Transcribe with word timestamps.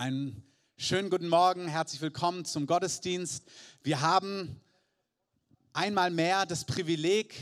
Einen 0.00 0.44
schönen 0.76 1.10
guten 1.10 1.26
Morgen, 1.26 1.66
herzlich 1.66 2.00
willkommen 2.00 2.44
zum 2.44 2.68
Gottesdienst. 2.68 3.42
Wir 3.82 4.00
haben 4.00 4.60
einmal 5.72 6.12
mehr 6.12 6.46
das 6.46 6.64
Privileg, 6.64 7.34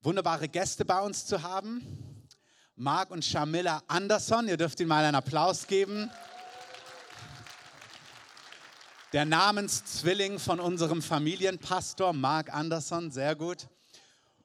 wunderbare 0.00 0.48
Gäste 0.48 0.86
bei 0.86 0.98
uns 1.02 1.26
zu 1.26 1.42
haben. 1.42 2.26
Marc 2.74 3.10
und 3.10 3.22
Shamilla 3.22 3.82
Anderson, 3.86 4.48
ihr 4.48 4.56
dürft 4.56 4.80
ihnen 4.80 4.88
mal 4.88 5.04
einen 5.04 5.14
Applaus 5.14 5.66
geben. 5.66 6.10
Der 9.12 9.26
Namenszwilling 9.26 10.38
von 10.38 10.58
unserem 10.58 11.02
Familienpastor, 11.02 12.14
Marc 12.14 12.50
Anderson, 12.50 13.10
sehr 13.10 13.36
gut. 13.36 13.68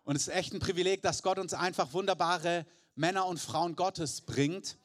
Und 0.03 0.17
es 0.17 0.23
ist 0.23 0.33
echt 0.33 0.53
ein 0.53 0.59
Privileg, 0.59 1.03
dass 1.03 1.23
Gott 1.23 1.39
uns 1.39 1.53
einfach 1.53 1.93
wunderbare 1.93 2.65
Männer 2.95 3.27
und 3.27 3.39
Frauen 3.39 3.77
Gottes 3.77 4.19
bringt, 4.19 4.77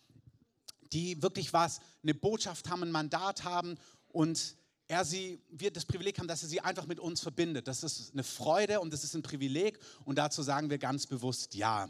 die 0.94 1.20
wirklich 1.22 1.52
was, 1.52 1.80
eine 2.02 2.14
Botschaft 2.14 2.70
haben, 2.70 2.84
ein 2.84 2.90
Mandat 2.90 3.44
haben 3.44 3.76
und 4.08 4.56
er 4.86 5.04
sie, 5.04 5.42
wir 5.50 5.70
das 5.70 5.86
Privileg 5.86 6.18
haben, 6.18 6.28
dass 6.28 6.42
er 6.42 6.48
sie 6.48 6.60
einfach 6.60 6.86
mit 6.86 7.00
uns 7.00 7.20
verbindet. 7.20 7.68
Das 7.68 7.82
ist 7.82 8.12
eine 8.12 8.22
Freude 8.22 8.80
und 8.80 8.92
das 8.92 9.02
ist 9.02 9.14
ein 9.14 9.22
Privileg 9.22 9.78
und 10.04 10.16
dazu 10.16 10.42
sagen 10.42 10.70
wir 10.70 10.78
ganz 10.78 11.06
bewusst 11.06 11.54
Ja. 11.54 11.88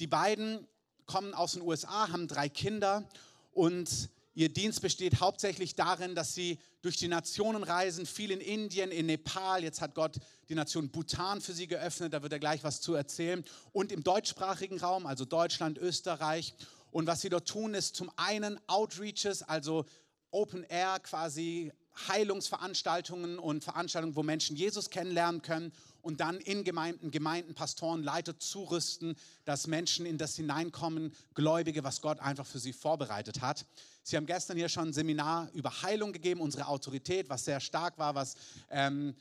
Die 0.00 0.06
beiden 0.06 0.66
kommen 1.06 1.34
aus 1.34 1.52
den 1.52 1.62
USA, 1.62 2.10
haben 2.10 2.26
drei 2.26 2.48
Kinder 2.48 3.06
und 3.52 4.08
ihr 4.32 4.48
Dienst 4.48 4.80
besteht 4.80 5.20
hauptsächlich 5.20 5.74
darin, 5.74 6.14
dass 6.14 6.34
sie 6.34 6.58
durch 6.82 6.96
die 6.96 7.08
Nationen 7.08 7.62
reisen, 7.62 8.06
viel 8.06 8.30
in 8.30 8.40
Indien, 8.40 8.90
in 8.90 9.06
Nepal. 9.06 9.62
Jetzt 9.62 9.80
hat 9.82 9.94
Gott 9.94 10.16
die 10.48 10.54
Nation 10.54 10.88
Bhutan 10.88 11.40
für 11.40 11.52
sie 11.52 11.66
geöffnet, 11.66 12.14
da 12.14 12.22
wird 12.22 12.32
er 12.32 12.38
gleich 12.38 12.64
was 12.64 12.80
zu 12.80 12.94
erzählen. 12.94 13.44
Und 13.72 13.92
im 13.92 14.02
deutschsprachigen 14.02 14.78
Raum, 14.78 15.04
also 15.04 15.24
Deutschland, 15.24 15.76
Österreich. 15.76 16.54
Und 16.90 17.06
was 17.06 17.20
sie 17.20 17.28
dort 17.28 17.48
tun, 17.48 17.74
ist 17.74 17.96
zum 17.96 18.10
einen 18.16 18.58
Outreaches, 18.66 19.42
also 19.42 19.84
Open 20.30 20.64
Air 20.64 21.00
quasi 21.00 21.72
Heilungsveranstaltungen 22.08 23.38
und 23.38 23.64
Veranstaltungen, 23.64 24.16
wo 24.16 24.22
Menschen 24.22 24.56
Jesus 24.56 24.90
kennenlernen 24.90 25.42
können 25.42 25.72
und 26.02 26.20
dann 26.20 26.38
in 26.38 26.64
Gemeinden, 26.64 27.10
Gemeinden, 27.10 27.54
Pastoren, 27.54 28.02
Leiter 28.02 28.38
zurüsten, 28.38 29.16
dass 29.44 29.66
Menschen 29.66 30.06
in 30.06 30.16
das 30.16 30.36
hineinkommen, 30.36 31.12
Gläubige, 31.34 31.84
was 31.84 32.00
Gott 32.00 32.20
einfach 32.20 32.46
für 32.46 32.58
sie 32.58 32.72
vorbereitet 32.72 33.40
hat. 33.40 33.66
Sie 34.02 34.16
haben 34.16 34.26
gestern 34.26 34.56
hier 34.56 34.68
schon 34.68 34.88
ein 34.88 34.92
Seminar 34.92 35.50
über 35.52 35.82
Heilung 35.82 36.12
gegeben, 36.12 36.40
unsere 36.40 36.68
Autorität, 36.68 37.28
was 37.28 37.44
sehr 37.44 37.60
stark 37.60 37.98
war, 37.98 38.14
was 38.14 38.34
ähm, 38.70 39.14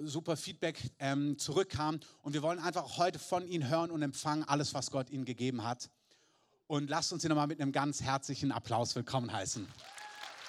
super 0.00 0.36
Feedback 0.36 0.78
ähm, 0.98 1.38
zurückkam. 1.38 1.98
Und 2.22 2.34
wir 2.34 2.42
wollen 2.42 2.58
einfach 2.58 2.98
heute 2.98 3.18
von 3.18 3.46
Ihnen 3.46 3.68
hören 3.68 3.90
und 3.90 4.02
empfangen, 4.02 4.44
alles, 4.44 4.74
was 4.74 4.90
Gott 4.90 5.10
Ihnen 5.10 5.24
gegeben 5.24 5.64
hat. 5.64 5.90
Und 6.72 6.88
lasst 6.88 7.12
uns 7.12 7.20
Sie 7.20 7.28
nochmal 7.28 7.48
mit 7.48 7.60
einem 7.60 7.70
ganz 7.70 8.00
herzlichen 8.00 8.50
Applaus 8.50 8.94
willkommen 8.94 9.30
heißen. 9.30 9.68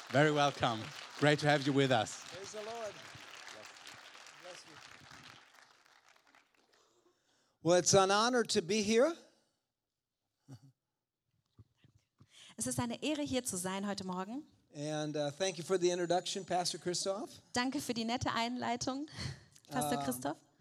Very 0.08 0.34
welcome. 0.34 0.80
Great 1.20 1.42
to 1.42 1.48
have 1.50 1.68
you 1.68 1.76
with 1.76 1.92
us. 1.92 2.22
Praise 2.32 2.52
the 2.52 2.60
Lord. 2.60 2.94
Bless 4.42 4.64
you. 4.66 4.76
Well, 7.62 7.78
it's 7.78 7.94
an 7.94 8.10
honor 8.10 8.44
to 8.46 8.62
be 8.62 8.82
here. 8.82 9.14
Es 12.56 12.68
ist 12.68 12.80
eine 12.80 13.04
Ehre, 13.04 13.24
hier 13.24 13.44
zu 13.44 13.58
sein 13.58 13.86
heute 13.86 14.06
Morgen. 14.08 14.44
And 14.74 15.18
uh, 15.18 15.30
thank 15.30 15.58
you 15.58 15.66
for 15.66 15.78
the 15.78 15.90
introduction, 15.90 16.46
Pastor 16.46 16.80
Christoph. 16.80 17.32
Danke 17.52 17.82
für 17.82 17.94
die 17.94 18.06
nette 18.06 18.32
Einleitung, 18.32 19.08
Pastor 19.70 20.02
Christoph. 20.02 20.38
Um, 20.38 20.53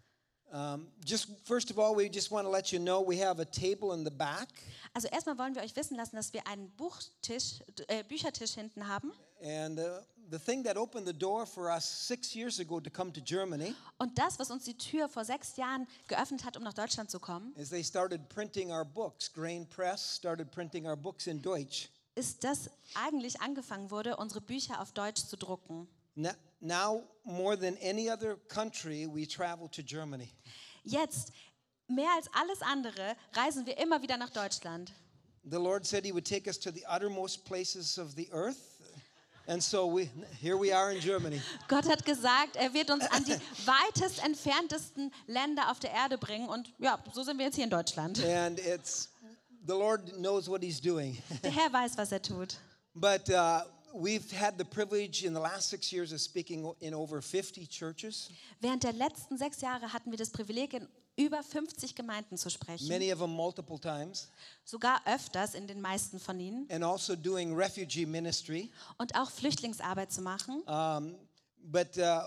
just 1.05 1.27
first 1.45 1.71
of 1.71 1.79
all, 1.79 1.95
we 1.95 2.09
just 2.09 2.31
want 2.31 2.45
to 2.45 2.51
let 2.51 2.71
you 2.71 2.79
know 2.79 3.01
we 3.05 3.17
have 3.23 3.39
a 3.41 3.45
table 3.45 3.93
in 3.93 4.03
the 4.05 4.11
back, 4.11 4.47
Also 4.93 5.07
erstmal 5.07 5.37
wollen 5.37 5.55
wir 5.55 5.63
euch 5.63 5.75
wissen 5.75 5.95
lassen, 5.97 6.15
dass 6.15 6.33
wir 6.33 6.45
einen 6.47 6.69
Buchtisch, 6.77 7.61
äh, 7.87 8.03
Büchertisch 8.03 8.51
hinten 8.53 8.87
haben. 8.87 9.11
and 9.43 9.79
uh, 9.79 9.99
the 10.29 10.37
thing 10.39 10.63
that 10.63 10.77
opened 10.77 11.05
the 11.07 11.13
door 11.13 11.45
for 11.45 11.69
us 11.69 11.83
six 12.07 12.33
years 12.35 12.59
ago 12.59 12.79
to 12.79 12.89
come 12.89 13.11
to 13.11 13.19
Germany 13.19 13.73
Und 13.97 14.17
das, 14.17 14.37
was 14.39 14.51
uns 14.51 14.63
die 14.65 14.77
Tür 14.77 15.09
vor 15.09 15.25
sechs 15.25 15.57
Jahren 15.57 15.87
geöffnet 16.07 16.45
hat, 16.45 16.55
um 16.55 16.63
nach 16.63 16.73
Deutschland 16.73 17.09
zu 17.09 17.19
kommen, 17.19 17.53
is 17.55 17.69
they 17.69 17.83
started 17.83 18.29
printing 18.29 18.71
our 18.71 18.85
books. 18.85 19.31
Grain 19.33 19.67
Press 19.67 20.15
started 20.15 20.51
printing 20.51 20.85
our 20.85 20.95
books 20.95 21.27
in 21.27 21.41
Deutsch. 21.41 21.89
ist, 22.15 22.43
dass 22.43 22.69
eigentlich 22.93 23.41
angefangen 23.41 23.89
wurde, 23.89 24.15
unsere 24.17 24.39
Bücher 24.39 24.79
auf 24.79 24.91
Deutsch 24.91 25.23
zu 25.25 25.35
drucken. 25.35 25.87
Now, 26.15 26.33
now 26.63 27.03
more 27.25 27.55
than 27.55 27.77
any 27.81 28.09
other 28.09 28.37
country, 28.47 29.05
we 29.05 29.25
travel 29.25 29.67
to 29.69 29.83
Germany. 29.83 30.31
Jetzt, 30.83 31.31
mehr 31.87 32.09
als 32.15 32.27
alles 32.33 32.61
andere, 32.61 33.15
reisen 33.33 33.65
wir 33.65 33.77
immer 33.77 34.01
wieder 34.01 34.17
nach 34.17 34.29
Deutschland. 34.31 34.91
The 35.45 35.59
Lord 35.59 35.85
said 35.85 36.05
He 36.05 36.13
would 36.13 36.25
take 36.25 36.47
us 36.47 36.57
to 36.59 36.71
the 36.71 36.85
uttermost 36.87 37.45
places 37.45 37.97
of 37.97 38.15
the 38.15 38.29
earth. 38.31 38.73
And 39.45 39.61
so 39.61 39.85
we, 39.87 40.09
here 40.39 40.57
we 40.57 40.71
are 40.71 40.89
in 40.93 41.01
Germany. 41.01 41.41
Gott 41.67 41.85
hat 41.85 42.05
gesagt, 42.05 42.55
er 42.55 42.73
wird 42.73 42.89
uns 42.89 43.03
an 43.11 43.25
die 43.25 43.33
weitest 43.65 44.23
entferntesten 44.23 45.11
Länder 45.27 45.69
auf 45.69 45.79
der 45.79 45.91
Erde 45.91 46.17
bringen. 46.17 46.47
Und 46.47 46.73
ja, 46.79 46.97
so 47.13 47.23
sind 47.23 47.37
wir 47.37 47.45
jetzt 47.45 47.55
hier 47.55 47.65
in 47.65 47.69
Deutschland. 47.69 48.23
And 48.23 48.57
it's, 48.59 49.09
the 49.67 49.73
Lord 49.73 50.13
knows 50.13 50.47
what 50.47 50.61
He's 50.61 50.79
doing. 50.79 51.21
Der 51.43 51.51
Herr 51.51 51.73
weiß, 51.73 51.97
was 51.97 52.13
er 52.13 52.21
tut. 52.21 52.57
But 52.95 53.29
uh, 53.29 53.63
we've 53.93 54.31
had 54.31 54.57
the 54.57 54.65
privilege 54.65 55.23
in 55.23 55.33
the 55.33 55.39
last 55.39 55.69
six 55.69 55.91
years 55.91 56.11
of 56.11 56.19
speaking 56.19 56.65
in 56.79 56.93
over 56.93 57.21
50 57.21 57.67
churches, 57.67 58.29
Während 58.59 58.83
der 58.83 58.93
letzten 58.93 59.37
sechs 59.37 59.61
Jahre 59.61 59.93
hatten 59.93 60.11
wir 60.11 60.17
das 60.17 60.29
Privileg, 60.31 60.73
in 60.73 60.87
über 61.15 61.43
50 61.43 61.93
Gemeinden 61.93 62.37
zu 62.37 62.49
sprechen. 62.49 62.87
many 62.87 63.11
of 63.13 63.19
them 63.19 63.29
multiple 63.31 63.79
times, 63.79 64.29
Sogar 64.65 64.99
öfters 65.05 65.53
in 65.53 65.67
den 65.67 65.79
meisten 65.79 66.19
von 66.19 66.39
ihnen. 66.39 66.67
and 66.71 66.83
also 66.83 67.15
doing 67.15 67.53
refugee 67.55 68.05
ministry. 68.05 68.71
Und 68.97 69.13
auch 69.15 69.29
Flüchtlingsarbeit 69.29 70.11
zu 70.11 70.21
machen. 70.21 70.63
Um, 70.65 71.15
but 71.61 71.95
uh, 71.97 72.23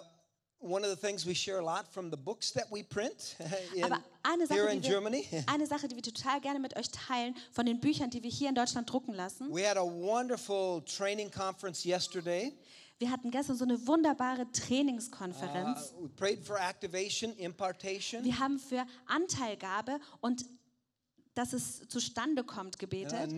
one 0.66 0.84
of 0.84 0.90
the 0.90 0.96
things 0.96 1.26
we 1.26 1.34
share 1.34 1.58
a 1.58 1.64
lot 1.64 1.86
from 1.92 2.10
the 2.10 2.16
books 2.16 2.52
that 2.52 2.66
we 2.70 2.82
print 2.82 3.36
in, 3.74 3.84
Aber 3.84 4.02
eine 4.22 4.46
here 4.46 4.64
Sache, 4.64 4.72
in 4.74 4.80
die 4.80 4.88
Germany. 4.88 5.26
wir, 5.30 5.44
eine 5.52 5.66
Sache, 5.66 5.88
die 5.88 5.96
wir 5.96 6.02
total 6.02 6.40
gerne 6.40 6.58
mit 6.58 6.76
euch 6.76 6.90
teilen, 6.90 7.34
von 7.52 7.66
den 7.66 7.80
Büchern, 7.80 8.10
die 8.10 8.22
wir 8.22 8.30
hier 8.30 8.48
in 8.48 8.54
Deutschland 8.54 8.90
drucken 8.90 9.14
lassen. 9.14 9.52
We 9.52 9.68
had 9.68 9.76
a 9.76 9.84
wonderful 9.84 10.82
training 10.84 11.30
conference 11.30 11.84
yesterday. 11.84 12.52
Wir 12.98 13.10
hatten 13.10 13.30
gestern 13.30 13.56
so 13.56 13.64
eine 13.64 13.86
wunderbare 13.86 14.50
Trainingskonferenz. 14.52 15.92
Uh, 15.98 16.04
we 16.04 16.08
prayed 16.08 16.42
for 16.42 16.56
activation, 16.58 17.34
impartation. 17.36 18.24
Wir 18.24 18.38
haben 18.38 18.58
für 18.58 18.86
Anteilgabe 19.06 20.00
und 20.20 20.46
dass 21.36 21.52
es 21.52 21.86
zustande 21.88 22.42
kommt 22.44 22.76
a 22.76 22.78
gebetet. 22.78 23.30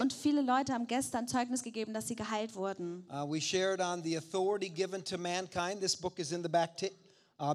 Und 0.00 0.12
viele 0.12 0.42
Leute 0.42 0.72
haben 0.72 0.86
gestern 0.88 1.28
Zeugnis 1.28 1.62
gegeben, 1.62 1.94
dass 1.94 2.08
sie 2.08 2.16
geheilt 2.16 2.56
wurden. 2.56 3.06
Uh, 3.08 3.24
we 3.30 3.40
shared 3.40 3.80
on 3.80 4.02
the 4.02 4.18
authority 4.18 4.68
given 4.68 5.04
to 5.04 5.16
mankind. 5.16 5.80
This 5.80 5.96
book 5.96 6.18
is 6.18 6.32
in 6.32 6.42
the 6.42 6.48
back, 6.48 6.76
uh. 7.38 7.54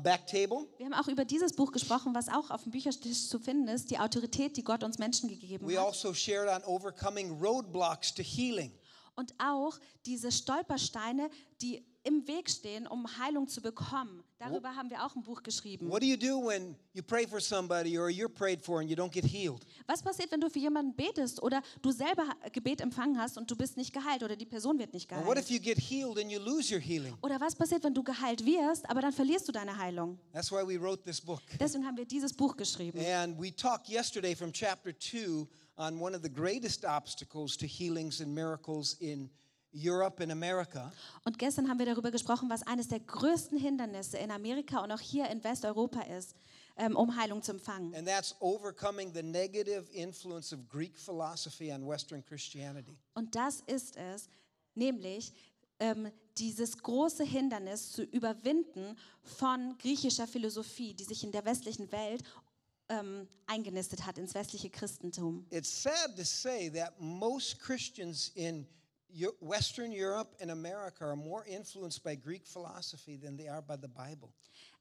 Wir 0.77 0.85
haben 0.85 0.93
auch 0.93 1.09
über 1.09 1.25
dieses 1.25 1.53
Buch 1.53 1.73
gesprochen, 1.73 2.15
was 2.15 2.29
auch 2.29 2.49
auf 2.49 2.63
dem 2.63 2.71
Büchertisch 2.71 3.27
zu 3.27 3.39
finden 3.39 3.67
ist, 3.67 3.91
die 3.91 3.99
Autorität, 3.99 4.55
die 4.55 4.63
Gott 4.63 4.81
uns 4.83 4.97
Menschen 4.97 5.27
gegeben 5.27 5.67
We 5.67 5.77
hat. 5.77 5.85
also 5.85 6.13
shared 6.13 6.47
on 6.49 6.63
overcoming 6.63 7.37
roadblocks 7.41 8.13
to 8.15 8.23
healing. 8.23 8.71
Und 9.15 9.33
auch 9.37 9.77
diese 10.05 10.31
Stolpersteine, 10.31 11.29
die 11.61 11.85
im 12.03 12.25
Weg 12.25 12.49
stehen, 12.49 12.87
um 12.87 13.05
Heilung 13.17 13.49
zu 13.49 13.61
bekommen. 13.61 14.23
Darüber 14.39 14.73
haben 14.73 14.89
wir 14.89 15.05
auch 15.05 15.13
ein 15.17 15.21
Buch 15.21 15.43
geschrieben. 15.43 15.89
What 15.89 16.01
do 16.01 16.05
you 16.05 16.15
do 16.15 16.39
when 16.47 16.73
you 16.93 17.03
pray 17.03 17.27
for 17.27 17.41
somebody 17.41 17.97
or 17.99 18.07
you're 18.07 18.29
prayed 18.29 18.63
for 18.63 18.79
and 18.79 18.89
you 18.89 18.95
don't 18.95 19.11
get 19.11 19.25
healed? 19.25 19.65
Was 19.85 20.01
passiert, 20.01 20.31
wenn 20.31 20.39
du 20.39 20.49
für 20.49 20.59
jemanden 20.59 20.95
betest 20.95 21.43
oder 21.43 21.61
du 21.81 21.91
selber 21.91 22.23
Gebet 22.53 22.79
empfangen 22.79 23.19
hast 23.19 23.37
und 23.37 23.51
du 23.51 23.57
bist 23.57 23.75
nicht 23.75 23.91
geheilt 23.93 24.23
oder 24.23 24.37
die 24.37 24.45
Person 24.45 24.79
wird 24.79 24.93
nicht 24.93 25.11
And 25.11 25.25
what 25.25 25.37
if 25.37 25.47
geheilt? 25.47 25.65
you 25.65 25.73
get 25.73 25.77
healed 25.77 26.17
and 26.17 26.31
you 26.31 26.39
lose 26.39 26.73
your 26.73 26.79
healing? 26.79 27.17
Oder 27.21 27.41
was 27.41 27.53
passiert, 27.53 27.83
wenn 27.83 27.93
du 27.93 28.01
geheilt 28.01 28.45
wirst, 28.45 28.89
aber 28.89 29.01
dann 29.01 29.11
verlierst 29.11 29.45
du 29.49 29.51
deine 29.51 29.75
Heilung? 29.75 30.17
That's 30.31 30.49
why 30.51 30.65
we 30.65 30.79
wrote 30.81 31.03
this 31.03 31.19
book. 31.19 31.41
Deswegen 31.59 31.85
haben 31.85 31.97
wir 31.97 32.05
dieses 32.05 32.31
Buch 32.31 32.55
geschrieben. 32.55 32.97
And 33.05 33.37
we 33.37 33.53
talked 33.53 33.89
yesterday 33.89 34.33
from 34.35 34.53
chapter 34.53 34.93
2 34.97 35.45
on 35.75 35.99
one 35.99 36.15
of 36.15 36.23
the 36.23 36.31
greatest 36.31 36.85
obstacles 36.85 37.57
to 37.57 37.65
healings 37.65 38.21
and 38.21 38.33
miracles 38.33 38.93
in. 39.01 39.29
Und 39.71 41.37
gestern 41.37 41.69
haben 41.69 41.79
wir 41.79 41.85
darüber 41.85 42.11
gesprochen, 42.11 42.49
was 42.49 42.63
eines 42.65 42.87
der 42.87 42.99
größten 42.99 43.57
Hindernisse 43.57 44.17
in 44.17 44.31
Amerika 44.31 44.83
und 44.83 44.91
auch 44.91 44.99
hier 44.99 45.29
in 45.29 45.43
Westeuropa 45.43 46.01
ist, 46.01 46.35
ähm, 46.77 46.95
um 46.95 47.15
Heilung 47.15 47.43
zu 47.43 47.51
empfangen. 47.51 47.93
And 47.93 48.07
that's 48.07 48.35
overcoming 48.39 49.13
the 49.13 49.21
negative 49.21 49.91
influence 49.91 50.53
of 50.53 50.67
Greek 50.69 50.97
philosophy 50.97 51.71
on 51.71 51.87
Western 51.87 52.23
Christianity. 52.25 52.97
Und 53.13 53.35
das 53.35 53.61
ist 53.67 53.95
es, 53.97 54.29
nämlich 54.75 55.33
ähm, 55.79 56.11
dieses 56.37 56.77
große 56.77 57.23
Hindernis 57.23 57.91
zu 57.91 58.03
überwinden 58.03 58.97
von 59.23 59.77
griechischer 59.77 60.27
Philosophie, 60.27 60.93
die 60.93 61.03
sich 61.03 61.23
in 61.23 61.31
der 61.31 61.45
westlichen 61.45 61.91
Welt 61.91 62.23
ähm, 62.89 63.27
eingenistet 63.45 64.05
hat, 64.05 64.17
ins 64.17 64.33
westliche 64.33 64.69
Christentum. 64.69 65.45
It's 65.51 65.83
sad 65.83 66.15
to 66.15 66.23
say 66.23 66.69
that 66.71 66.99
most 66.99 67.59
Christians 67.59 68.31
in 68.35 68.67
Western 69.41 69.91
Europe 69.91 70.35
and 70.41 70.51
America 70.51 71.05
are 71.05 71.15
more 71.15 71.43
influenced 71.47 72.03
by 72.03 72.15
Greek 72.15 72.45
philosophy 72.45 73.17
than 73.17 73.37
they 73.37 73.47
are 73.47 73.61
by 73.61 73.75
the 73.75 73.87
Bible. 73.87 74.29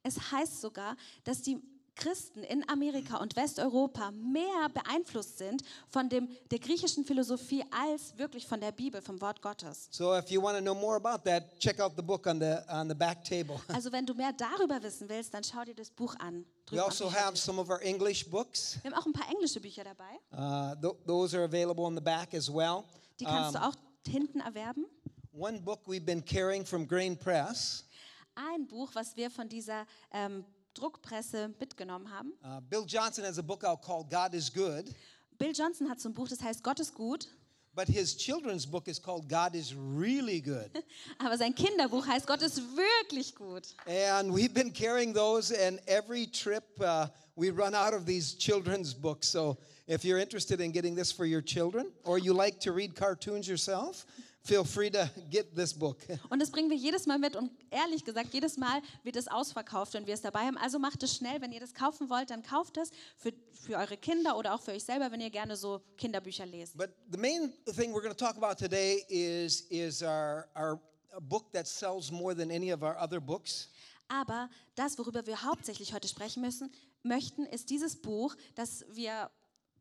Es 0.03 0.17
heißt 0.33 0.61
sogar, 0.61 0.97
dass 1.25 1.43
die 1.43 1.59
Christen 1.99 2.45
in 2.45 2.67
Amerika 2.69 3.17
und 3.17 3.35
Westeuropa 3.35 4.13
mehr 4.13 4.69
beeinflusst 4.73 5.39
sind 5.39 5.63
von 5.89 6.09
dem, 6.09 6.29
der 6.51 6.61
griechischen 6.61 7.05
Philosophie 7.05 7.65
als 7.73 8.17
wirklich 8.17 8.47
von 8.47 8.61
der 8.61 8.71
Bibel, 8.71 9.03
vom 9.03 9.21
Wort 9.21 9.43
Gottes. 9.43 9.89
So 9.91 10.17
if 10.17 10.31
you 10.31 10.41
want 10.41 10.57
to 10.57 10.63
know 10.63 10.75
more 10.75 10.97
about 10.97 11.29
that, 11.29 11.59
check 11.59 11.81
out 11.81 11.95
the 11.97 12.03
book 12.03 12.27
on 12.27 12.39
the 12.39 12.59
on 12.71 12.89
the 12.89 12.95
back 12.95 13.25
table. 13.25 13.61
Also 13.75 13.91
wenn 13.91 14.07
du 14.07 14.15
mehr 14.15 14.33
darüber 14.33 14.81
wissen 14.83 15.09
willst, 15.09 15.35
dann 15.35 15.43
schau 15.43 15.65
dir 15.65 15.75
das 15.75 15.91
Buch 15.91 16.15
an. 16.21 16.45
We 16.71 16.83
also 16.83 17.11
have 17.11 17.37
some 17.37 17.61
of 17.61 17.69
our 17.69 17.83
English 17.83 18.29
books. 18.31 18.79
Wir 18.83 18.93
haben 18.93 18.99
auch 19.01 19.07
ein 19.07 19.13
paar 19.13 19.29
englische 19.29 19.61
Bücher 19.61 19.83
dabei. 19.83 20.21
Uh, 20.33 20.77
th- 20.81 20.95
those 21.07 21.37
are 21.37 21.45
available 21.45 21.85
on 21.85 21.97
the 21.97 22.03
back 22.03 22.33
as 22.33 22.49
well. 22.49 22.85
Die 23.19 23.25
kannst 23.25 23.57
du 23.57 23.63
auch 23.63 23.75
hinten 24.09 24.41
erwerben. 24.41 24.87
One 25.33 25.61
book 25.61 25.81
we've 25.87 26.05
been 26.05 26.25
carrying 26.25 26.65
from 26.65 26.87
Grain 26.87 27.17
Press. 27.17 27.85
Ein 28.35 28.67
Buch, 28.67 28.91
was 28.95 29.17
wir 29.17 29.31
von 29.31 29.49
dieser 29.49 29.87
ähm, 30.13 30.45
Druckpresse 30.75 31.55
mitgenommen 31.61 32.11
haben. 32.11 32.33
Uh, 32.43 32.61
Bill 32.61 32.85
Johnson 32.87 33.25
has 33.25 33.39
a 33.39 33.43
book 33.43 33.65
out 33.65 33.83
called 33.83 34.11
God 34.11 34.35
is 34.35 34.53
Good, 34.53 34.95
Bill 35.39 35.53
Johnson 35.53 35.89
hat 35.89 36.01
so 36.01 36.09
ein 36.09 36.15
Buch, 36.15 36.29
das 36.29 36.43
heißt 36.43 36.63
Gott 36.63 36.81
ist 36.81 36.95
gut. 36.95 37.29
but 37.75 37.87
his 37.87 38.17
children's 38.17 38.67
book 38.67 38.89
is 38.89 38.99
called 38.99 39.29
God 39.29 39.55
is 39.55 39.73
Really 39.73 40.41
Good. 40.41 40.71
Aber 41.19 41.39
sein 41.39 41.55
Kinderbuch 41.55 42.05
heißt 42.07 42.27
Gott 42.27 42.43
ist 42.43 42.61
wirklich 42.77 43.35
gut. 43.37 43.75
and 43.87 44.33
we've 44.33 44.53
been 44.53 44.73
carrying 44.73 45.13
those, 45.15 45.53
and 45.53 45.81
every 45.87 46.27
trip 46.27 46.65
uh, 46.81 47.07
we 47.37 47.51
run 47.51 47.75
out 47.75 47.95
of 47.95 48.05
these 48.05 48.35
children's 48.37 48.93
books. 48.93 49.29
So 49.29 49.57
if 49.89 50.05
you're 50.05 50.19
interested 50.19 50.61
in 50.61 50.71
getting 50.71 50.95
this 50.95 51.11
for 51.11 51.25
your 51.25 51.43
children, 51.43 51.91
or 52.05 52.19
you 52.19 52.33
like 52.35 52.61
to 52.61 52.73
read 52.73 52.95
cartoons 52.95 53.49
yourself, 53.49 54.05
feel 54.43 54.65
free 54.65 54.91
to 54.91 55.11
get 55.31 55.55
this 55.57 55.73
book. 55.73 56.01
Und 56.31 56.41
das 56.41 56.51
bringen 56.51 56.71
wir 56.71 56.77
jedes 56.77 57.07
Mal 57.07 57.19
mit 57.19 57.37
und 57.37 57.51
ehrlich 57.71 58.05
gesagt, 58.05 58.33
jedes 58.33 58.57
Mal 58.57 58.81
wird 59.03 59.17
es 59.17 59.29
ausverkauft, 59.29 59.95
wenn 59.95 60.07
wir 60.07 60.15
es 60.15 60.23
dabei 60.23 60.47
haben. 60.47 60.59
Also 60.59 60.79
macht 60.79 61.03
es 61.03 61.17
schnell, 61.17 61.41
wenn 61.41 61.53
ihr 61.53 61.61
das 61.61 61.75
kaufen 61.75 62.09
wollt, 62.09 62.31
dann 62.31 62.43
kauft 62.43 62.77
es 62.77 62.91
für, 63.17 63.33
für 63.53 63.77
eure 63.77 63.97
Kinder 63.97 64.37
oder 64.37 64.55
auch 64.55 64.61
für 64.61 64.73
euch 64.73 64.85
selber, 64.85 65.11
wenn 65.11 65.21
ihr 65.21 65.31
gerne 65.31 65.57
so 65.57 65.81
Kinderbücher 65.97 66.47
lest. 66.47 66.77
But 66.77 66.91
the 67.11 67.19
main 67.19 67.53
thing 67.75 67.93
we're 67.93 68.03
going 68.03 68.15
to 68.15 68.25
talk 68.25 68.37
about 68.37 68.57
today 68.57 69.05
is, 69.09 69.63
is 69.71 70.03
our, 70.03 70.49
our 70.57 70.81
book 71.21 71.51
that 71.53 71.67
sells 71.67 72.11
more 72.11 72.35
than 72.35 72.51
any 72.51 72.73
of 72.73 72.83
our 72.83 72.97
other 73.01 73.21
books. 73.21 73.69
Aber 74.09 74.49
das, 74.75 74.99
worüber 74.99 75.27
wir 75.27 75.43
hauptsächlich 75.43 75.93
heute 75.93 76.09
sprechen 76.09 76.41
müssen, 76.41 76.73
möchten, 77.03 77.45
ist 77.45 77.69
dieses 77.69 78.01
Buch, 78.01 78.35
das 78.55 78.87
wir 78.91 79.31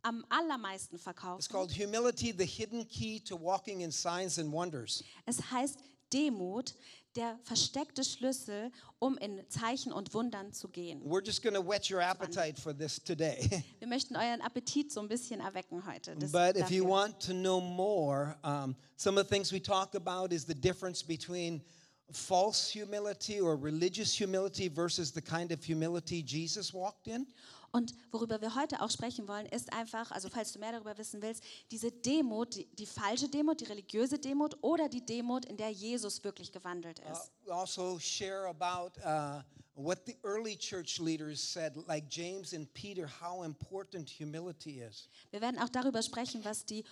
am 0.07 0.25
allermeisten 0.29 0.99
It's 1.37 1.47
called 1.47 1.71
Humility, 1.71 2.31
the 2.31 2.45
Hidden 2.45 2.85
Key 2.85 3.19
to 3.25 3.35
Walking 3.35 3.81
in 3.81 3.91
Signs 3.91 4.37
and 4.37 4.51
Wonders. 4.51 5.03
Es 5.25 5.39
heißt 5.51 5.79
Demut, 6.13 6.73
der 7.15 7.37
versteckte 7.43 8.03
Schlüssel, 8.03 8.71
um 8.99 9.17
in 9.17 9.41
Zeichen 9.49 9.91
und 9.91 10.13
Wundern 10.13 10.53
zu 10.53 10.69
gehen. 10.69 11.01
We're 11.03 11.25
just 11.25 11.41
going 11.41 11.55
to 11.55 11.61
whet 11.61 11.89
your 11.89 12.01
appetite 12.01 12.57
for 12.59 12.73
this 12.73 12.99
today. 13.03 13.63
Wir 13.79 13.87
möchten 13.87 14.15
euren 14.15 14.41
Appetit 14.41 14.91
so 14.91 15.01
ein 15.01 15.07
bisschen 15.09 15.41
erwecken 15.41 15.85
heute. 15.85 16.15
Das- 16.15 16.31
but 16.31 16.55
if 16.55 16.71
you 16.71 16.85
want 16.85 17.19
to 17.19 17.33
know 17.33 17.59
more, 17.59 18.37
um, 18.43 18.75
some 18.95 19.19
of 19.19 19.27
the 19.27 19.35
things 19.35 19.51
we 19.51 19.59
talk 19.59 19.95
about 19.95 20.31
is 20.31 20.45
the 20.45 20.55
difference 20.55 21.03
between 21.03 21.61
false 22.11 22.69
humility 22.69 23.41
or 23.41 23.57
religious 23.57 24.13
humility 24.13 24.69
versus 24.69 25.11
the 25.11 25.21
kind 25.21 25.51
of 25.51 25.61
humility 25.61 26.23
Jesus 26.23 26.73
walked 26.73 27.07
in. 27.07 27.27
Und 27.71 27.93
worüber 28.11 28.41
wir 28.41 28.55
heute 28.55 28.81
auch 28.81 28.89
sprechen 28.89 29.27
wollen, 29.27 29.45
ist 29.47 29.71
einfach, 29.73 30.11
also 30.11 30.29
falls 30.29 30.51
du 30.53 30.59
mehr 30.59 30.71
darüber 30.71 30.97
wissen 30.97 31.21
willst, 31.21 31.43
diese 31.69 31.91
Demut, 31.91 32.55
die, 32.55 32.65
die 32.75 32.85
falsche 32.85 33.27
Demut, 33.29 33.59
die 33.61 33.65
religiöse 33.65 34.17
Demut 34.17 34.57
oder 34.61 34.87
die 34.89 35.05
Demut, 35.05 35.45
in 35.45 35.57
der 35.57 35.69
Jesus 35.69 36.23
wirklich 36.23 36.51
gewandelt 36.51 36.99
Uh, 36.99 37.11
ist. 37.11 37.31
we 37.45 37.53
also 37.53 37.99
share 37.99 38.47
about 38.47 38.91
uh, 39.05 39.41
what 39.75 39.99
the 40.07 40.15
early 40.23 40.55
church 40.57 40.97
leaders 40.99 41.39
said, 41.41 41.75
like 41.87 42.05
James 42.09 42.53
and 42.53 42.73
Peter, 42.73 43.07
how 43.21 43.43
important 43.43 44.09
humility 44.09 44.81
is. 44.81 45.09
Wir 45.31 45.41
werden 45.41 45.59
auch 45.59 45.69
darüber 45.69 46.01
sprechen, 46.01 46.43
was 46.45 46.65
die 46.65 46.83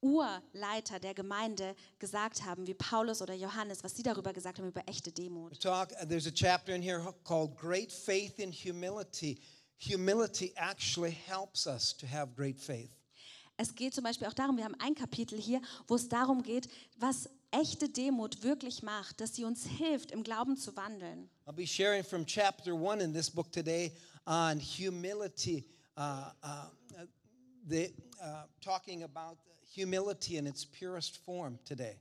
Urleiter 0.00 0.98
der 1.00 1.14
Gemeinde 1.14 1.74
gesagt 1.98 2.44
haben, 2.44 2.66
wie 2.66 2.74
Paulus 2.74 3.22
oder 3.22 3.34
Johannes, 3.34 3.82
was 3.82 3.96
sie 3.96 4.02
darüber 4.02 4.32
gesagt 4.32 4.58
haben, 4.58 4.68
über 4.68 4.82
echte 4.86 5.10
We 5.10 5.14
Demut. 5.14 5.60
talk. 5.60 5.90
uh, 6.00 6.06
There's 6.06 6.26
a 6.26 6.30
chapter 6.32 6.74
in 6.74 6.82
here 6.82 7.00
called 7.24 7.56
"Great 7.56 7.92
Faith 7.92 8.38
in 8.38 8.52
Humility." 8.52 9.38
Humility 9.78 10.52
actually 10.56 11.16
helps 11.26 11.66
us 11.66 11.96
to 11.96 12.06
have 12.06 12.34
great 12.34 12.58
faith. 12.58 12.90
Es 13.58 13.74
geht 13.74 13.94
zum 13.94 14.04
Beispiel 14.04 14.26
auch 14.26 14.34
darum, 14.34 14.56
wir 14.56 14.64
haben 14.64 14.76
ein 14.78 14.94
Kapitel 14.94 15.40
hier, 15.40 15.62
wo 15.86 15.94
es 15.94 16.08
darum 16.08 16.42
geht, 16.42 16.68
was 16.98 17.28
echte 17.50 17.88
Demut 17.88 18.42
wirklich 18.42 18.82
macht, 18.82 19.20
dass 19.20 19.34
sie 19.34 19.44
uns 19.44 19.64
hilft, 19.64 20.10
im 20.10 20.22
Glauben 20.22 20.56
zu 20.56 20.76
wandeln. 20.76 21.30
I'll 21.46 21.54
be 21.54 21.66
sharing 21.66 22.04
from 22.04 22.26
chapter 22.26 22.74
one 22.74 23.02
in 23.02 23.12
this 23.12 23.30
book 23.30 23.50
today 23.50 23.92
on 24.26 24.58
humility, 24.58 25.64
uh, 25.96 26.32
uh, 26.42 26.66
the, 27.66 27.94
uh, 28.20 28.44
talking 28.60 29.04
about 29.04 29.38
humility 29.74 30.36
in 30.36 30.46
its 30.46 30.66
purest 30.66 31.18
form 31.24 31.58
today. 31.64 31.98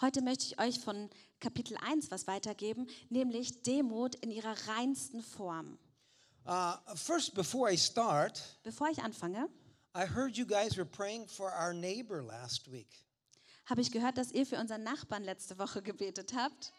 Heute 0.00 0.22
möchte 0.22 0.46
ich 0.46 0.58
euch 0.58 0.80
von 0.80 1.10
Kapitel 1.40 1.76
1 1.76 2.10
was 2.10 2.26
weitergeben, 2.26 2.86
nämlich 3.10 3.62
Demut 3.62 4.14
in 4.16 4.30
ihrer 4.30 4.54
reinsten 4.68 5.22
Form. 5.22 5.78
Uh, 6.46 6.76
first, 6.94 7.34
before 7.34 7.68
I 7.70 7.76
start, 7.76 8.40
Bevor 8.64 8.88
ich 8.90 9.02
anfange, 9.02 9.48
I 9.94 10.04
heard 10.06 10.36
you 10.36 10.44
guys 10.44 10.76
were 10.76 10.84
praying 10.84 11.26
for 11.28 11.50
our 11.52 11.72
neighbor 11.72 12.22
last 12.22 12.70
week. 12.70 12.88
habe 13.66 13.80
ich 13.80 13.90
gehört, 13.90 14.18
dass 14.18 14.30
ihr 14.30 14.44
für 14.44 14.58
unseren 14.58 14.82
Nachbarn 14.82 15.22
letzte 15.24 15.58
Woche 15.58 15.80
gebetet 15.80 16.34
habt. 16.36 16.72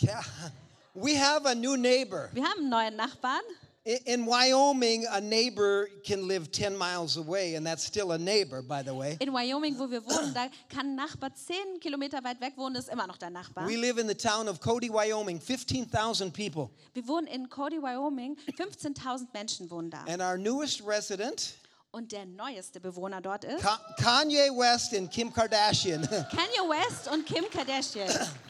Yeah, 0.00 0.22
we 0.94 1.18
have 1.18 1.44
a 1.48 1.54
new 1.54 1.76
neighbor. 1.76 2.28
Wir 2.32 2.44
haben 2.44 2.60
einen 2.60 2.68
neuen 2.68 2.96
Nachbarn. 2.96 3.42
In, 3.82 3.96
in 4.04 4.26
Wyoming, 4.26 5.06
a 5.10 5.20
neighbor 5.22 5.88
can 6.04 6.28
live 6.28 6.52
10 6.52 6.76
miles 6.76 7.16
away, 7.16 7.54
and 7.54 7.66
that's 7.66 7.82
still 7.82 8.12
a 8.12 8.18
neighbor, 8.18 8.60
by 8.60 8.82
the 8.82 8.92
way. 8.94 9.16
In 9.20 9.32
Wyoming, 9.32 9.78
wo 9.78 9.90
wir 9.90 10.02
wohnen, 10.02 10.34
da 10.34 10.48
kann 10.68 10.86
ein 10.90 10.96
Nachbar 10.96 11.30
zehn 11.34 11.80
Kilometer 11.80 12.22
weit 12.22 12.40
weg 12.42 12.52
wohnen, 12.58 12.76
ist 12.76 12.90
immer 12.90 13.06
noch 13.06 13.16
der 13.16 13.30
Nachbar. 13.30 13.66
We 13.66 13.76
live 13.76 13.96
in 13.98 14.06
the 14.06 14.14
town 14.14 14.48
of 14.48 14.60
Cody, 14.60 14.90
Wyoming, 14.90 15.40
15,000 15.40 16.30
people. 16.30 16.70
Wir 16.92 17.06
wohnen 17.08 17.26
in 17.26 17.48
Cody, 17.48 17.78
Wyoming. 17.80 18.36
15.000 18.58 19.28
Menschen 19.32 19.70
wohnen 19.70 19.90
da. 19.90 20.04
And 20.06 20.20
our 20.20 20.36
newest 20.36 20.82
resident, 20.86 21.54
Und 21.92 22.12
der 22.12 22.24
neueste 22.26 22.78
Bewohner 22.80 23.20
dort 23.22 23.44
ist 23.44 23.62
Ka- 23.62 23.80
Kanye 23.98 24.50
West 24.56 24.94
and 24.94 25.10
Kim 25.10 25.32
Kardashian. 25.32 26.02
Kanye 26.30 26.68
West 26.68 27.08
und 27.10 27.24
Kim 27.26 27.44
Kardashian. 27.50 28.08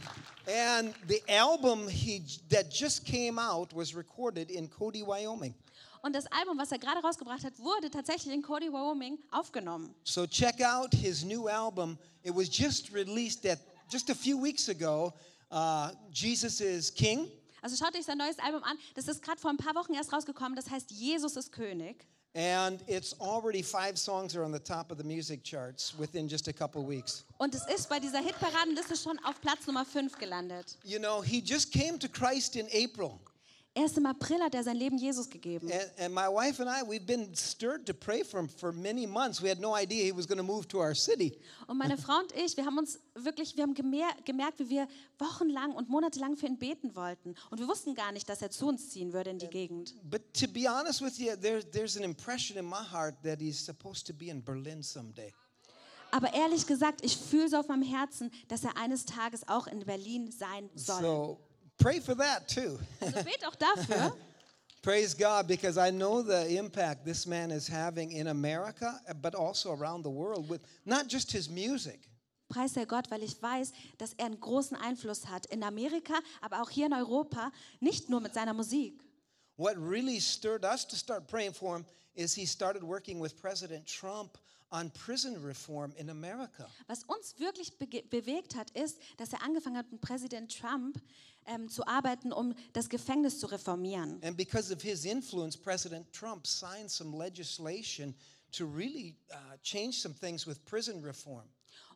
and 0.51 0.95
the 1.07 1.23
album 1.29 1.89
he, 1.89 2.23
that 2.49 2.71
just 2.71 3.05
came 3.05 3.39
out 3.39 3.73
was 3.73 3.95
recorded 3.95 4.51
in 4.51 4.69
Cody, 4.69 5.03
Wyoming. 5.03 5.55
Und 6.03 6.15
das 6.15 6.27
Album, 6.33 6.59
was 6.59 6.73
er 6.73 6.79
gerade 6.79 7.01
rausgebracht 7.01 7.45
hat, 7.45 7.59
wurde 7.59 7.91
tatsächlich 7.91 8.35
in 8.35 8.43
Cody, 8.43 8.73
Wyoming 8.73 9.19
aufgenommen. 9.31 9.95
So 10.05 10.27
check 10.27 10.61
out 10.63 10.95
his 10.95 11.23
new 11.25 11.49
album. 11.49 11.99
It 12.23 12.35
was 12.35 12.49
just 12.49 12.93
released 12.93 13.45
at 13.47 13.59
just 13.91 14.09
a 14.09 14.15
few 14.15 14.41
weeks 14.41 14.69
ago. 14.69 15.13
Uh, 15.51 15.91
Jesus 16.11 16.61
is 16.61 16.91
King. 16.91 17.29
Also 17.63 17.77
schaut 17.77 17.95
euch 17.95 18.07
sein 18.07 18.17
neues 18.17 18.39
Album 18.39 18.63
an. 18.65 18.79
Das 18.95 19.09
ist 19.09 19.23
gerade 19.23 19.39
vor 19.39 19.51
ein 19.51 19.59
paar 19.59 19.75
Wochen 19.75 19.93
erst 19.93 20.13
rausgekommen. 20.13 20.57
Das 20.57 20.71
heißt, 20.71 20.91
Jesus 20.91 21.37
ist 21.37 21.53
König. 21.53 22.07
And 22.35 22.81
it's 22.87 23.13
already 23.21 23.61
five 23.61 23.99
songs 23.99 24.37
are 24.37 24.45
on 24.45 24.53
the 24.53 24.61
top 24.61 24.93
of 24.93 24.99
the 24.99 25.05
music 25.05 25.43
charts 25.43 25.95
within 25.99 26.29
just 26.29 26.47
a 26.47 26.53
couple 26.53 26.85
weeks. 26.85 27.25
Und 27.39 27.55
es 27.55 27.67
ist 27.67 27.89
bei 27.89 27.99
dieser 27.99 28.21
Hitparadenliste 28.21 28.97
schon 28.97 29.19
auf 29.25 29.41
Platz 29.41 29.67
Nummer 29.67 29.85
5 29.85 30.17
gelandet. 30.17 30.77
You 30.85 31.01
know, 31.01 31.23
he 31.23 31.43
just 31.45 31.73
came 31.73 31.99
to 31.99 32.09
Christ 32.09 32.55
in 32.55 32.69
April. 32.69 33.19
Erst 33.73 33.97
im 33.99 34.07
April 34.07 34.41
hat 34.41 34.53
er 34.57 34.65
sein 34.65 34.77
Leben 34.77 34.99
Jesus 34.99 35.31
gegeben. 35.31 35.71
And, 35.71 36.01
and 36.01 36.13
my 36.13 36.27
wife 36.27 36.61
and 36.61 36.69
I, 36.69 36.83
we've 36.85 37.07
been 37.07 37.33
stirred 37.37 37.87
to 37.87 37.95
pray 37.95 38.25
for 38.25 38.41
him 38.41 38.49
for 38.49 38.73
many 38.73 39.07
months. 39.07 39.41
We 39.41 39.49
had 39.49 39.61
no 39.61 39.77
idea 39.77 40.07
he 40.07 40.13
was 40.13 40.27
going 40.27 40.39
to 40.39 40.45
move 40.45 40.67
to 40.69 40.79
our 40.79 40.93
city. 40.93 41.39
Und 41.69 41.79
meine 41.79 41.97
Frau 41.97 42.19
und 42.19 42.33
ich, 42.33 42.57
wir 42.57 42.65
haben 42.65 42.79
uns 42.79 42.99
wirklich, 43.15 43.57
wir 43.57 43.63
haben 43.63 43.75
gemer 43.75 44.09
gemerkt, 44.25 44.59
wie 44.59 44.71
wir 44.71 44.89
wochenlang 45.19 45.73
und 45.73 45.89
monatelang 45.89 46.37
für 46.37 46.47
ihn 46.47 46.59
beten 46.59 46.97
wollten. 46.97 47.37
Und 47.51 47.61
wir 47.61 47.69
wussten 47.69 47.95
gar 47.95 48.11
nicht, 48.11 48.29
dass 48.29 48.43
er 48.43 48.51
zu 48.51 48.67
uns 48.67 48.91
ziehen 48.91 49.13
würde 49.13 49.31
in 49.31 49.39
die 49.39 49.47
Gegend. 49.47 49.95
But 50.03 50.35
to 50.35 50.49
be 50.49 50.69
honest 50.69 51.01
with 51.01 51.19
you, 51.19 51.37
there, 51.37 51.63
there's 51.63 51.97
an 51.97 52.03
impression 52.03 52.59
in 52.59 52.65
my 52.65 52.83
heart 52.93 53.23
that 53.23 53.39
he's 53.39 53.65
supposed 53.65 54.05
to 54.09 54.13
be 54.13 54.31
in 54.31 54.43
Berlin 54.43 54.83
someday. 54.83 55.33
Aber 56.11 56.35
ehrlich 56.35 56.67
gesagt, 56.67 57.05
ich 57.05 57.17
fühle 57.17 57.49
so 57.49 57.59
auf 57.59 57.69
meinem 57.69 57.85
Herzen, 57.85 58.33
dass 58.49 58.65
er 58.65 58.77
eines 58.77 59.05
Tages 59.05 59.47
auch 59.47 59.69
in 59.69 59.79
Berlin 59.87 60.33
sein 60.33 60.69
soll. 60.75 61.01
So 61.01 61.50
pray 61.81 62.01
for 62.01 62.15
that 62.15 62.49
too. 62.49 62.79
Also 63.01 63.23
bet 63.25 63.45
auch 63.45 63.57
dafür. 63.57 64.13
Praise 64.83 65.13
God, 65.13 65.47
because 65.47 65.77
I 65.77 65.91
know 65.91 66.23
the 66.23 66.57
impact 66.57 67.05
this 67.05 67.27
man 67.27 67.51
is 67.51 67.69
having 67.69 68.13
in 68.13 68.29
America, 68.29 68.99
but 69.21 69.35
also 69.35 69.75
around 69.75 70.05
the 70.05 70.11
world 70.11 70.49
with 70.49 70.63
not 70.87 71.07
just 71.07 71.31
his 71.31 71.51
music. 71.51 72.01
Preis 72.49 72.73
der 72.73 72.87
Gott, 72.87 73.11
weil 73.11 73.23
ich 73.23 73.41
weiß, 73.41 73.73
dass 73.99 74.15
er 74.15 74.27
einen 74.27 74.41
großen 74.41 74.77
Einfluss 74.77 75.29
hat 75.29 75.47
in 75.47 75.63
Amerika, 75.63 76.15
aber 76.41 76.63
auch 76.63 76.71
hier 76.71 76.87
in 76.87 76.95
Europa, 76.95 77.53
nicht 77.81 78.09
nur 78.09 78.21
mit 78.21 78.33
seiner 78.35 78.55
Musik. 78.55 79.05
What 79.57 79.77
really 79.77 80.19
stirred 80.19 80.65
us 80.65 80.87
to 80.87 80.97
start 80.97 81.29
praying 81.29 81.53
for 81.53 81.77
him 81.77 81.85
is 82.15 82.35
he 82.35 82.47
started 82.47 82.83
working 82.83 83.21
with 83.21 83.37
President 83.37 83.87
Trump 83.87 84.39
on 84.71 84.91
prison 84.91 85.37
reform 85.45 85.93
in 85.97 86.11
America. 86.11 86.69
Was 86.87 87.05
uns 87.05 87.39
wirklich 87.39 87.73
bege- 87.73 88.07
bewegt 88.09 88.55
hat, 88.55 88.71
ist, 88.71 88.99
dass 89.17 89.33
er 89.33 89.43
angefangen 89.43 89.77
hat, 89.77 89.91
mit 89.91 90.01
Präsident 90.01 90.57
Trump 90.57 91.01
ähm, 91.47 91.69
zu 91.69 91.87
arbeiten, 91.87 92.33
um 92.33 92.55
das 92.73 92.89
Gefängnis 92.89 93.39
zu 93.39 93.47
reformieren. 93.47 94.23
And 94.23 94.37
because 94.37 94.73
of 94.73 94.83
his 94.83 95.05
influence, 95.05 95.57
President 95.57 96.13
Trump 96.13 96.47
signed 96.47 96.91
some 96.91 97.17
legislation 97.17 98.15
to 98.53 98.65
really 98.67 99.17
uh, 99.31 99.57
change 99.63 100.01
some 100.01 100.15
things 100.15 100.47
with 100.47 100.65
prison 100.65 101.03
reform. 101.05 101.49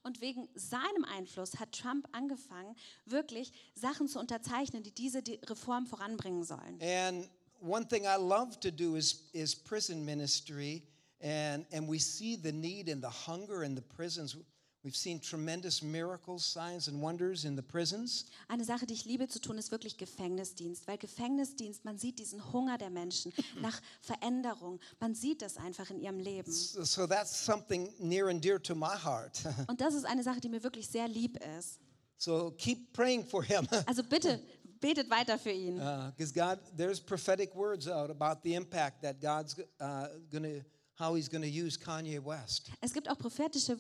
Und 0.02 0.20
wegen 0.20 0.48
seinem 0.54 1.04
Einfluss 1.04 1.58
hat 1.58 1.72
Trump 1.72 2.06
angefangen, 2.12 2.76
wirklich 3.06 3.52
Sachen 3.74 4.06
zu 4.06 4.18
unterzeichnen, 4.18 4.82
die 4.82 4.92
diese 4.92 5.22
die 5.22 5.40
Reform 5.46 5.86
voranbringen 5.86 6.44
sollen. 6.44 6.78
And 6.82 7.30
one 7.62 7.88
thing 7.88 8.04
I 8.04 8.16
love 8.18 8.60
to 8.60 8.70
do 8.70 8.96
is, 8.96 9.30
is 9.32 9.56
prison 9.56 10.04
ministry, 10.04 10.82
and, 11.24 11.64
and 11.72 11.88
we 11.88 11.98
see 11.98 12.36
the 12.36 12.52
need 12.52 12.88
and 12.88 13.02
the 13.02 13.08
hunger 13.08 13.64
in 13.64 13.74
the 13.74 13.82
prisons. 13.82 14.36
We've 14.84 14.94
seen 14.94 15.18
tremendous 15.18 15.82
miracles, 15.82 16.44
signs, 16.44 16.88
and 16.88 17.00
wonders 17.00 17.46
in 17.46 17.56
the 17.56 17.62
prisons. 17.62 18.26
Eine 18.48 18.64
Sache, 18.64 18.86
die 18.86 18.92
ich 18.92 19.06
liebe 19.06 19.26
zu 19.28 19.40
tun, 19.40 19.56
ist 19.56 19.70
wirklich 19.70 19.96
Gefängnisdienst, 19.96 20.86
weil 20.86 20.98
Gefängnisdienst, 20.98 21.86
man 21.86 21.96
sieht 21.96 22.18
diesen 22.18 22.52
Hunger 22.52 22.76
der 22.76 22.90
Menschen 22.90 23.32
nach 23.62 23.80
Veränderung. 24.02 24.78
Man 25.00 25.14
sieht 25.14 25.40
das 25.40 25.56
einfach 25.56 25.88
in 25.88 26.00
ihrem 26.00 26.20
Leben. 26.20 26.52
So, 26.52 26.84
so 26.84 27.06
that's 27.06 27.46
something 27.46 27.88
near 27.98 28.28
and 28.28 28.44
dear 28.44 28.62
to 28.62 28.74
my 28.74 28.94
heart. 29.02 29.40
Und 29.68 29.80
das 29.80 29.94
ist 29.94 30.04
eine 30.04 30.22
Sache, 30.22 30.40
die 30.40 30.50
mir 30.50 30.62
wirklich 30.62 30.86
sehr 30.86 31.08
lieb 31.08 31.38
ist. 31.58 31.80
so 32.18 32.52
keep 32.58 32.92
praying 32.92 33.24
for 33.24 33.42
him. 33.42 33.66
Also 33.86 34.02
bitte 34.02 34.38
betet 34.80 35.08
weiter 35.08 35.38
für 35.38 35.50
ihn. 35.50 35.76
Because 36.14 36.30
God, 36.30 36.58
there's 36.76 37.00
prophetic 37.00 37.54
words 37.54 37.88
out 37.88 38.10
about 38.10 38.42
the 38.42 38.54
impact 38.54 39.00
that 39.00 39.18
God's 39.18 39.56
uh, 39.80 40.08
going 40.30 40.42
to, 40.42 40.64
how 40.98 41.14
he's 41.14 41.28
going 41.28 41.42
to 41.42 41.48
use 41.48 41.76
Kanye 41.76 42.20
West. 42.24 42.70
Es 42.80 42.92
gibt 42.92 43.08
auch 43.08 43.18
prophetische, 43.18 43.76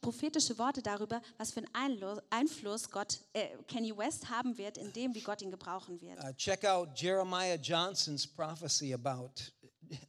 prophetische 0.00 0.58
Worte 0.58 0.82
darüber, 0.82 1.20
was 1.38 1.50
für 1.52 1.62
einen 1.72 2.20
Einfluss 2.30 2.90
Gott, 2.90 3.20
äh, 3.32 3.48
Kanye 3.66 3.96
West 3.96 4.28
haben 4.28 4.56
wird, 4.58 4.78
in 4.78 4.92
dem, 4.92 5.14
wie 5.14 5.20
Gott 5.20 5.42
ihn 5.42 5.50
gebrauchen 5.50 6.00
wird. 6.00 6.18
Uh, 6.22 6.32
check 6.36 6.64
out 6.64 6.90
Jeremiah 6.94 7.56
Johnson's 7.56 8.26
prophecy 8.26 8.92
about 8.92 9.30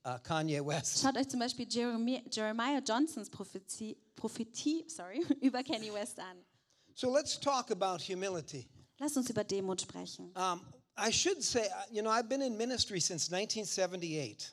uh, 0.05 0.17
Kanye 0.23 0.65
West. 0.65 1.01
Schaut 1.01 1.17
euch 1.17 1.29
zum 1.29 1.39
Beispiel 1.39 1.65
Jeremy, 1.69 2.23
Jeremiah 2.29 2.81
Johnsons 2.85 3.29
Prophetie, 3.29 3.97
Prophetie 4.15 4.85
sorry, 4.87 5.23
über 5.41 5.63
Kanye 5.63 5.93
West 5.93 6.19
an. 6.19 6.43
So 6.95 7.09
let's 7.09 7.39
talk 7.39 7.71
about 7.71 8.01
humility. 8.01 8.67
Lasst 8.99 9.15
uns 9.15 9.29
über 9.29 9.45
Demut 9.45 9.79
sprechen. 9.79 10.33
Um, 10.35 10.61
I 10.97 11.11
should 11.11 11.41
say, 11.41 11.61
uh, 11.61 11.85
you 11.89 12.01
know, 12.01 12.09
I've 12.09 12.27
been 12.27 12.41
in 12.41 12.57
ministry 12.57 12.99
since 12.99 13.31
1978. 13.31 14.51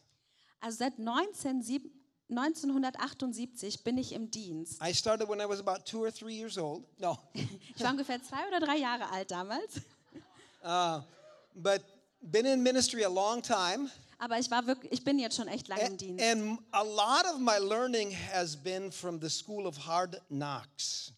Also 0.61 0.79
seit 0.79 0.99
19, 0.99 1.63
sieb- 1.63 1.91
1978 2.28 3.85
bin 3.85 3.99
ich 3.99 4.12
im 4.12 4.30
Dienst. 4.30 4.80
I 4.83 4.92
started 4.92 5.28
when 5.28 5.40
I 5.40 5.49
was 5.49 5.61
about 5.61 5.85
two 5.87 6.02
or 6.02 6.11
three 6.11 6.35
years 6.35 6.59
old. 6.59 6.85
No, 6.99 7.18
Ich 7.35 7.83
war 7.83 7.90
ungefähr 7.90 8.23
zwei 8.23 8.47
oder 8.49 8.61
drei 8.64 8.76
Jahre 8.78 9.09
alt 9.11 9.30
damals. 9.30 9.80
uh, 10.64 11.00
but 11.54 11.83
been 12.21 12.47
in 12.47 12.62
ministry 12.62 13.04
a 13.04 13.09
long 13.09 13.42
time. 13.42 13.90
Aber 14.18 14.38
ich, 14.38 14.50
war 14.50 14.66
wirklich, 14.66 14.90
ich 14.92 15.04
bin 15.04 15.18
jetzt 15.18 15.37
schon 15.37 15.47
echt 15.47 15.68
lange 15.68 15.83
im 15.83 15.97
Dienst. 15.99 16.25
and 16.25 16.59
a 16.73 16.83
lot 16.83 17.26
of 17.26 17.38
my 17.38 17.59
learning 17.59 18.11
has 18.33 18.56
been 18.56 18.90
from 18.90 19.21
the 19.21 19.28
school 19.28 19.66
of 19.66 19.76
hard 19.76 20.21
knocks. 20.30 21.12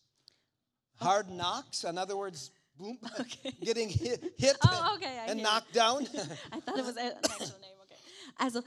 Hard 1.01 1.31
knocks, 1.31 1.85
in 1.85 1.97
other 1.97 2.17
words, 2.17 2.51
boom, 2.77 2.99
getting 3.63 3.89
hit, 3.89 4.21
hit 4.37 4.57
Oh, 4.65 4.95
okay, 4.97 5.27
and 5.29 5.41
knocked 5.41 5.73
down. 5.73 6.07
I 6.53 6.59
thought 6.61 6.77
it 6.79 6.85
was 6.85 6.97
an 6.97 7.13
actual 7.25 7.61
name, 7.61 7.77
okay. 7.85 7.97
Also, 8.41 8.63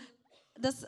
das, 0.60 0.86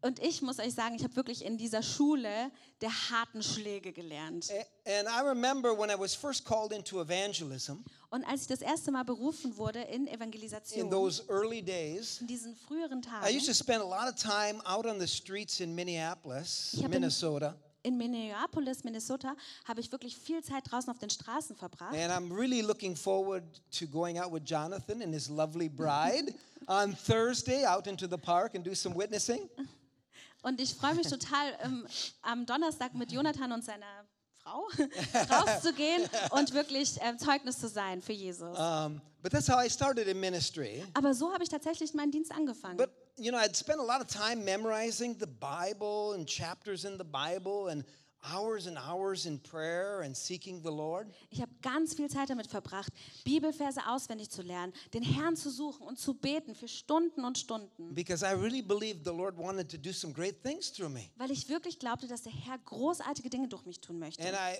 und 0.00 0.20
ich 0.20 0.42
muss 0.42 0.58
euch 0.58 0.74
sagen, 0.74 0.94
ich 0.94 1.02
habe 1.04 1.16
wirklich 1.16 1.44
in 1.44 1.58
dieser 1.58 1.82
Schule 1.82 2.50
der 2.80 2.90
harten 3.10 3.42
Schläge 3.42 3.92
gelernt. 3.92 4.48
A- 4.50 4.98
and 4.98 5.08
I 5.08 5.20
remember 5.26 5.76
when 5.76 5.90
I 5.90 5.98
was 5.98 6.14
first 6.14 6.44
called 6.44 6.72
into 6.72 7.00
evangelism 7.00 7.84
Und 8.10 8.24
als 8.24 8.42
ich 8.42 8.46
das 8.48 8.60
erste 8.62 8.90
Mal 8.90 9.04
berufen 9.04 9.56
wurde 9.56 9.80
in 9.82 10.06
in 10.06 10.14
Evangelisation, 10.14 10.88
those 10.90 11.22
early 11.28 11.60
days. 11.62 12.20
in 12.20 12.26
diesen 12.26 12.54
früheren 12.56 13.00
I 13.00 13.02
Tagen, 13.02 13.36
used 13.36 13.46
to 13.46 13.52
spend 13.54 13.82
a 13.82 13.84
lot 13.84 14.08
of 14.08 14.14
time 14.14 14.60
out 14.64 14.86
on 14.86 14.98
the 15.00 15.06
streets 15.06 15.60
in 15.60 15.74
Minneapolis, 15.74 16.74
in- 16.74 16.88
Minnesota. 16.90 17.54
in 17.82 17.96
Minneapolis, 17.96 18.84
Minnesota, 18.84 19.34
habe 19.64 19.80
ich 19.80 19.90
wirklich 19.92 20.16
viel 20.16 20.42
Zeit 20.42 20.64
draußen 20.70 20.90
auf 20.90 20.98
den 20.98 21.10
Straßen 21.10 21.56
verbracht. 21.56 21.94
And 21.94 22.12
I'm 22.12 22.34
really 22.34 22.60
looking 22.60 22.94
forward 22.96 23.42
to 23.78 23.86
going 23.86 24.18
out 24.18 24.32
with 24.32 24.42
Jonathan 24.44 25.02
and 25.02 25.12
his 25.12 25.28
lovely 25.28 25.68
bride 25.68 26.32
on 26.66 26.94
Thursday 26.96 27.64
out 27.66 27.86
into 27.86 28.06
the 28.08 28.16
park 28.18 28.54
and 28.54 28.64
do 28.64 28.74
some 28.74 28.94
witnessing. 28.96 29.48
Und 30.42 30.60
ich 30.60 30.74
freue 30.74 30.94
mich 30.94 31.08
total, 31.08 31.58
ähm, 31.62 31.86
am 32.22 32.46
Donnerstag 32.46 32.94
mit 32.94 33.12
Jonathan 33.12 33.52
und 33.52 33.64
seiner 33.64 34.06
Frau 34.42 34.68
rauszugehen 35.30 36.08
und 36.30 36.54
wirklich 36.54 36.96
ähm, 37.00 37.18
Zeugnis 37.18 37.58
zu 37.58 37.68
sein 37.68 38.00
für 38.02 38.12
Jesus. 38.12 38.56
Um, 38.58 39.00
but 39.22 39.32
that's 39.32 39.48
how 39.48 39.62
I 39.62 39.68
started 39.68 40.06
in 40.06 40.18
ministry. 40.18 40.84
Aber 40.94 41.14
so 41.14 41.32
habe 41.32 41.42
ich 41.42 41.48
tatsächlich 41.48 41.92
meinen 41.94 42.12
Dienst 42.12 42.32
angefangen. 42.32 42.76
But 42.76 42.90
you 43.16 43.30
know, 43.30 43.38
I'd 43.38 43.56
spent 43.56 43.80
a 43.80 43.84
lot 43.84 44.00
of 44.00 44.06
time 44.06 44.44
memorizing 44.44 45.16
the 45.18 45.26
Bible 45.26 46.14
and 46.14 46.26
chapters 46.26 46.84
in 46.84 46.98
the 46.98 47.04
Bible 47.04 47.70
and 47.70 47.84
hours 48.32 48.66
and 48.66 48.76
hours 48.78 49.26
in 49.26 49.38
prayer 49.40 50.00
and 50.02 50.16
seeking 50.16 50.60
the 50.62 50.70
Lord. 50.70 51.08
Ich 51.30 51.40
habe 51.40 51.52
ganz 51.62 51.94
viel 51.94 52.08
Zeit 52.10 52.30
damit 52.30 52.46
verbracht, 52.46 52.92
Bibelverse 53.24 53.80
auswendig 53.88 54.30
zu 54.30 54.42
lernen, 54.42 54.72
den 54.94 55.02
Herrn 55.02 55.36
zu 55.36 55.50
suchen 55.50 55.86
und 55.86 55.98
zu 55.98 56.14
beten 56.14 56.54
für 56.54 56.68
Stunden 56.68 57.24
und 57.24 57.38
Stunden, 57.38 57.94
Because 57.94 58.24
I 58.24 58.32
really 58.34 58.62
believed 58.62 59.04
the 59.04 59.12
Lord 59.12 59.36
wanted 59.38 59.70
to 59.70 59.76
do 59.78 59.92
some 59.92 60.12
great 60.12 60.42
things 60.42 60.72
through 60.72 60.90
me. 60.90 61.10
weil 61.16 61.30
ich 61.30 61.48
wirklich 61.48 61.78
glaubte, 61.78 62.06
dass 62.06 62.22
der 62.22 62.32
Herr 62.32 62.58
großartige 62.58 63.30
Dinge 63.30 63.48
durch 63.48 63.64
mich 63.64 63.80
tun 63.80 63.98
möchte. 63.98 64.22
And 64.26 64.36
I, 64.36 64.58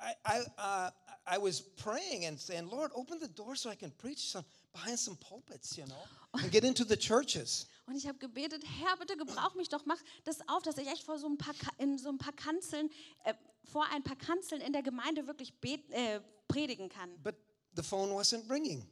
I, 0.00 0.14
I, 0.26 0.40
uh, 0.58 0.90
I 1.28 1.38
was 1.38 1.60
praying 1.60 2.26
and 2.26 2.40
saying, 2.40 2.68
Lord, 2.70 2.92
open 2.94 3.18
the 3.20 3.28
door 3.28 3.56
so 3.56 3.70
I 3.70 3.76
can 3.76 3.90
preach 3.92 4.30
some, 4.30 4.44
behind 4.72 4.98
some 4.98 5.16
pulpits, 5.16 5.76
you 5.76 5.84
know, 5.86 5.94
and 6.34 6.50
get 6.52 6.64
into 6.64 6.84
the 6.84 6.96
churches. 6.96 7.66
Und 7.86 7.94
ich 7.96 8.06
habe 8.08 8.18
gebetet, 8.18 8.64
Herr, 8.80 8.96
bitte 8.96 9.16
gebrauch 9.16 9.54
mich 9.54 9.68
doch, 9.68 9.84
mach 9.86 10.00
das 10.24 10.40
auf, 10.48 10.62
dass 10.62 10.76
ich 10.76 10.88
echt 10.88 11.04
vor 11.04 11.18
so 11.18 11.28
ein 11.28 11.38
paar, 11.38 11.54
in 11.78 11.98
so 11.98 12.08
ein 12.08 12.18
paar 12.18 12.32
Kanzeln, 12.32 12.90
äh, 13.24 13.34
vor 13.64 13.86
ein 13.92 14.02
paar 14.02 14.16
Kanzeln 14.16 14.60
in 14.60 14.72
der 14.72 14.82
Gemeinde 14.82 15.26
wirklich 15.26 15.54
bet, 15.60 15.88
äh, 15.90 16.20
predigen 16.48 16.88
kann. 16.88 17.10
But 17.22 17.36
the 17.76 17.82
phone 17.82 18.10
wasn't 18.10 18.50
ringing. 18.50 18.84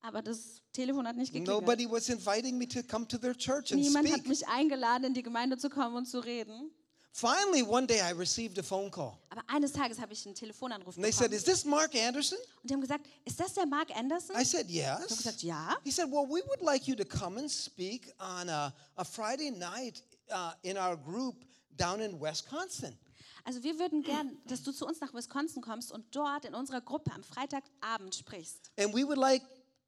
Aber 0.00 0.22
das 0.22 0.62
Telefon 0.72 1.06
hat 1.06 1.16
nicht 1.16 1.32
geklingelt. 1.32 1.60
Nobody 1.60 1.90
was 1.90 2.08
inviting 2.08 2.56
me 2.56 2.66
to 2.68 2.82
come 2.82 3.06
to 3.08 3.18
their 3.18 3.36
church 3.36 3.72
and 3.72 3.82
Niemand 3.82 4.06
hat 4.08 4.20
speak. 4.20 4.28
mich 4.28 4.46
eingeladen, 4.48 5.04
in 5.08 5.14
die 5.14 5.22
Gemeinde 5.22 5.58
zu 5.58 5.68
kommen 5.68 5.96
und 5.96 6.06
zu 6.06 6.20
reden. 6.20 6.70
Finally, 7.12 7.62
one 7.62 7.86
day 7.86 8.00
I 8.00 8.12
received 8.12 8.58
a 8.58 8.62
phone 8.62 8.90
call. 8.90 9.18
Aber 9.30 9.42
eines 9.48 9.72
Tages 9.72 9.98
habe 9.98 10.12
ich 10.12 10.24
einen 10.24 10.34
Telefonanruf 10.34 10.96
And 10.96 11.04
they 11.04 11.10
said, 11.12 11.30
bekommen. 11.30 11.38
Is 11.38 11.44
this 11.44 11.64
Mark 11.64 11.94
Anderson? 11.94 12.38
Und 12.62 12.70
die 12.70 12.74
haben 12.74 12.80
gesagt, 12.80 13.06
ist 13.24 13.40
das 13.40 13.54
der 13.54 13.66
Mark 13.66 13.90
Anderson? 13.96 14.36
I 14.36 14.44
said, 14.44 14.66
Ich 14.68 14.84
habe 14.86 15.02
Yes. 15.02 15.16
gesagt, 15.16 15.42
ja. 15.42 15.76
He 15.84 15.90
said, 15.90 16.06
Well, 16.10 16.26
we 16.28 16.42
would 16.46 16.60
like 16.60 16.86
you 16.86 16.94
to 16.94 17.04
come 17.04 17.38
and 17.40 17.50
speak 17.50 18.12
on 18.20 18.48
a, 18.48 18.72
a 18.96 19.04
Friday 19.04 19.50
night 19.50 20.02
uh, 20.30 20.52
in 20.62 20.76
our 20.76 20.96
group 20.96 21.44
down 21.76 22.00
in 22.00 22.20
Wisconsin. 22.20 22.96
Also 23.44 23.62
wir 23.62 23.78
würden 23.78 24.02
gern, 24.02 24.36
dass 24.46 24.62
du 24.62 24.72
zu 24.72 24.86
uns 24.86 25.00
nach 25.00 25.14
Wisconsin 25.14 25.62
kommst 25.62 25.90
und 25.90 26.04
dort 26.14 26.44
in 26.44 26.54
unserer 26.54 26.82
Gruppe 26.82 27.10
am 27.12 27.24
Freitagabend 27.24 28.14
sprichst. 28.14 28.70
And 28.78 28.94
we 28.94 29.04
would 29.06 29.16
like 29.18 29.42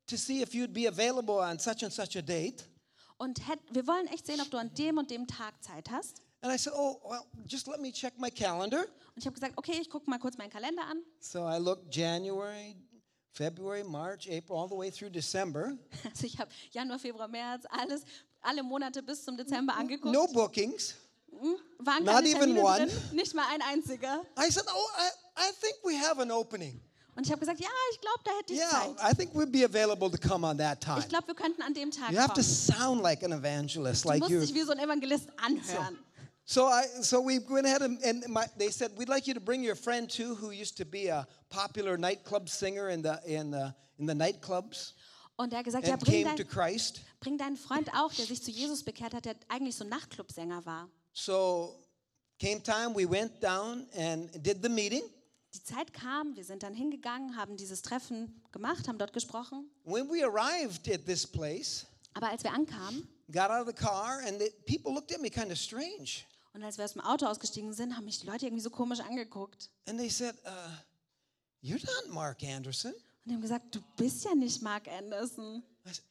to 0.07 0.17
see 0.17 0.41
if 0.43 0.53
you'd 0.55 0.73
be 0.73 0.89
available 0.89 1.37
on 1.39 1.59
such 1.59 1.83
and 1.85 1.93
such 1.93 2.17
a 2.17 2.23
date. 2.23 2.65
Und 3.19 3.47
hätt, 3.47 3.61
wir 3.71 3.87
wollen 3.87 4.07
echt 4.07 4.27
sehen, 4.27 4.41
ob 4.41 4.51
du 4.51 4.57
an 4.57 4.73
dem 4.75 4.97
und 4.97 5.11
dem 5.11 5.27
Tag 5.27 5.63
Zeit 5.63 5.91
hast. 5.91 6.23
And 6.43 6.51
I 6.53 6.57
said, 6.57 6.73
Oh, 6.77 7.01
well, 7.05 7.27
just 7.47 7.69
let 7.69 7.81
me 7.81 7.93
check 7.93 8.15
my 8.19 8.31
calendar. 8.31 8.81
Und 8.81 9.17
ich 9.19 9.27
habe 9.27 9.35
gesagt, 9.35 9.57
okay, 9.59 9.79
ich 9.81 9.91
gucke 9.91 10.09
mal 10.09 10.19
kurz 10.19 10.39
meinen 10.39 10.51
Kalender 10.51 10.83
an. 10.85 11.03
So 11.21 11.41
I 11.47 11.59
looked 11.59 11.95
January, 11.95 12.77
February, 13.33 13.85
March, 13.85 14.27
April, 14.29 14.57
all 14.59 14.69
the 14.69 14.75
way 14.77 14.91
through 14.91 15.11
December. 15.11 15.77
Also 16.05 16.27
ich 16.27 16.39
habe 16.39 16.51
Januar, 16.73 16.99
Februar, 16.99 17.29
März, 17.29 17.65
alles, 17.71 18.03
alle 18.41 18.63
Monate 18.63 19.03
bis 19.03 19.23
zum 19.25 19.37
Dezember 19.37 19.75
angeguckt. 19.77 20.13
No 20.15 20.27
bookings. 20.29 20.95
Waren 21.79 22.05
not 22.05 22.15
keine 22.17 22.29
even 22.29 22.41
Termine 22.55 22.63
one. 22.63 22.87
drin, 22.87 22.93
nicht 23.13 23.35
mal 23.35 23.45
ein 23.53 23.63
einziger. 23.63 24.23
I 24.39 24.51
said, 24.51 24.65
Oh, 24.69 24.89
I, 24.99 25.49
I 25.49 25.53
think 25.61 25.77
we 25.85 25.95
have 25.97 26.21
an 26.21 26.31
opening. 26.31 26.81
Und 27.17 27.25
ich 27.27 27.33
habe 27.33 27.41
gesagt, 27.41 27.61
ja, 27.61 27.69
ich 27.93 28.01
glaube, 28.01 28.21
da 28.25 28.31
hätte 28.39 28.53
ich 28.53 28.59
Yeah, 28.59 28.71
Zeit. 28.97 29.13
I 29.13 29.15
think 29.15 29.35
we'd 29.35 29.51
be 29.53 29.65
available 29.65 30.11
to 30.11 30.17
come 30.17 30.47
on 30.47 30.57
that 30.59 30.81
time. 30.81 30.99
Ich 31.01 31.09
glaube, 31.09 31.27
wir 31.29 31.35
könnten 31.35 31.61
an 31.63 31.75
dem 31.75 31.91
Tag 31.91 32.11
You 32.13 32.19
have 32.19 32.29
to 32.35 32.41
kommen. 32.41 32.45
sound 32.45 33.03
like 33.03 33.23
an 33.23 33.33
evangelist, 33.33 34.05
Du 34.05 34.09
like 34.09 34.21
musst 34.21 34.31
you. 34.33 34.41
dich 34.41 34.55
wie 34.55 34.63
so 34.63 34.73
ein 34.73 34.79
Evangelist 34.79 35.29
anhören. 35.37 35.97
So 35.97 36.10
I, 36.67 36.83
so 37.03 37.21
we 37.21 37.39
went 37.39 37.65
ahead 37.65 37.81
and, 37.83 38.03
and 38.03 38.25
my, 38.29 38.45
they 38.59 38.71
said 38.71 38.91
we'd 38.97 39.09
like 39.09 39.29
you 39.29 39.35
to 39.35 39.41
bring 39.41 39.63
your 39.63 39.77
friend 39.77 40.11
too, 40.11 40.35
who 40.35 40.51
used 40.51 40.77
to 40.79 40.85
be 40.85 41.07
a 41.07 41.25
popular 41.49 41.97
nightclub 41.97 42.49
singer 42.49 42.89
in 42.89 43.03
the 43.03 43.21
in 43.25 43.53
the 43.53 43.73
in 43.99 44.07
the 44.07 44.15
nightclubs 44.15 44.95
Und 45.37 45.53
er 45.53 45.61
hat 45.61 45.65
gesagt, 45.65 45.87
ja, 45.87 45.97
bring, 45.97 46.25
came 46.25 46.37
to 46.37 46.43
dein, 46.43 46.49
Christ. 46.49 47.03
bring 47.21 47.39
deinen 47.39 47.57
Freund 47.57 47.89
auch, 47.95 48.13
der 48.13 48.27
sich 48.27 48.43
zu 48.43 48.51
Jesus 48.51 48.83
bekehrt 48.83 49.15
hat, 49.15 49.27
der 49.27 49.37
eigentlich 49.49 49.77
so 49.77 49.85
Nachtclubsänger 49.85 50.67
war. 50.67 50.91
So 51.13 51.77
came 52.41 52.61
time, 52.61 52.97
we 52.97 53.09
went 53.09 53.41
down 53.41 53.87
and 53.97 54.29
did 54.45 54.59
the 54.61 54.69
meeting. 54.69 55.03
Die 55.55 55.63
Zeit 55.63 55.93
kam, 55.93 56.35
wir 56.35 56.45
sind 56.45 56.65
dann 56.65 56.75
hingegangen, 56.75 57.37
haben 57.37 57.57
dieses 57.57 57.81
Treffen 57.81 58.43
gemacht, 58.51 58.89
haben 58.89 58.99
dort 58.99 59.13
gesprochen. 59.13 59.71
When 59.85 60.09
we 60.11 60.25
arrived 60.25 60.93
at 60.93 61.07
this 61.07 61.25
place, 61.25 61.87
Aber 62.13 62.29
als 62.29 62.43
wir 62.43 62.53
ankamen 62.53 63.09
got 63.31 63.51
out 63.51 63.61
of 63.61 63.67
the 63.67 63.73
car, 63.73 64.21
and 64.27 64.41
the, 64.41 64.51
people 64.67 64.93
looked 64.93 65.13
at 65.13 65.21
me 65.21 65.31
kind 65.31 65.53
of 65.53 65.59
strange. 65.59 66.27
Und 66.53 66.63
als 66.65 66.79
wir 66.79 66.85
aus 66.85 66.93
dem 66.95 67.03
Auto 67.03 67.27
ausgestiegen 67.27 67.73
sind, 67.73 67.97
haben 67.97 68.05
mich 68.05 68.19
die 68.21 68.27
Leute 68.27 68.47
irgendwie 68.47 68.63
so 68.63 68.71
komisch 68.71 69.01
angeguckt. 69.01 69.71
And 69.89 69.99
they 69.99 70.09
said, 70.11 70.35
uh, 70.45 70.51
You're 71.63 71.81
not 71.85 72.13
Mark 72.13 72.43
Anderson. 72.43 72.93
Und 72.93 73.01
die 73.27 73.35
haben 73.35 73.43
gesagt, 73.43 73.75
du 73.75 73.81
bist 73.97 74.25
ja 74.25 74.35
nicht 74.35 74.61
Mark 74.63 74.89
Anderson. 74.89 75.63
I 75.87 75.91
said, 75.93 76.05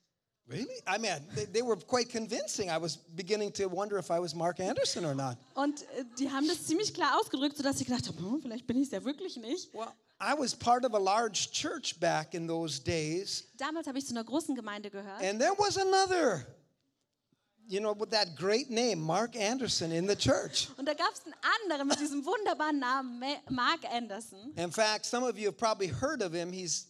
Really? 0.47 0.81
I 0.87 0.97
mean, 0.97 1.27
they, 1.35 1.45
they 1.45 1.61
were 1.61 1.75
quite 1.77 2.09
convincing. 2.09 2.69
I 2.69 2.77
was 2.81 2.97
beginning 2.97 3.51
to 3.53 3.67
wonder 3.69 3.99
if 3.99 4.09
I 4.09 4.19
was 4.19 4.33
Mark 4.33 4.59
Anderson 4.59 5.05
or 5.05 5.13
not. 5.13 5.37
Und 5.53 5.83
äh, 5.95 6.05
die 6.17 6.31
haben 6.31 6.47
das 6.47 6.65
ziemlich 6.65 6.93
klar 6.93 7.19
ausgedrückt, 7.19 7.55
sodass 7.57 7.79
ich 7.81 7.85
gedacht 7.87 8.07
habe, 8.07 8.17
hm, 8.17 8.41
vielleicht 8.41 8.65
bin 8.65 8.77
ich 8.77 8.85
es 8.87 8.91
ja 8.91 9.03
wirklich 9.03 9.37
nicht. 9.37 9.71
Well, 9.73 9.91
I 10.21 10.33
was 10.37 10.55
part 10.55 10.83
of 10.85 10.93
a 10.93 10.97
large 10.97 11.49
church 11.51 11.99
back 11.99 12.33
in 12.33 12.47
those 12.47 12.81
days, 12.81 13.43
Damals 13.57 13.87
habe 13.87 13.99
ich 13.99 14.05
zu 14.07 14.11
einer 14.13 14.23
großen 14.23 14.55
Gemeinde 14.55 14.89
gehört. 14.89 15.21
and 15.23 15.39
there 15.39 15.53
was 15.57 15.77
another, 15.77 16.45
you 17.69 17.79
know, 17.79 17.93
with 17.93 18.09
that 18.11 18.35
great 18.35 18.69
name, 18.69 18.99
Mark 18.99 19.35
Anderson, 19.35 19.91
in 19.91 20.07
the 20.07 20.15
church. 20.15 20.67
Und 20.77 20.85
da 20.87 20.93
gab 20.93 21.11
es 21.13 21.21
einen 21.23 21.35
anderen 21.63 21.87
mit 21.87 21.99
diesem 21.99 22.25
wunderbaren 22.25 22.79
Namen, 22.79 23.19
Ma- 23.19 23.41
Mark 23.49 23.85
Anderson. 23.89 24.51
In 24.57 24.71
fact, 24.71 25.05
some 25.05 25.23
of 25.23 25.37
you 25.37 25.45
have 25.47 25.57
probably 25.57 25.87
heard 25.87 26.21
of 26.23 26.33
him. 26.33 26.51
He's 26.51 26.87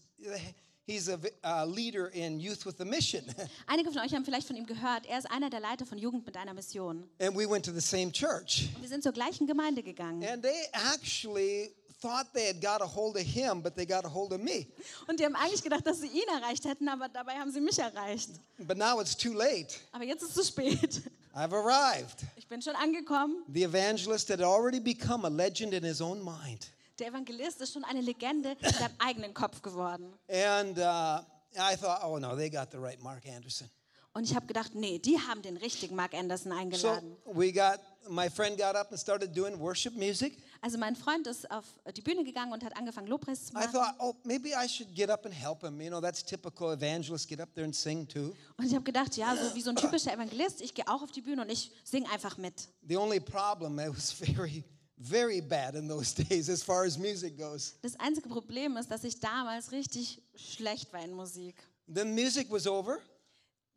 he's 0.87 1.07
a 1.09 1.19
uh, 1.43 1.65
leader 1.65 2.07
in 2.13 2.39
Youth 2.39 2.65
with 2.65 2.79
a 2.81 2.85
Mission, 2.85 3.23
Einige 3.67 3.91
von 3.91 4.01
euch 4.01 4.13
haben 4.13 4.25
vielleicht 4.25 4.47
von 4.47 4.55
ihm 4.55 4.65
gehört. 4.65 5.05
Er 5.05 5.19
ist 5.19 5.29
einer 5.29 5.49
der 5.49 5.59
Leiter 5.59 5.85
von 5.85 5.97
Jugend 5.97 6.25
mit 6.25 6.35
einer 6.37 6.53
Mission. 6.53 7.07
and 7.19 7.35
we 7.35 7.45
went 7.47 7.63
to 7.65 7.71
the 7.71 7.79
same 7.81 8.11
church. 8.11 8.69
Und 8.75 8.81
wir 8.81 8.89
sind 8.89 9.03
zur 9.03 9.11
gleichen 9.11 9.45
Gemeinde 9.47 9.83
gegangen. 9.83 10.23
And 10.27 10.41
they 10.41 10.67
actually 10.73 11.75
thought 12.01 12.33
they 12.33 12.47
had 12.47 12.61
got 12.61 12.81
a 12.81 12.85
hold 12.87 13.15
of 13.17 13.23
him, 13.23 13.61
but 13.61 13.75
they 13.75 13.85
got 13.85 14.05
a 14.05 14.09
hold 14.09 14.33
of 14.33 14.39
me. 14.41 14.67
Und 15.07 15.19
die 15.19 15.25
haben 15.25 15.35
eigentlich 15.35 15.61
gedacht, 15.63 15.85
dass 15.85 15.99
sie 15.99 16.07
ihn 16.07 16.27
erreicht 16.41 16.65
hätten, 16.65 16.87
aber 16.87 17.09
dabei 17.09 17.33
haben 17.33 17.51
sie 17.51 17.59
mich 17.61 17.77
erreicht. 17.79 18.29
But 18.59 18.77
now 18.77 18.99
it's 19.01 19.15
too 19.15 19.33
late. 19.33 19.75
Aber 19.91 20.03
jetzt 20.03 20.23
ist 20.23 20.29
es 20.29 20.35
zu 20.35 20.43
spät. 20.45 21.01
I've 21.35 21.53
arrived. 21.53 22.25
Ich 22.35 22.47
bin 22.47 22.61
schon 22.61 22.75
angekommen. 22.75 23.43
The 23.53 23.63
evangelist 23.63 24.29
had 24.29 24.41
already 24.41 24.79
become 24.79 25.25
a 25.25 25.29
legend 25.29 25.73
in 25.73 25.83
his 25.83 26.01
own 26.01 26.21
mind. 26.23 26.71
Der 26.99 27.07
Evangelist 27.07 27.61
ist 27.61 27.73
schon 27.73 27.85
eine 27.85 28.01
Legende 28.01 28.57
in 28.59 28.73
seinem 28.73 28.93
eigenen 28.99 29.33
Kopf 29.33 29.61
geworden. 29.61 30.11
And 30.29 30.77
uh, 30.77 31.21
I 31.57 31.75
thought, 31.77 32.03
oh 32.03 32.17
no, 32.19 32.35
they 32.35 32.49
got 32.49 32.71
the 32.71 32.77
right 32.77 33.01
Mark 33.01 33.25
Anderson. 33.25 33.69
Und 34.11 34.23
ich 34.23 34.35
habe 34.35 34.47
gedacht, 34.47 34.73
nee, 34.75 34.99
die 34.99 35.17
haben 35.17 35.41
den 35.41 35.55
richtigen 35.55 35.95
Mark 35.95 36.13
Anderson 36.13 36.51
So 36.51 36.57
eingeladen. 36.57 37.15
we 37.25 37.51
got, 37.53 37.79
my 38.09 38.27
friend 38.29 38.57
got 38.57 38.75
up 38.75 38.89
and 38.91 38.99
started 38.99 39.33
doing 39.33 39.57
worship 39.59 39.93
music. 39.95 40.37
Also 40.61 40.77
mein 40.77 40.95
Freund 40.95 41.25
ist 41.27 41.49
auf 41.49 41.65
die 41.95 42.01
Bühne 42.01 42.23
gegangen 42.23 42.51
und 42.51 42.63
hat 42.63 42.75
angefangen, 42.75 43.07
Lobpreis 43.07 43.45
zu 43.45 43.51
I 43.53 43.55
machen. 43.55 43.71
thought, 43.71 43.95
oh, 43.99 44.13
maybe 44.23 44.49
I 44.49 44.67
should 44.67 44.93
get 44.93 45.09
up 45.09 45.25
and 45.25 45.33
help 45.33 45.63
him. 45.63 45.79
You 45.79 45.89
know, 45.89 46.01
that's 46.01 46.21
typical 46.23 46.73
evangelists 46.73 47.25
get 47.25 47.39
up 47.39 47.53
there 47.53 47.63
and 47.65 47.73
sing 47.75 48.05
too. 48.07 48.33
Und 48.57 48.65
ich 48.65 48.73
habe 48.75 48.83
gedacht, 48.83 49.15
ja, 49.15 49.35
so 49.35 49.55
wie 49.55 49.61
so 49.61 49.69
ein 49.69 49.75
typischer 49.77 50.13
Evangelist, 50.13 50.61
ich 50.61 50.73
gehe 50.73 50.87
auch 50.87 51.01
auf 51.01 51.11
die 51.11 51.21
Bühne 51.21 51.41
und 51.43 51.49
ich 51.49 51.71
singe 51.83 52.09
einfach 52.11 52.37
mit. 52.37 52.67
The 52.87 52.97
only 52.97 53.19
problem, 53.21 53.79
it 53.79 53.89
was 53.95 54.11
very, 54.11 54.63
very 54.97 55.39
bad 55.39 55.75
in 55.75 55.87
those 55.87 56.13
days 56.29 56.49
as 56.49 56.61
far 56.61 56.83
as 56.83 56.97
music 56.97 57.37
goes. 57.37 57.75
Das 57.81 57.97
einzige 57.99 58.27
Problem 58.27 58.75
ist, 58.75 58.91
dass 58.91 59.03
ich 59.05 59.19
damals 59.19 59.71
richtig 59.71 60.21
schlecht 60.35 60.91
war 60.91 61.01
in 61.03 61.13
Musik. 61.13 61.55
The 61.87 62.03
music 62.03 62.51
was 62.51 62.67
over. 62.67 62.99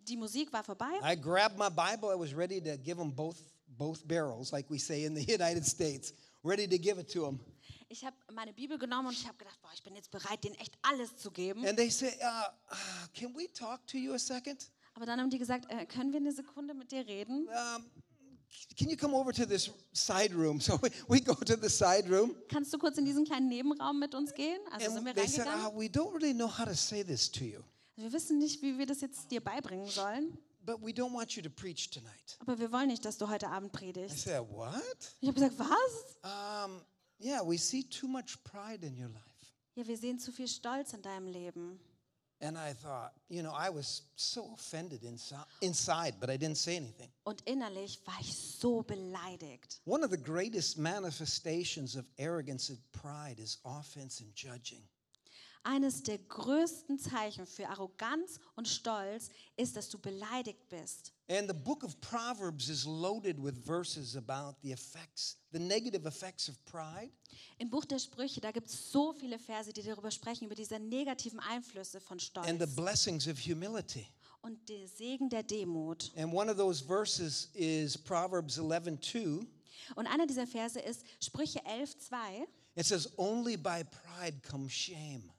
Die 0.00 0.16
Musik 0.16 0.52
war 0.52 0.64
vorbei 0.64 0.90
I 1.04 1.14
grabbed 1.14 1.56
my 1.56 1.68
Bible. 1.70 2.12
I 2.12 2.18
was 2.18 2.34
ready 2.36 2.60
to 2.60 2.76
give 2.76 3.00
him 3.00 3.14
both, 3.14 3.36
both 3.68 4.04
barrels, 4.08 4.50
like 4.50 4.68
we 4.68 4.78
say 4.80 5.04
in 5.04 5.14
the 5.14 5.22
United 5.32 5.64
States, 5.64 6.12
ready 6.44 6.66
to 6.68 6.78
give 6.78 7.00
it 7.00 7.12
to 7.12 7.26
him. 7.26 7.40
Ich 7.88 8.04
habe 8.04 8.16
meine 8.32 8.52
Bibel 8.54 8.78
genommen 8.78 9.08
und 9.08 9.14
ich 9.14 9.26
habe 9.26 9.36
gedacht, 9.36 9.60
boah, 9.60 9.70
ich 9.74 9.82
bin 9.82 9.94
jetzt 9.94 10.10
bereit, 10.10 10.42
denen 10.44 10.54
echt 10.56 10.72
alles 10.82 11.14
zu 11.16 11.30
geben. 11.30 11.66
And 11.66 11.76
they 11.76 11.90
say, 11.90 12.14
uh, 12.22 12.48
uh, 12.70 12.76
Can 13.14 13.34
we 13.36 13.46
talk 13.52 13.86
to 13.88 13.98
you 13.98 14.14
a 14.14 14.18
second? 14.18 14.70
Aber 14.94 15.04
dann 15.06 15.20
haben 15.20 15.30
die 15.30 15.38
gesagt, 15.38 15.66
äh, 15.70 15.84
können 15.86 16.12
wir 16.12 16.18
eine 16.20 16.32
Sekunde 16.32 16.72
mit 16.74 16.90
dir 16.90 17.06
reden? 17.06 17.48
Um, 17.48 17.84
can 18.78 18.88
you 18.88 18.96
come 18.96 19.14
over 19.14 19.32
to 19.32 19.44
this 19.44 19.70
side 19.92 20.34
room? 20.34 20.58
So 20.60 20.78
we, 20.82 20.90
we 21.08 21.20
go 21.20 21.34
to 21.34 21.54
the 21.60 21.68
side 21.68 22.08
room. 22.08 22.34
Kannst 22.48 22.72
du 22.72 22.78
kurz 22.78 22.96
in 22.96 23.04
diesen 23.04 23.24
kleinen 23.24 23.48
Nebenraum 23.48 23.98
mit 23.98 24.14
uns 24.14 24.32
gehen? 24.32 24.58
Also 24.70 24.90
sind 24.90 25.04
wir 25.04 25.10
And 25.10 25.18
they 25.18 25.28
said, 25.28 25.46
reingegangen. 25.46 25.76
uh, 25.76 25.78
We 25.80 25.86
don't 25.88 26.12
really 26.14 26.32
know 26.34 26.48
how 26.48 26.64
to 26.64 26.74
say 26.74 27.04
this 27.04 27.30
to 27.32 27.44
you, 27.44 27.58
Also 27.96 28.04
wir 28.08 28.12
wissen 28.12 28.38
nicht, 28.38 28.62
wie 28.62 28.78
wir 28.78 28.86
das 28.86 29.02
jetzt 29.02 29.30
dir 29.30 29.42
beibringen 29.42 29.86
sollen, 29.86 30.38
but 30.64 30.80
we 30.82 30.92
don't 30.92 31.12
want 31.12 31.36
you 31.36 31.42
to 31.42 31.50
preach 31.50 31.90
tonight. 31.90 32.36
aber 32.40 32.58
wir 32.58 32.70
wollen 32.72 32.88
nicht, 32.88 33.04
dass 33.04 33.18
du 33.18 33.28
heute 33.28 33.48
Abend 33.48 33.72
predigst. 33.72 34.14
I 34.16 34.18
said, 34.30 34.42
What? 34.50 35.14
Ich 35.20 35.28
habe 35.28 35.40
gesagt, 35.40 35.58
was? 35.58 36.16
Um, 36.66 36.80
yeah, 37.20 37.40
we 37.44 37.56
see 37.58 37.82
too 37.84 38.06
much 38.08 38.42
pride 38.44 38.84
in 38.86 38.96
your 38.96 39.08
life. 39.08 39.22
Ja, 39.74 39.86
wir 39.86 39.96
sehen 39.96 40.18
zu 40.18 40.32
viel 40.32 40.48
Stolz 40.48 40.92
in 40.92 41.02
deinem 41.02 41.26
Leben. 41.28 41.80
And 42.40 42.58
I 42.58 42.72
thought, 42.74 43.12
you 43.28 43.40
know, 43.40 43.52
I 43.52 43.70
was 43.70 44.02
so 44.16 44.52
offended 44.54 45.02
insi- 45.04 45.46
inside, 45.60 46.14
but 46.18 46.28
I 46.28 46.36
didn't 46.36 46.56
say 46.56 46.76
anything. 46.76 47.08
Und 47.22 47.40
innerlich 47.42 48.00
war 48.04 48.16
ich 48.20 48.34
so 48.36 48.82
beleidigt. 48.82 49.80
One 49.84 50.04
of 50.04 50.10
the 50.10 50.18
greatest 50.18 50.76
manifestations 50.76 51.94
of 51.94 52.04
arrogance 52.18 52.68
and 52.72 52.80
pride 52.90 53.40
is 53.40 53.60
offense 53.64 54.20
and 54.22 54.34
judging. 54.34 54.82
Eines 55.64 56.02
der 56.02 56.18
größten 56.18 56.98
Zeichen 56.98 57.46
für 57.46 57.68
Arroganz 57.68 58.40
und 58.56 58.66
Stolz 58.66 59.28
ist, 59.56 59.76
dass 59.76 59.88
du 59.88 59.98
beleidigt 59.98 60.68
bist. 60.68 61.12
And 61.28 61.48
the 61.48 61.54
book 61.54 61.84
of 61.84 62.00
Proverbs 62.00 62.68
is 62.68 62.84
loaded 62.84 63.42
with 63.42 63.54
verses 63.64 64.16
about 64.16 64.56
the 64.62 64.72
effects, 64.72 65.36
the 65.52 65.58
negative 65.60 66.06
effects 66.06 66.48
of 66.48 66.56
pride. 66.64 67.10
Im 67.58 67.70
Buch 67.70 67.84
der 67.84 68.00
Sprüche, 68.00 68.40
da 68.40 68.50
gibt 68.50 68.68
es 68.68 68.90
so 68.90 69.12
viele 69.12 69.38
Verse, 69.38 69.72
die 69.72 69.82
darüber 69.82 70.10
sprechen, 70.10 70.46
über 70.46 70.54
diese 70.56 70.80
negativen 70.80 71.38
Einflüsse 71.38 72.00
von 72.00 72.18
and 72.18 72.60
the 72.60 72.66
Stolz 72.66 72.74
blessings 72.74 73.28
of 73.28 73.38
humility. 73.38 74.06
und 74.42 74.68
den 74.68 74.88
Segen 74.88 75.28
der 75.30 75.44
Demut. 75.44 76.10
And 76.16 76.34
one 76.34 76.50
of 76.50 76.56
those 76.56 76.84
verses 76.84 77.50
is 77.54 77.96
Proverbs 77.96 78.58
11:2. 78.58 79.46
Und 79.94 80.06
einer 80.06 80.26
dieser 80.26 80.46
Verse 80.46 80.78
ist 80.80 81.04
Sprüche 81.20 81.64
11, 81.64 81.98
2. 81.98 82.46
It 82.74 82.86
says, 82.86 83.08
"Only 83.16 83.56
by 83.56 83.84
pride 83.84 84.40
comes 84.48 84.72
shame." 84.72 85.30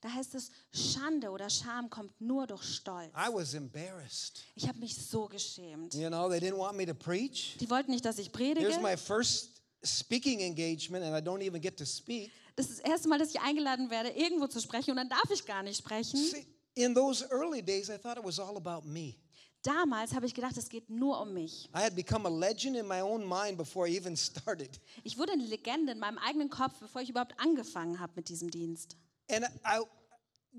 Da 0.00 0.10
heißt 0.10 0.34
es, 0.34 0.50
Schande 0.72 1.30
oder 1.30 1.50
Scham 1.50 1.90
kommt 1.90 2.18
nur 2.20 2.46
durch 2.46 2.62
Stolz. 2.62 3.12
I 3.14 3.32
was 3.32 3.52
embarrassed. 3.52 4.40
Ich 4.54 4.66
habe 4.66 4.78
mich 4.78 4.96
so 4.96 5.26
geschämt. 5.26 5.94
You 5.94 6.08
know, 6.08 6.28
they 6.28 6.38
didn't 6.38 6.56
want 6.58 6.76
me 6.76 6.86
to 6.86 6.94
preach. 6.94 7.56
Die 7.60 7.68
wollten 7.68 7.90
nicht, 7.90 8.04
dass 8.04 8.18
ich 8.18 8.30
Here's 8.34 8.54
predige. 8.54 8.80
my 8.80 8.96
first 8.96 9.60
speaking 9.84 10.40
engagement, 10.40 11.04
and 11.04 11.14
I 11.14 11.20
don't 11.20 11.42
even 11.42 11.60
get 11.60 11.76
to 11.76 11.84
speak. 11.84 12.30
Das 12.56 12.68
ist 12.70 12.80
das 12.80 12.90
erste 12.90 13.08
Mal, 13.08 13.18
dass 13.18 13.30
ich 13.30 13.40
eingeladen 13.40 13.90
werde, 13.90 14.10
irgendwo 14.10 14.46
zu 14.46 14.60
sprechen 14.60 14.90
und 14.92 14.96
dann 14.96 15.08
darf 15.08 15.30
ich 15.30 15.44
gar 15.44 15.62
nicht 15.62 15.76
sprechen. 15.78 16.16
See, 16.16 16.46
in 16.74 16.94
those 16.94 17.26
early 17.30 17.62
days, 17.62 17.90
I 17.90 17.98
thought 17.98 18.16
it 18.16 18.24
was 18.24 18.38
all 18.38 18.56
about 18.56 18.86
me. 18.86 19.16
Damals 19.62 20.14
habe 20.14 20.24
ich 20.24 20.32
gedacht, 20.32 20.56
es 20.56 20.70
geht 20.70 20.88
nur 20.88 21.20
um 21.20 21.34
mich. 21.34 21.68
I 21.74 21.80
had 21.82 21.94
become 21.94 22.26
a 22.26 22.30
legend 22.30 22.76
in 22.76 22.86
my 22.88 23.02
own 23.02 23.26
mind 23.26 23.58
before 23.58 23.86
I 23.86 23.94
even 23.94 24.16
started. 24.16 24.80
Ich 25.04 25.18
wurde 25.18 25.32
eine 25.32 25.44
Legende 25.44 25.92
in 25.92 25.98
meinem 25.98 26.16
eigenen 26.16 26.48
Kopf, 26.48 26.78
bevor 26.80 27.02
ich 27.02 27.10
überhaupt 27.10 27.38
angefangen 27.38 28.00
habe 28.00 28.14
mit 28.16 28.30
diesem 28.30 28.50
Dienst. 28.50 28.96
And 29.30 29.44
I, 29.64 29.80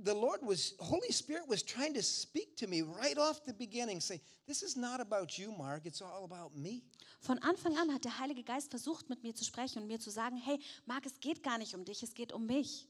the 0.04 0.14
Lord 0.14 0.40
was, 0.42 0.76
Holy 0.80 1.12
Spirit 1.12 1.48
was 1.48 1.64
trying 1.64 1.94
to 1.94 2.04
speak 2.04 2.56
to 2.58 2.68
me 2.68 2.82
right 2.82 3.18
off 3.18 3.44
the 3.46 3.54
beginning, 3.54 4.00
say, 4.00 4.22
This 4.48 4.64
is 4.64 4.76
not 4.76 5.00
about 5.00 5.38
you, 5.38 5.52
Mark, 5.52 5.86
it's 5.86 6.02
all 6.02 6.24
about 6.26 6.56
me. 6.56 6.84
Von 7.20 7.38
Anfang 7.40 7.78
an 7.78 7.94
hat 7.94 8.04
der 8.04 8.18
Heilige 8.18 8.44
Geist 8.44 8.72
versucht, 8.72 9.10
mit 9.10 9.22
mir 9.24 9.36
zu 9.36 9.44
sprechen 9.46 9.82
und 9.82 9.88
mir 9.88 10.00
zu 10.00 10.10
sagen, 10.10 10.38
hey, 10.38 10.60
Marc, 10.86 11.06
es 11.06 11.20
geht 11.20 11.44
gar 11.44 11.60
nicht 11.60 11.76
um 11.76 11.86
dich, 11.86 12.02
es 12.02 12.16
geht 12.16 12.34
um 12.34 12.48
mich. 12.48 12.88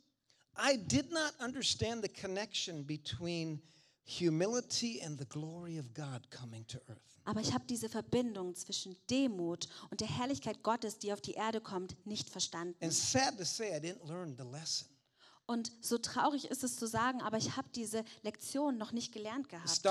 I 0.57 0.77
did 0.77 1.11
not 1.11 1.33
understand 1.39 2.01
the 2.01 2.09
connection 2.09 2.85
between 2.85 3.61
humility 4.05 5.01
and 5.01 5.19
the 5.19 5.25
glory 5.25 5.77
of 5.77 5.93
God 5.93 6.29
coming 6.29 6.65
to 6.67 6.79
earth. 6.87 7.19
Aber 7.25 7.41
ich 7.41 7.53
habe 7.53 7.65
diese 7.67 7.89
Verbindung 7.89 8.55
zwischen 8.55 8.97
Demut 9.09 9.67
und 9.91 10.01
der 10.01 10.07
Herrlichkeit 10.07 10.63
Gottes, 10.63 10.97
die 10.97 11.13
auf 11.13 11.21
die 11.21 11.33
Erde 11.33 11.61
kommt, 11.61 11.95
nicht 12.05 12.29
verstanden. 12.29 12.75
And 12.81 12.93
sad 12.93 13.37
to 13.37 13.43
say, 13.43 13.75
I 13.75 13.79
didn't 13.79 14.07
learn 14.07 14.35
the 14.37 14.43
lesson. 14.43 14.87
Und 15.45 15.71
so 15.81 15.97
traurig 15.97 16.45
ist 16.45 16.63
es 16.63 16.77
zu 16.77 16.87
sagen, 16.87 17.21
aber 17.21 17.37
ich 17.37 17.57
habe 17.57 17.67
diese 17.75 18.03
Lektion 18.23 18.77
noch 18.77 18.91
nicht 18.91 19.11
gelernt 19.11 19.49
gehabt. 19.49 19.69
The 19.69 19.81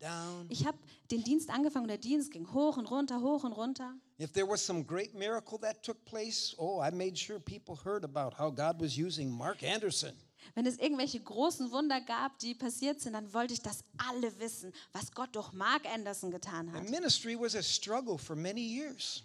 down. 0.00 0.46
Ich 0.48 0.66
habe 0.66 0.78
den 1.10 1.22
Dienst 1.24 1.50
angefangen 1.50 1.84
und 1.84 1.88
der 1.88 1.98
Dienst 1.98 2.30
ging 2.30 2.52
hoch 2.52 2.76
und 2.76 2.86
runter, 2.90 3.20
hoch 3.20 3.44
und 3.44 3.52
runter. 3.52 3.94
If 4.18 4.32
there 4.32 4.48
was 4.48 4.64
some 4.64 4.84
great 4.84 5.14
miracle 5.14 5.58
that 5.60 5.82
took 5.82 6.04
place, 6.04 6.54
oh, 6.58 6.80
I 6.82 6.90
made 6.90 7.16
sure 7.16 7.38
people 7.40 7.76
heard 7.84 8.04
about 8.04 8.38
how 8.38 8.54
God 8.54 8.80
was 8.80 8.96
using 8.96 9.30
Mark 9.30 9.62
Anderson. 9.62 10.12
Wenn 10.54 10.66
es 10.66 10.78
irgendwelche 10.78 11.20
großen 11.20 11.70
Wunder 11.70 12.00
gab, 12.00 12.38
die 12.40 12.54
passiert 12.54 13.00
sind, 13.00 13.12
dann 13.12 13.32
wollte 13.32 13.54
ich, 13.54 13.62
dass 13.62 13.84
alle 13.96 14.38
wissen, 14.40 14.72
was 14.92 15.12
Gott 15.12 15.34
durch 15.36 15.52
Mark 15.52 15.86
Anderson 15.86 16.30
getan 16.30 16.72
hat. 16.72 16.80
And 16.80 16.90
ministry 16.90 17.38
was 17.38 17.54
a 17.54 17.62
struggle 17.62 18.18
for 18.18 18.34
many 18.34 18.60
years 18.60 19.22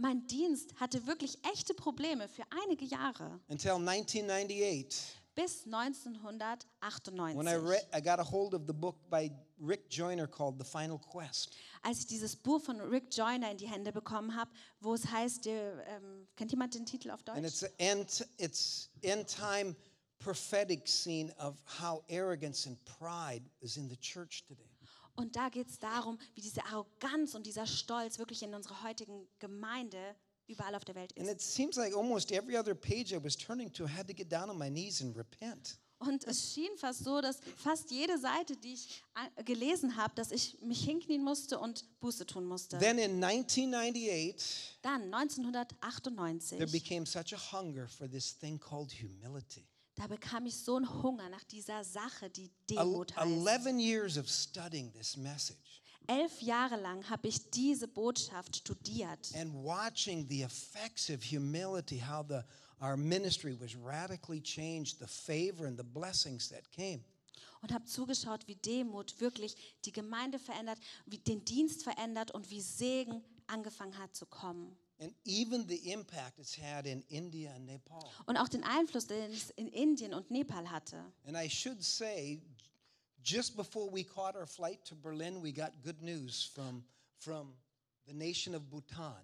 Mein 0.00 0.24
Dienst 0.28 0.74
hatte 0.78 1.06
wirklich 1.06 1.38
echte 1.52 1.74
Probleme 1.74 2.28
für 2.28 2.44
einige 2.64 2.84
Jahre, 2.84 3.40
until 3.48 3.72
1998 3.72 5.18
bis 5.34 5.64
when 5.66 5.74
I 5.74 5.86
1998. 5.86 7.68
read 7.68 7.86
I 7.92 8.00
got 8.00 8.18
a 8.20 8.24
hold 8.24 8.54
of 8.54 8.62
the 8.66 8.72
book 8.72 8.96
by 9.10 9.30
Rick 9.60 9.88
Joyner 9.90 10.26
called 10.28 10.56
The 10.58 10.64
Final 10.64 10.98
Quest. 10.98 11.56
Als 11.82 12.00
ich 12.00 12.06
dieses 12.06 12.36
Buch 12.36 12.60
von 12.60 12.80
Rick 12.80 13.06
Joyner 13.12 13.50
in 13.50 13.56
die 13.56 13.68
Hände 13.68 13.92
bekommen 13.92 14.34
habe, 14.36 14.50
wo 14.80 14.94
es 14.94 15.06
heißt, 15.06 15.46
ähm, 15.46 16.26
kennt 16.36 16.50
jemand 16.52 16.74
den 16.74 16.86
Titel 16.86 17.10
auf 17.10 17.20
And 17.28 17.38
Deutsch? 17.38 17.46
it's 17.46 17.62
an 17.64 17.70
end 17.78 18.28
it's 18.38 18.90
end 19.02 19.28
time 19.28 19.74
prophetic 20.18 20.88
scene 20.88 21.32
of 21.38 21.56
how 21.80 22.02
arrogance 22.08 22.68
and 22.68 22.76
pride 22.84 23.42
is 23.60 23.76
in 23.76 23.88
the 23.88 23.96
church 23.96 24.44
today. 24.46 24.67
Und 25.18 25.34
da 25.34 25.48
geht 25.48 25.68
es 25.68 25.78
darum, 25.80 26.16
wie 26.36 26.40
diese 26.40 26.64
Arroganz 26.64 27.34
und 27.34 27.44
dieser 27.44 27.66
Stolz 27.66 28.18
wirklich 28.20 28.40
in 28.44 28.54
unserer 28.54 28.84
heutigen 28.84 29.26
Gemeinde 29.40 30.14
überall 30.46 30.76
auf 30.76 30.84
der 30.84 30.94
Welt 30.94 31.12
And 31.18 31.26
ist. 31.26 31.32
it 31.34 31.40
seems 31.42 31.74
like 31.76 31.92
almost 31.94 32.30
every 32.30 32.56
other 32.56 32.74
page 32.74 33.10
I 33.12 33.22
was 33.22 33.36
turning 33.36 33.72
to, 33.72 33.84
I 33.84 33.88
had 33.88 34.06
to 34.06 34.14
get 34.14 34.30
down 34.30 34.48
on 34.48 34.56
my 34.56 34.70
knees 34.70 35.02
and 35.02 35.16
repent. 35.16 35.76
Und 36.00 36.22
es 36.28 36.52
schien 36.54 36.70
fast 36.76 37.02
so, 37.02 37.20
dass 37.20 37.40
fast 37.56 37.90
jede 37.90 38.16
Seite, 38.18 38.56
die 38.56 38.74
ich 38.74 39.02
a- 39.14 39.42
gelesen 39.42 39.96
habe, 39.96 40.14
dass 40.14 40.30
ich 40.30 40.56
mich 40.62 40.84
hinknien 40.84 41.24
musste 41.24 41.58
und 41.58 41.84
Buße 41.98 42.24
tun 42.24 42.44
musste. 42.46 42.78
Then 42.78 42.98
in 42.98 43.18
1998, 43.20 44.78
Dann, 44.82 45.10
there 45.10 45.16
1998, 45.16 46.70
became 46.70 47.04
such 47.04 47.34
a 47.34 47.52
hunger 47.52 47.88
for 47.88 48.08
this 48.08 48.38
thing 48.38 48.60
called 48.60 48.92
humility. 48.92 49.66
Da 49.98 50.06
bekam 50.06 50.46
ich 50.46 50.56
so 50.56 50.76
einen 50.76 51.02
Hunger 51.02 51.28
nach 51.28 51.44
dieser 51.44 51.84
Sache, 51.84 52.30
die 52.30 52.50
Demut 52.70 53.14
heißt. 53.16 53.46
11 53.46 53.78
years 53.78 54.16
of 54.16 54.28
studying 54.28 54.92
this 54.92 55.16
message 55.16 55.82
Elf 56.06 56.40
Jahre 56.40 56.80
lang 56.80 57.08
habe 57.10 57.28
ich 57.28 57.50
diese 57.50 57.86
Botschaft 57.86 58.56
studiert 58.56 59.30
and 59.34 59.52
watching 59.52 60.26
the 60.28 60.42
effects 60.42 61.10
of 61.10 61.22
humility, 61.22 62.00
how 62.00 62.24
the, 62.26 62.40
our 62.80 62.96
ministry 62.96 63.54
was 63.60 63.76
radically 63.76 64.40
changed, 64.40 64.98
the 65.00 65.06
favor 65.06 65.66
and 65.66 65.76
the 65.76 65.84
blessings 65.84 66.48
that 66.48 66.70
came. 66.70 67.04
und 67.60 67.72
habe 67.72 67.84
zugeschaut, 67.84 68.46
wie 68.46 68.56
Demut 68.56 69.20
wirklich 69.20 69.56
die 69.84 69.92
Gemeinde 69.92 70.38
verändert, 70.38 70.78
wie 71.06 71.18
den 71.18 71.44
Dienst 71.44 71.82
verändert 71.82 72.30
und 72.30 72.48
wie 72.50 72.60
Segen 72.60 73.22
angefangen 73.46 73.98
hat 73.98 74.14
zu 74.14 74.26
kommen. 74.26 74.78
And 75.00 75.14
even 75.24 75.66
the 75.68 75.92
impact 75.92 76.38
it's 76.38 76.58
had 76.58 76.84
in 76.86 77.02
India 77.08 77.52
and 77.54 77.66
Nepal. 77.66 78.02
Und 78.26 78.36
auch 78.36 78.48
den 78.48 78.64
Einfluss, 78.64 79.06
den 79.06 79.32
es 79.32 79.50
in 79.50 79.68
Indien 79.68 80.12
und 80.12 80.30
Nepal 80.30 80.68
hatte. 80.70 81.04
And 81.24 81.36
I 81.36 81.48
should 81.48 81.82
say, 81.84 82.40
just 83.22 83.56
before 83.56 83.92
we 83.92 84.02
caught 84.02 84.34
our 84.34 84.46
flight 84.46 84.84
to 84.86 84.96
Berlin, 84.96 85.40
we 85.40 85.52
got 85.52 85.70
good 85.84 86.02
news 86.02 86.50
from, 86.52 86.84
from 87.18 87.54
the 88.06 88.12
nation 88.12 88.56
of 88.56 88.68
Bhutan. 88.68 89.22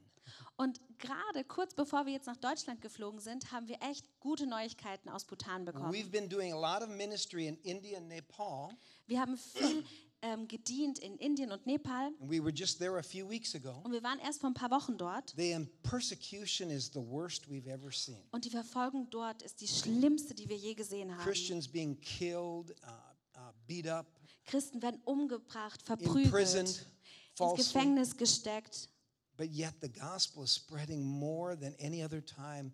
Und 0.56 0.80
gerade 0.98 1.44
kurz 1.44 1.74
bevor 1.74 2.06
wir 2.06 2.12
jetzt 2.12 2.26
nach 2.26 2.36
Deutschland 2.36 2.80
geflogen 2.80 3.20
sind, 3.20 3.50
haben 3.50 3.68
wir 3.68 3.82
echt 3.82 4.04
gute 4.20 4.46
Neuigkeiten 4.46 5.08
aus 5.08 5.24
Bhutan 5.24 5.64
bekommen. 5.64 5.92
We've 5.92 6.10
been 6.10 6.28
doing 6.28 6.52
a 6.52 6.56
lot 6.56 6.82
of 6.82 6.94
ministry 6.94 7.48
in 7.48 7.56
India 7.58 7.98
and 7.98 8.08
Nepal, 8.08 8.70
Wir 9.06 9.20
haben 9.20 9.36
viel 9.36 9.84
ähm, 10.24 10.48
gedient 10.48 10.98
in 10.98 11.18
Indien 11.18 11.52
und 11.52 11.66
Nepal 11.66 12.06
and 12.20 12.30
we 12.30 12.42
were 12.42 12.52
just 12.52 12.78
there 12.78 12.98
a 12.98 13.02
few 13.02 13.28
weeks 13.28 13.54
ago. 13.54 13.80
und 13.84 13.92
wir 13.92 14.02
waren 14.02 14.18
erst 14.20 14.40
vor 14.40 14.50
ein 14.50 14.54
paar 14.54 14.70
Wochen 14.70 14.96
dort. 14.96 15.34
The 15.36 15.66
persecution 15.82 16.70
is 16.70 16.90
the 16.92 17.00
worst 17.00 17.48
we've 17.48 17.68
ever 17.68 17.92
seen. 17.92 18.22
Und 18.32 18.44
die 18.44 18.50
Verfolgung 18.50 19.08
dort 19.10 19.42
ist 19.42 19.60
die 19.60 19.68
schlimmste, 19.68 20.34
die 20.34 20.48
wir 20.48 20.56
je 20.56 20.74
gesehen 20.74 21.14
haben. 21.14 21.22
Christians 21.22 21.68
being 21.68 22.00
killed, 22.00 22.70
uh, 22.70 22.90
uh, 23.36 23.52
beat 23.66 23.86
up, 23.86 24.06
Christen 24.46 24.80
werden 24.80 25.00
umgebracht, 25.04 25.80
imprisoned 25.88 26.08
verprügelt, 26.08 26.54
ins 26.54 26.86
falsely. 27.34 27.64
Gefängnis 27.64 28.16
gesteckt. 28.16 28.88
But 29.36 29.50
yet 29.50 29.74
the 29.80 29.90
gospel 29.90 30.44
is 30.44 30.54
spreading 30.54 31.04
more 31.04 31.56
than 31.56 31.74
any 31.80 32.02
other 32.02 32.24
time 32.24 32.72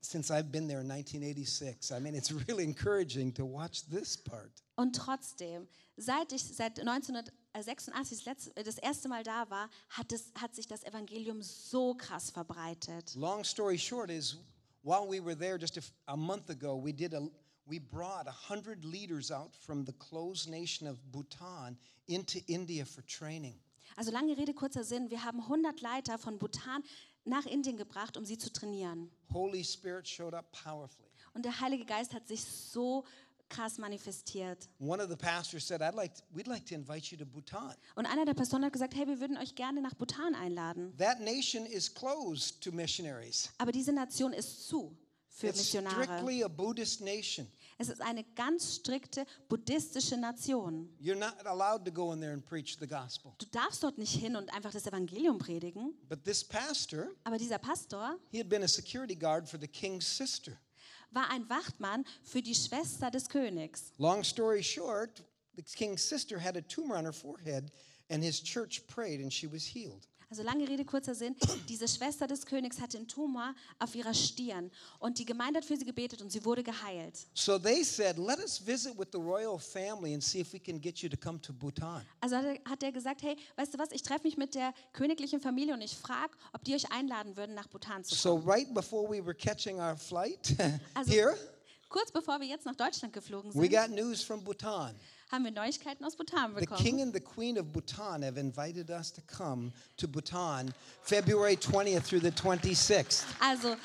since 0.00 0.30
I've 0.30 0.50
been 0.50 0.68
there 0.68 0.80
in 0.80 0.88
1986. 0.88 1.92
I 1.92 1.98
mean, 1.98 2.14
it's 2.14 2.32
really 2.48 2.64
encouraging 2.64 3.32
to 3.34 3.44
watch 3.44 3.88
this 3.88 4.16
part. 4.16 4.62
Und 4.76 4.94
trotzdem, 4.94 5.66
seit 5.96 6.32
ich 6.32 6.42
seit 6.42 6.78
1986 6.78 8.24
das, 8.24 8.50
das 8.54 8.78
erste 8.78 9.08
Mal 9.08 9.22
da 9.22 9.48
war, 9.50 9.70
hat, 9.88 10.12
es, 10.12 10.32
hat 10.40 10.54
sich 10.54 10.66
das 10.66 10.84
Evangelium 10.84 11.42
so 11.42 11.94
krass 11.94 12.30
verbreitet. 12.30 13.14
Long 13.14 13.44
story 13.44 13.78
short 13.78 14.10
is 14.10 14.36
while 14.82 15.06
we 15.08 15.20
were 15.20 15.36
there 15.36 15.58
just 15.58 15.78
a 16.06 16.16
month 16.16 16.50
ago, 16.50 16.76
we 16.76 16.92
did 16.92 17.14
a 17.14 17.28
we 17.68 17.80
brought 17.80 18.26
100 18.26 18.84
leaders 18.84 19.30
out 19.32 19.54
from 19.56 19.84
the 19.84 19.92
closed 19.94 20.48
nation 20.48 20.86
of 20.86 20.98
Bhutan 21.10 21.76
into 22.06 22.38
India 22.46 22.84
for 22.84 23.02
training. 23.02 23.58
Also 23.96 24.12
lange 24.12 24.36
Rede, 24.36 24.52
kurzer 24.52 24.84
Sinn, 24.84 25.10
wir 25.10 25.24
haben 25.24 25.40
100 25.40 25.80
Leiter 25.80 26.18
von 26.18 26.38
Bhutan 26.38 26.82
nach 27.26 27.46
Indien 27.46 27.76
gebracht, 27.76 28.16
um 28.16 28.24
sie 28.24 28.38
zu 28.38 28.52
trainieren. 28.52 29.10
Und 31.34 31.44
der 31.44 31.60
Heilige 31.60 31.84
Geist 31.84 32.14
hat 32.14 32.26
sich 32.28 32.44
so 32.44 33.04
krass 33.48 33.78
manifestiert. 33.78 34.68
One 34.80 35.02
of 35.02 35.08
the 35.08 35.16
pastors 35.16 35.66
said, 35.66 35.80
"I'd 35.80 35.94
like 35.94 36.12
we'd 36.34 36.48
like 36.48 36.66
to 36.66 36.74
invite 36.74 37.14
you 37.14 37.18
to 37.18 37.26
Bhutan. 37.26 37.74
Und 37.94 38.06
einer 38.06 38.24
der 38.24 38.34
Pastoren 38.34 38.64
hat 38.64 38.72
gesagt, 38.72 38.94
hey, 38.96 39.06
wir 39.06 39.20
würden 39.20 39.36
euch 39.38 39.54
gerne 39.54 39.80
nach 39.80 39.94
Bhutan 39.94 40.34
einladen. 40.34 40.96
That 40.96 41.20
nation 41.20 41.64
is 41.66 41.92
closed 41.92 42.60
to 42.62 42.72
missionaries. 42.72 43.50
Aber 43.58 43.72
diese 43.72 43.92
Nation 43.92 44.32
ist 44.32 44.66
zu 44.68 44.96
für 45.28 45.48
It's 45.48 45.58
Missionare. 45.58 46.04
strictly 46.04 46.42
a 46.42 46.48
Buddhist 46.48 47.00
nation. 47.02 47.46
Es 47.78 47.88
ist 47.90 48.00
eine 48.00 48.24
ganz 48.34 48.76
strikte 48.76 49.26
buddhistische 49.48 50.16
Nation. 50.16 50.88
You're 50.98 51.14
not 51.14 51.34
allowed 51.46 51.84
to 51.84 51.92
go 51.92 52.12
in 52.12 52.20
there 52.20 52.32
and 52.32 52.44
preach 52.44 52.78
the 52.78 52.86
gospel. 52.86 53.34
Du 53.38 53.46
darfst 53.46 53.82
dort 53.82 53.98
nicht 53.98 54.14
hin 54.14 54.34
und 54.34 54.52
einfach 54.54 54.72
das 54.72 54.86
Evangelium 54.86 55.38
predigen. 55.38 55.94
But 56.08 56.24
this 56.24 56.42
pastor, 56.42 57.08
Aber 57.24 57.36
dieser 57.36 57.58
Pastor 57.58 58.18
he 58.30 58.38
had 58.38 58.48
been 58.48 58.62
a 58.62 58.68
security 58.68 59.14
guard 59.14 59.48
for 59.48 59.60
the 59.60 59.68
king's 59.68 60.06
sister. 60.06 60.52
war 61.10 61.28
ein 61.30 61.48
Wachtmann 61.50 62.04
für 62.22 62.40
die 62.40 62.54
Schwester 62.54 63.10
des 63.10 63.28
Königs. 63.28 63.92
Long 63.98 64.24
story 64.24 64.62
short, 64.62 65.22
the 65.56 65.62
king's 65.62 66.02
sister 66.02 66.38
had 66.42 66.56
a 66.56 66.62
tumor 66.62 66.96
on 66.96 67.04
her 67.04 67.12
forehead, 67.12 67.70
and 68.08 68.22
his 68.24 68.42
church 68.42 68.86
prayed, 68.86 69.20
and 69.20 69.30
she 69.32 69.46
was 69.46 69.64
healed. 69.64 70.08
Also 70.28 70.42
lange 70.42 70.68
Rede, 70.68 70.84
kurzer 70.84 71.14
Sinn. 71.14 71.36
Diese 71.68 71.86
Schwester 71.86 72.26
des 72.26 72.44
Königs 72.44 72.80
hatte 72.80 72.98
einen 72.98 73.06
Tumor 73.06 73.54
auf 73.78 73.94
ihrer 73.94 74.12
Stirn 74.12 74.72
und 74.98 75.20
die 75.20 75.24
Gemeinde 75.24 75.58
hat 75.58 75.64
für 75.64 75.76
sie 75.76 75.84
gebetet 75.84 76.20
und 76.20 76.30
sie 76.32 76.44
wurde 76.44 76.64
geheilt. 76.64 77.14
So 77.34 77.58
they 77.60 77.84
said, 77.84 78.18
Let 78.18 78.38
us 78.40 78.58
visit 78.58 78.98
with 78.98 79.06
the 79.12 79.18
royal 79.18 79.56
family 79.56 80.14
and 80.14 80.22
see 80.22 80.40
if 80.40 80.52
we 80.52 80.58
can 80.58 80.80
get 80.80 80.98
you 80.98 81.08
to 81.08 81.16
come 81.16 81.40
to 81.42 81.52
Bhutan. 81.52 82.04
Also 82.20 82.36
hat 82.36 82.82
er, 82.82 82.90
gesagt, 82.90 83.22
hey, 83.22 83.36
weißt 83.54 83.74
du 83.74 83.78
was, 83.78 83.90
ich 83.92 84.02
treffe 84.02 84.24
mich 84.24 84.36
mit 84.36 84.56
der 84.56 84.74
königlichen 84.92 85.40
Familie 85.40 85.74
und 85.74 85.80
ich 85.80 85.96
frage, 85.96 86.32
ob 86.52 86.64
die 86.64 86.74
euch 86.74 86.90
einladen 86.90 87.36
würden, 87.36 87.54
nach 87.54 87.68
Bhutan 87.68 88.02
zu 88.02 88.16
So, 88.16 88.30
kommen. 88.36 88.48
right 88.50 88.74
before 88.74 89.08
we 89.08 89.24
were 89.24 89.34
catching 89.34 89.78
our 89.78 89.96
flight 89.96 90.56
Also 90.94 91.12
here, 91.12 91.36
kurz 91.88 92.10
bevor 92.10 92.40
wir 92.40 92.48
jetzt 92.48 92.66
nach 92.66 92.74
Deutschland 92.74 93.12
geflogen 93.14 93.54
we 93.54 93.60
sind, 93.68 93.72
got 93.72 93.90
news 93.90 94.22
from 94.24 94.42
Bhutan. 94.42 94.96
Haben 95.30 95.44
wir 95.44 95.50
Neuigkeiten 95.50 96.04
aus 96.04 96.16
Bhutan 96.16 96.54
The 96.54 96.60
bekommen. 96.60 96.82
king 96.82 97.02
and 97.02 97.12
the 97.14 97.20
queen 97.20 97.58
of 97.58 97.72
Bhutan 97.72 98.22
have 98.22 98.38
invited 98.38 98.90
us 98.90 99.12
to 99.12 99.20
come 99.26 99.72
to 99.96 100.06
Bhutan 100.08 100.72
February 101.02 101.56
20th 101.56 102.02
through 102.04 102.20
the 102.22 102.30
26th. 102.30 103.24
Also, 103.40 103.76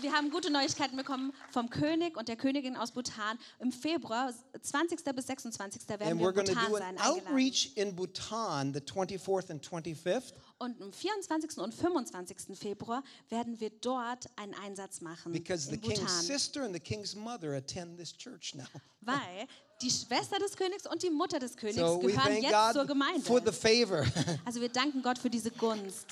wir 0.00 0.12
haben 0.12 0.30
gute 0.30 0.50
Neuigkeiten 0.50 0.96
bekommen 0.96 1.32
vom 1.50 1.68
König 1.68 2.16
und 2.16 2.28
der 2.28 2.36
Königin 2.36 2.76
aus 2.76 2.92
Bhutan. 2.92 3.36
Im 3.58 3.72
Februar, 3.72 4.32
20. 4.62 5.04
bis 5.14 5.26
26. 5.26 5.88
werden 5.88 6.02
And 6.12 6.20
wir 6.20 6.26
we're 6.26 6.30
in 6.30 6.34
going 6.34 6.46
to 6.46 6.52
Bhutan 6.54 6.70
do 6.70 6.78
sein, 6.78 6.98
outreach 7.00 7.72
in 7.76 7.94
Bhutan 7.96 8.72
the 8.72 8.80
24th 8.80 9.50
and 9.50 9.62
25th 9.66 10.32
Und 10.58 10.80
am 10.80 10.92
24. 10.92 11.58
und 11.58 11.74
25. 11.74 12.56
Februar 12.56 13.02
werden 13.28 13.58
wir 13.60 13.70
dort 13.70 14.26
einen 14.36 14.54
Einsatz 14.54 15.00
machen 15.00 15.32
because 15.32 15.66
the 15.68 15.74
in 15.74 15.80
king's 15.80 15.98
Bhutan. 16.00 16.22
sister 16.22 16.62
and 16.62 16.72
the 16.74 16.80
king's 16.80 17.14
mother 17.16 17.54
attend 17.54 17.98
this 17.98 18.16
church 18.16 18.54
now. 18.54 18.64
Weil 19.00 19.46
die 19.82 19.90
Schwester 19.90 20.38
des 20.38 20.56
Königs 20.56 20.86
und 20.86 21.02
die 21.02 21.10
Mutter 21.10 21.38
des 21.38 21.56
Königs 21.56 21.78
So 21.78 21.98
gehören 21.98 22.42
jetzt 22.42 22.72
zur 22.72 22.82
God 22.82 22.88
Gemeinde. 22.88 23.20
for 23.22 23.40
the 23.44 23.52
favor. 23.52 24.04
Also 24.44 24.60
wir 24.60 24.68
danken 24.68 25.02
Gott 25.02 25.18
für 25.18 25.30
diese 25.30 25.50
Gunst. 25.50 26.06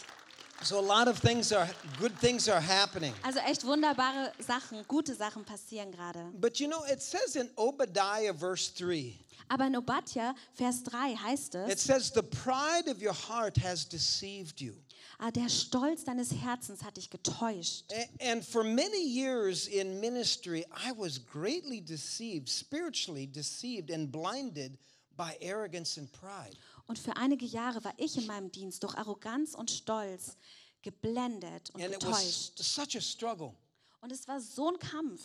so 0.62 0.78
a 0.78 0.80
lot 0.82 1.08
of 1.08 1.18
things 1.20 1.52
are 1.52 1.68
good 1.98 2.12
things 2.20 2.48
are 2.48 2.60
happening. 2.60 3.14
Also 3.22 3.38
echt 3.40 3.64
wunderbare 3.64 4.32
Sachen, 4.46 4.84
gute 4.86 5.14
Sachen 5.14 5.44
passieren 5.44 5.90
gerade. 5.90 6.24
But 6.34 6.58
you 6.58 6.68
know, 6.68 6.82
it 6.92 7.00
says 7.00 7.36
in 7.36 7.48
Obadiah 7.56 8.34
verse 8.34 8.70
3, 8.74 9.14
Aber 9.48 9.66
in 9.66 9.76
Obadja, 9.76 10.34
Vers 10.54 10.82
3 10.84 11.16
heißt 11.16 11.54
it 11.54 11.70
es, 11.76 11.84
says, 11.84 12.12
The 12.12 12.22
pride 12.22 12.88
of 12.90 13.00
your 13.02 13.14
heart 13.14 13.56
has 13.62 13.88
deceived 13.88 14.60
you. 14.60 14.74
Ah, 15.18 15.30
der 15.30 15.48
Stolz 15.48 16.04
deines 16.04 16.32
Herzens 16.32 16.82
hat 16.82 16.96
dich 16.96 17.10
getäuscht. 17.10 17.84
And 18.20 18.44
for 18.44 18.64
many 18.64 19.02
years 19.02 19.66
in 19.66 20.00
ministry, 20.00 20.66
I 20.76 20.92
was 20.96 21.18
greatly 21.24 21.80
deceived, 21.80 22.48
spiritually 22.48 23.26
deceived, 23.26 23.90
and 23.90 24.10
blinded 24.10 24.78
by 25.16 25.36
arrogance 25.42 25.98
and 25.98 26.10
pride. 26.12 26.56
Und 26.86 26.98
für 26.98 27.16
einige 27.16 27.46
Jahre 27.46 27.84
war 27.84 27.94
ich 27.98 28.16
in 28.16 28.26
meinem 28.26 28.50
Dienst 28.50 28.82
durch 28.82 28.96
Arroganz 28.96 29.54
und 29.54 29.70
Stolz 29.70 30.36
geblendet 30.82 31.70
und 31.70 31.82
And 31.82 31.94
it 31.94 32.02
was 32.04 32.52
getäuscht. 32.56 32.58
such 32.58 32.96
a 32.96 33.00
struggle. 33.00 33.54
Und 34.00 34.12
es 34.12 34.26
war 34.26 34.40
so 34.40 34.70
ein 34.70 34.78
Kampf. 34.78 35.20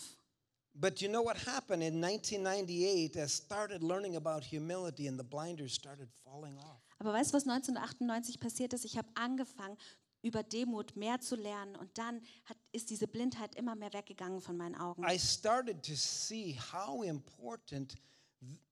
But 0.77 0.99
you 1.01 1.07
know 1.07 1.23
what 1.23 1.38
happened 1.38 1.81
in 1.81 2.01
1998? 2.03 3.15
I 3.15 3.27
started 3.27 3.81
learning 3.81 4.17
about 4.17 4.43
humility, 4.43 5.07
and 5.07 5.17
the 5.17 5.23
blinders 5.23 5.73
started 5.73 6.09
falling 6.25 6.57
off. 6.57 6.85
Aber 6.97 7.13
weißt 7.13 7.31
du, 7.31 7.38
was 7.38 7.47
1998 7.47 8.39
passiert 8.39 8.73
ist? 8.73 8.86
Ich 8.86 8.97
habe 8.97 9.10
angefangen, 9.15 9.77
über 10.21 10.41
Demut 10.41 10.95
mehr 10.95 11.19
zu 11.19 11.36
lernen 11.36 11.75
und 11.75 11.97
dann 11.97 12.21
hat, 12.45 12.58
ist 12.71 12.89
diese 12.89 13.08
Blindheit 13.08 13.55
immer 13.55 13.75
mehr 13.75 13.93
weggegangen 13.93 14.41
von 14.41 14.58
meinen 14.58 14.75
Augen. 14.75 15.03
I 15.03 15.19
started 15.19 15.84
to 15.84 15.93
see 15.95 16.58
how 16.73 17.03
important 17.03 17.95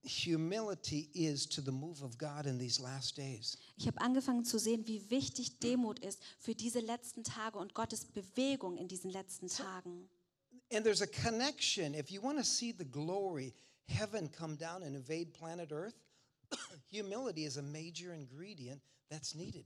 humility 0.02 1.10
is 1.14 1.48
to 1.48 1.62
the 1.62 1.70
move 1.70 2.02
of 2.02 2.18
God 2.18 2.46
in 2.46 2.58
these 2.58 2.82
last 2.82 3.16
days. 3.16 3.56
Ich 3.76 3.86
habe 3.86 4.00
angefangen 4.00 4.44
zu 4.44 4.58
sehen, 4.58 4.86
wie 4.86 5.10
wichtig 5.10 5.58
Demut 5.60 6.00
ist 6.00 6.20
für 6.38 6.54
diese 6.54 6.80
letzten 6.80 7.24
Tage 7.24 7.58
und 7.58 7.74
Gottes 7.74 8.04
Bewegung 8.04 8.76
in 8.76 8.88
diesen 8.88 9.10
letzten 9.10 9.48
Tagen. 9.48 10.08
And 10.72 10.84
there's 10.84 11.02
a 11.02 11.06
connection. 11.06 11.94
If 11.94 12.10
you 12.10 12.22
want 12.22 12.38
to 12.38 12.44
see 12.44 12.74
the 12.76 12.84
glory, 12.84 13.54
heaven 13.86 14.30
come 14.30 14.56
down 14.56 14.82
and 14.82 14.96
invade 14.96 15.32
planet 15.32 15.70
Earth, 15.72 15.94
humility 16.90 17.44
is 17.44 17.56
a 17.56 17.62
major 17.62 18.12
ingredient 18.12 18.80
that's 19.10 19.34
needed. 19.34 19.64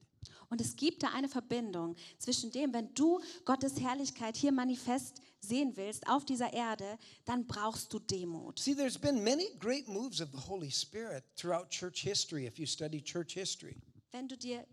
Und 0.51 0.61
es 0.61 0.77
gibt 0.77 1.03
da 1.03 1.09
eine 1.13 1.29
Verbindung 1.29 1.95
zwischen 2.19 2.51
dem, 2.51 2.73
wenn 2.73 2.93
du 2.95 3.21
Gottes 3.45 3.81
Herrlichkeit 3.81 4.37
hier 4.37 4.53
manifest 4.53 5.21
sehen 5.41 5.77
willst 5.77 6.07
auf 6.09 6.25
dieser 6.25 6.53
Erde, 6.53 6.99
dann 7.25 7.47
brauchst 7.47 7.93
du 7.93 7.99
Demut. 7.99 8.59
See, 8.59 8.75
there's 8.75 8.99
been 8.99 9.23
many 9.23 9.49
great 9.59 9.89
moves 9.89 10.21
of 10.21 10.31
the 10.33 10.49
Holy 10.49 10.71
Spirit 10.71 11.25
throughout 11.37 11.71
church 11.71 12.03
history 12.03 12.47
if 12.47 12.59
you 12.59 12.67
study 12.67 13.01
church 13.01 13.35
history. 13.35 13.77
Wenn 14.11 14.27
du 14.27 14.39
dir, 14.39 14.65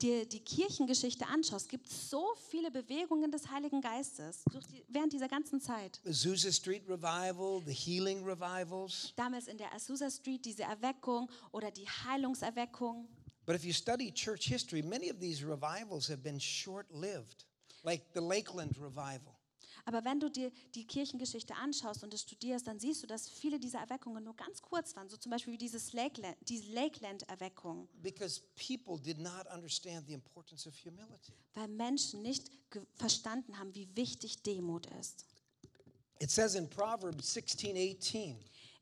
dir 0.00 0.26
die 0.26 0.40
Kirchengeschichte 0.40 1.26
anschaust, 1.26 1.68
gibt 1.68 1.88
es 1.88 2.08
so 2.08 2.34
viele 2.48 2.70
Bewegungen 2.70 3.30
des 3.30 3.50
Heiligen 3.50 3.82
Geistes 3.82 4.44
die, 4.50 4.82
während 4.88 5.12
dieser 5.12 5.28
ganzen 5.28 5.60
Zeit. 5.60 6.00
Azusa 6.06 6.50
Street 6.50 6.88
Revival, 6.88 7.62
the 7.66 7.72
healing 7.72 8.24
revivals. 8.24 9.12
Damals 9.16 9.46
in 9.46 9.58
der 9.58 9.74
Azusa 9.74 10.10
Street 10.10 10.42
diese 10.46 10.62
Erweckung 10.62 11.30
oder 11.52 11.70
die 11.70 11.86
Heilungserweckung. 11.86 13.06
But 13.44 13.56
if 13.56 13.64
you 13.64 13.74
study 13.74 14.10
church 14.10 14.46
history, 14.46 14.80
many 14.82 15.10
of 15.10 15.18
these 15.20 15.44
revivals 15.44 16.08
have 16.08 16.22
been 16.22 16.40
short 16.40 16.86
lived, 16.90 17.44
like 17.82 18.04
the 18.14 18.20
Lakeland 18.20 18.78
revival. 18.78 19.37
Aber 19.88 20.04
wenn 20.04 20.20
du 20.20 20.28
dir 20.28 20.52
die 20.74 20.86
Kirchengeschichte 20.86 21.54
anschaust 21.54 22.04
und 22.04 22.12
es 22.12 22.20
studierst, 22.20 22.66
dann 22.66 22.78
siehst 22.78 23.02
du, 23.02 23.06
dass 23.06 23.26
viele 23.26 23.58
dieser 23.58 23.78
Erweckungen 23.78 24.22
nur 24.22 24.36
ganz 24.36 24.60
kurz 24.60 24.94
waren. 24.94 25.08
So 25.08 25.16
zum 25.16 25.30
Beispiel 25.30 25.54
wie 25.54 25.58
dieses 25.58 25.94
Lakeland, 25.94 26.36
die 26.42 26.60
Lakeland-Erweckung, 26.74 27.88
Because 28.02 28.42
people 28.54 29.00
did 29.00 29.18
not 29.18 29.46
understand 29.50 30.06
the 30.06 30.12
importance 30.12 30.68
of 30.68 30.74
humility. 30.84 31.32
weil 31.54 31.68
Menschen 31.68 32.20
nicht 32.20 32.50
verstanden 32.96 33.58
haben, 33.58 33.74
wie 33.74 33.88
wichtig 33.96 34.42
Demut 34.42 34.84
ist. 35.00 35.24
It 36.20 36.30
says 36.30 36.54
in 36.54 36.68
Proverbs 36.68 37.32
16 37.32 37.74
18, 37.74 38.36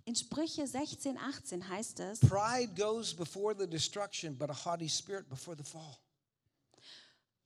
In 0.07 0.17
Sprüche 0.17 0.67
16, 0.67 1.17
18 1.19 1.69
heißt 1.69 2.01
es, 2.01 2.19
pride 2.19 2.75
goes 2.75 3.15
before 3.15 3.55
the 3.57 3.69
destruction, 3.69 4.37
but 4.37 4.51
a 4.51 4.65
haughty 4.65 4.89
spirit 4.89 5.29
before 5.29 5.57
the 5.57 5.63
fall. 5.63 5.99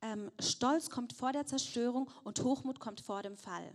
Ähm, 0.03 0.31
Stolz 0.41 0.91
kommt 0.91 1.13
vor 1.13 1.33
der 1.33 1.47
Zerstörung 1.47 2.11
und 2.25 2.43
Hochmut 2.43 2.81
kommt 2.81 3.01
vor 3.01 3.23
dem 3.23 3.37
Fall. 3.37 3.73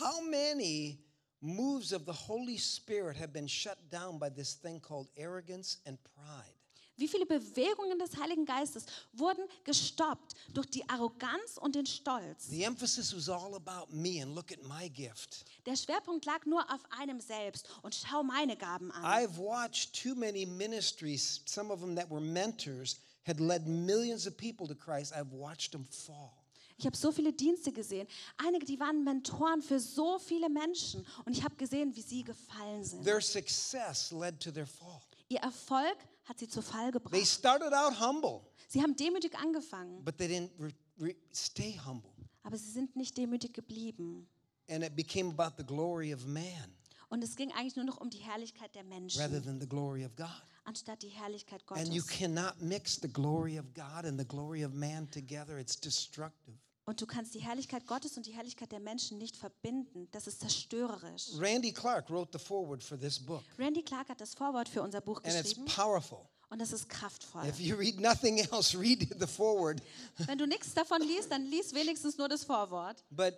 How 0.00 0.20
many 0.22 0.98
moves 1.40 1.92
of 1.92 2.02
the 2.06 2.12
Holy 2.12 2.58
Spirit 2.58 3.16
have 3.18 3.32
been 3.32 3.48
shut 3.48 3.78
down 3.90 4.18
by 4.18 4.30
this 4.30 4.54
thing 4.54 4.80
called 4.80 5.08
arrogance 5.16 5.78
and 5.86 5.98
pride? 6.02 6.54
Wie 6.96 7.08
viele 7.08 7.26
Bewegungen 7.26 7.98
des 7.98 8.16
Heiligen 8.16 8.44
Geistes 8.44 8.84
wurden 9.12 9.44
gestoppt 9.64 10.34
durch 10.52 10.66
die 10.66 10.88
Arroganz 10.88 11.58
und 11.58 11.74
den 11.74 11.86
Stolz? 11.86 12.46
The 12.48 12.62
emphasis 12.62 13.12
was 13.14 13.28
all 13.28 13.56
about 13.56 13.92
me 13.92 14.22
and 14.22 14.34
look 14.34 14.52
at 14.52 14.62
my 14.62 14.88
gift. 14.88 15.44
Der 15.66 15.74
Schwerpunkt 15.74 16.24
lag 16.24 16.46
nur 16.46 16.62
auf 16.72 16.80
einem 16.90 17.20
selbst 17.20 17.68
und 17.82 17.96
schau 17.96 18.22
meine 18.22 18.56
Gaben 18.56 18.92
an. 18.92 19.04
I've 19.04 19.36
watched 19.38 20.00
too 20.00 20.14
many 20.14 20.46
ministries, 20.46 21.40
some 21.46 21.72
of 21.72 21.80
them 21.80 21.96
that 21.96 22.08
were 22.08 22.20
mentors, 22.20 23.00
had 23.26 23.40
led 23.40 23.66
millions 23.66 24.26
of 24.26 24.36
people 24.36 24.66
to 24.68 24.74
Christ. 24.74 25.12
I've 25.14 25.32
watched 25.32 25.72
them 25.72 25.84
fall. 25.84 26.32
Ich 26.76 26.86
habe 26.86 26.96
so 26.96 27.12
viele 27.12 27.32
Dienste 27.32 27.70
gesehen. 27.72 28.08
Einige, 28.36 28.66
die 28.66 28.80
waren 28.80 29.04
Mentoren 29.04 29.62
für 29.62 29.78
so 29.78 30.18
viele 30.18 30.48
Menschen. 30.50 31.06
Und 31.24 31.36
ich 31.36 31.44
habe 31.44 31.54
gesehen, 31.54 31.94
wie 31.94 32.02
sie 32.02 32.24
gefallen 32.24 32.84
sind. 32.84 33.04
Their 33.04 33.20
success 33.20 34.10
led 34.10 34.40
to 34.40 34.50
their 34.50 34.66
fall. 34.66 35.00
Ihr 35.28 35.38
Erfolg 35.38 35.96
hat 36.24 36.38
sie 36.40 36.48
zu 36.48 36.60
Fall 36.62 36.90
They 36.90 36.92
gebracht. 36.92 37.26
started 37.26 37.72
out 37.72 37.98
humble, 38.00 38.40
Sie 38.68 38.82
haben 38.82 38.96
demütig 38.96 39.36
angefangen, 39.38 40.04
but 40.04 40.16
they 40.18 40.26
didn't 40.26 40.50
re- 40.58 40.72
re- 40.98 41.14
stay 41.32 41.78
humble. 41.86 42.10
aber 42.42 42.56
sie 42.58 42.70
sind 42.72 42.96
nicht 42.96 43.16
demütig 43.16 43.52
geblieben. 43.54 44.26
And 44.68 44.82
it 44.82 44.96
became 44.96 45.30
about 45.30 45.54
the 45.58 45.64
glory 45.64 46.12
of 46.12 46.26
man 46.26 46.74
Und 47.08 47.22
es 47.22 47.36
ging 47.36 47.52
eigentlich 47.52 47.76
nur 47.76 47.84
noch 47.84 48.00
um 48.00 48.10
die 48.10 48.18
Herrlichkeit 48.18 48.74
der 48.74 48.82
rather 48.82 49.00
Menschen, 49.00 49.44
than 49.44 49.60
the 49.60 49.68
glory 49.68 50.04
of 50.04 50.16
God. 50.16 50.26
Anstatt 50.64 51.02
die 51.02 51.08
Herrlichkeit 51.08 51.62
And 51.68 51.88
you 51.88 52.02
Gottes. 52.02 52.18
cannot 52.18 52.60
mix 52.60 52.96
the 53.00 53.08
glory 53.08 53.58
of 53.58 53.66
God 53.74 54.04
and 54.04 54.18
the 54.18 54.26
glory 54.26 54.64
of 54.64 54.72
man 54.74 55.10
together. 55.10 55.58
It's 55.58 55.78
destructive. 55.78 56.56
Und 56.86 57.00
du 57.00 57.06
kannst 57.06 57.34
die 57.34 57.38
Herrlichkeit 57.40 57.86
Gottes 57.86 58.16
und 58.18 58.26
die 58.26 58.32
Herrlichkeit 58.32 58.70
der 58.70 58.80
Menschen 58.80 59.16
nicht 59.16 59.36
verbinden. 59.36 60.06
Das 60.10 60.26
ist 60.26 60.40
zerstörerisch. 60.40 61.28
Randy 61.38 61.72
Clark 61.72 62.10
wrote 62.10 62.30
the 62.38 62.44
foreword 62.44 62.82
for 62.82 62.98
this 63.00 63.18
book, 63.18 63.42
Randy 63.58 63.82
Clark 63.82 64.08
hat 64.10 64.20
das 64.20 64.34
Vorwort 64.34 64.68
für 64.68 64.82
unser 64.82 65.00
Buch 65.00 65.16
and 65.24 65.34
it's 65.34 65.42
geschrieben 65.54 65.64
powerful. 65.66 66.28
und 66.50 66.60
das 66.60 66.72
ist 66.72 66.88
kraftvoll. 66.90 67.46
If 67.48 67.58
you 67.58 67.74
read 67.76 67.98
nothing 68.00 68.36
else, 68.38 68.78
read 68.78 69.08
the 69.18 69.26
foreword. 69.26 69.80
Wenn 70.26 70.36
du 70.36 70.46
nichts 70.46 70.74
davon 70.74 71.00
liest, 71.00 71.30
dann 71.30 71.46
lies 71.46 71.72
wenigstens 71.72 72.18
nur 72.18 72.28
das 72.28 72.44
Vorwort. 72.44 73.02
But 73.10 73.34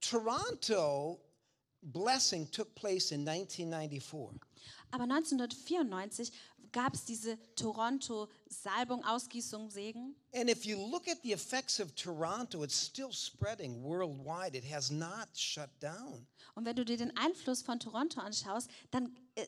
Toronto 0.00 1.20
blessing 1.82 2.50
took 2.50 2.74
place 2.74 3.12
in 3.12 3.24
1994. 3.28 4.40
Aber 4.90 5.04
1994 5.04 6.32
gab 6.72 6.94
es 6.94 7.04
diese 7.04 7.38
Toronto-Salbung, 7.56 9.04
Ausgießung, 9.04 9.70
Segen. 9.70 10.14
And 10.34 10.50
if 10.50 10.64
you 10.64 10.76
look 10.76 11.08
at 11.08 11.18
the 11.22 11.32
effects 11.32 11.80
of 11.80 11.94
Toronto, 11.94 12.62
it's 12.62 12.78
still 12.78 13.12
spreading 13.12 13.82
worldwide. 13.82 14.56
It 14.56 14.64
has 14.70 14.90
not 14.90 15.28
shut 15.34 15.70
down. 15.80 16.26
Und 16.54 16.64
wenn 16.64 16.76
du 16.76 16.84
dir 16.84 16.96
den 16.96 17.16
Einfluss 17.16 17.62
von 17.62 17.78
Toronto 17.78 18.20
anschaust, 18.20 18.68
dann 18.90 19.16
äh, 19.34 19.46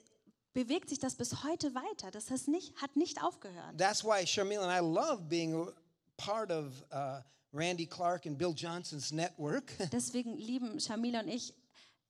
bewegt 0.53 0.89
sich 0.89 0.99
das 0.99 1.17
bis 1.17 1.43
heute 1.45 1.75
weiter. 1.75 2.11
Das 2.11 2.31
heißt 2.31 2.49
nicht, 2.49 2.77
hat 2.81 2.97
nicht 2.97 3.23
aufgehört. 3.23 3.79
That's 3.79 4.05
why 4.05 4.27
Sharmila 4.27 4.69
and 4.69 4.73
I 4.73 4.87
love 4.87 5.23
being 5.29 5.69
part 6.17 6.51
of 6.51 6.67
uh, 6.93 7.21
Randy 7.53 7.87
Clark 7.87 8.27
and 8.27 8.39
Bill 8.39 8.55
Johnson's 8.55 9.13
network. 9.13 9.73
Deswegen 9.93 10.37
lieben 10.37 10.79
Shamila 10.81 11.21
und 11.21 11.29
ich 11.29 11.55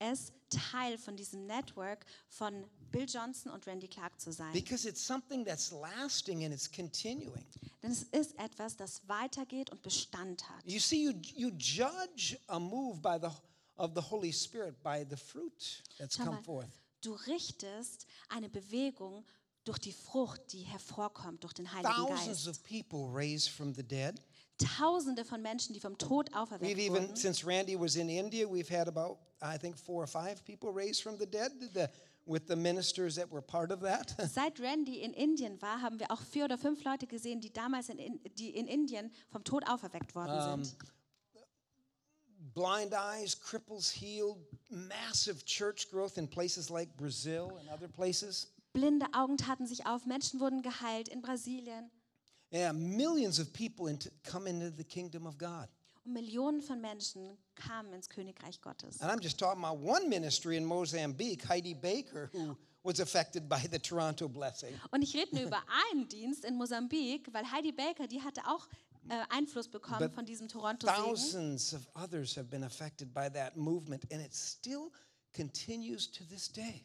es, 0.01 0.33
Teil 0.73 0.99
von 0.99 1.17
diesem 1.17 1.47
Network 1.47 2.05
von 2.29 2.65
Bill 2.91 3.07
Johnson 3.09 3.53
und 3.53 3.65
Randy 3.69 3.87
Clark 3.87 4.21
zu 4.21 4.33
sein. 4.33 4.53
because 4.53 4.89
it's 4.89 5.05
something 5.07 5.45
that's 5.45 5.71
lasting 5.71 6.45
and 6.45 6.53
it's 6.53 6.69
continuing. 6.71 7.47
Denn 7.83 7.93
es 7.93 8.03
ist 8.03 8.37
etwas, 8.39 8.77
das 8.77 9.01
weitergeht 9.07 9.71
und 9.71 9.81
Bestand 9.83 10.49
hat. 10.51 10.65
You 10.67 10.81
see, 10.81 11.05
you, 11.05 11.13
you 11.37 11.51
judge 11.57 12.37
a 12.49 12.59
move 12.59 13.01
by 13.01 13.17
the, 13.21 13.29
of 13.77 13.93
the 13.95 14.01
Holy 14.03 14.33
Spirit 14.33 14.83
by 14.83 15.07
the 15.09 15.17
fruit 15.17 15.83
that's 15.99 16.17
Schau 16.17 16.25
come 16.25 16.37
mal, 16.37 16.43
forth. 16.43 16.69
du 17.03 17.13
richtest 17.29 18.07
eine 18.29 18.49
Bewegung 18.49 19.25
durch 19.65 19.79
die 19.79 19.93
Frucht, 19.93 20.41
die 20.53 20.63
hervorkommt 20.63 21.45
durch 21.45 21.53
den 21.53 21.71
Heiligen 21.73 21.95
Thousands 21.95 22.45
Geist. 22.45 22.49
of 22.49 22.63
people 22.65 23.07
raised 23.15 23.51
from 23.51 23.73
the 23.75 23.83
dead. 23.85 24.21
Tausende 24.61 25.25
von 25.25 25.43
Menschen, 25.43 25.75
die 25.75 25.81
vom 25.81 25.97
Tod 25.99 26.31
We've 26.31 26.37
auferweckt 26.39 26.79
even, 26.79 27.03
wurden. 27.03 27.17
since 27.17 27.47
Randy 27.47 27.79
was 27.79 27.97
in 27.97 28.09
India, 28.09 28.47
we've 28.47 28.69
had 28.69 28.89
about, 28.89 29.19
I 29.43 29.59
think, 29.59 29.77
four 29.77 30.03
or 30.03 30.07
five 30.07 30.45
people 30.45 30.73
raised 30.73 31.03
from 31.03 31.19
the 31.19 31.27
dead 31.27 31.53
the, 31.75 31.89
with 32.27 32.47
the 32.47 32.57
ministers 32.57 33.17
that 33.17 33.31
were 33.31 33.43
part 33.43 33.73
of 33.73 33.81
that. 33.81 34.15
Seit 34.33 34.61
Randy 34.61 35.03
in 35.03 35.13
Indien 35.15 35.61
war, 35.61 35.81
haben 35.81 35.99
wir 35.99 36.11
auch 36.11 36.23
vier 36.23 36.45
oder 36.45 36.59
fünf 36.59 36.85
Leute 36.85 37.07
gesehen, 37.07 37.41
die 37.41 37.53
damals 37.53 37.89
in, 37.89 38.21
die 38.39 38.51
in 38.51 38.67
Indien 38.67 39.11
vom 39.31 39.45
Tod 39.45 39.67
auferweckt 39.69 40.15
worden 40.15 40.63
sind. 40.63 40.77
Blind 42.55 42.93
eyes, 42.93 43.39
cripples 43.39 43.91
healed, 43.91 44.37
massive 44.69 45.45
church 45.45 45.89
growth 45.91 46.19
in 46.19 46.29
places 46.29 46.69
like 46.69 46.97
Brazil 46.97 47.53
and 47.61 47.69
other 47.71 47.89
places. 47.89 48.53
Blinde 48.73 49.07
Augen 49.13 49.37
taten 49.37 49.67
sich 49.67 49.87
auf, 49.87 50.07
Menschen 50.07 50.41
wurden 50.41 50.63
geheilt 50.63 51.09
in 51.09 51.23
Brasilien 51.23 51.91
Yeah, 52.53 52.73
millions 52.73 53.39
of 53.39 53.53
people 53.53 53.89
into, 53.89 54.11
come 54.25 54.49
into 54.49 54.71
the 54.71 54.85
kingdom 54.85 55.27
of 55.27 55.39
God. 55.39 55.69
und 56.05 56.13
Millionen 56.13 56.61
von 56.61 56.81
Menschen 56.81 57.37
kamen 57.55 57.93
ins 57.93 58.09
Königreich 58.09 58.61
Gottes. 58.61 59.01
And 59.01 59.11
I'm 59.11 59.21
just 59.23 59.39
talking 59.39 59.63
about 59.63 59.79
one 59.81 60.09
ministry 60.09 60.57
in 60.57 60.65
Mozambique, 60.65 61.49
Heidi 61.49 61.75
Baker, 61.75 62.31
who 62.33 62.57
was 62.83 63.01
affected 63.01 63.49
by 63.49 63.61
the 63.71 63.79
Toronto 63.79 64.29
blessing. 64.29 64.75
Und 64.91 65.03
ich 65.03 65.15
rede 65.15 65.35
nur 65.35 65.45
über 65.47 65.63
einen 65.91 66.09
Dienst 66.09 66.45
in 66.45 66.57
Mosambik, 66.57 67.33
weil 67.33 67.51
Heidi 67.51 67.73
Baker, 67.73 68.07
die 68.07 68.23
hatte 68.23 68.41
auch 68.47 68.67
äh, 69.09 69.23
Einfluss 69.29 69.69
bekommen 69.69 70.01
But 70.01 70.15
von 70.15 70.25
diesem 70.25 70.49
Toronto-Segen. 70.49 71.05
Thousands 71.05 71.75
of 71.75 71.87
others 71.95 72.37
have 72.37 72.49
been 72.49 72.65
affected 72.65 73.13
by 73.13 73.29
that 73.31 73.57
movement, 73.57 74.05
and 74.13 74.25
it 74.25 74.35
still 74.35 74.91
continues 75.35 76.11
to 76.11 76.25
this 76.25 76.51
day. 76.51 76.85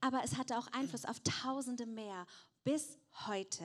Aber 0.00 0.22
es 0.22 0.36
hatte 0.36 0.56
auch 0.58 0.66
Einfluss 0.72 1.04
auf 1.04 1.20
Tausende 1.20 1.86
mehr 1.86 2.26
bis 2.66 2.98
heute. 3.26 3.64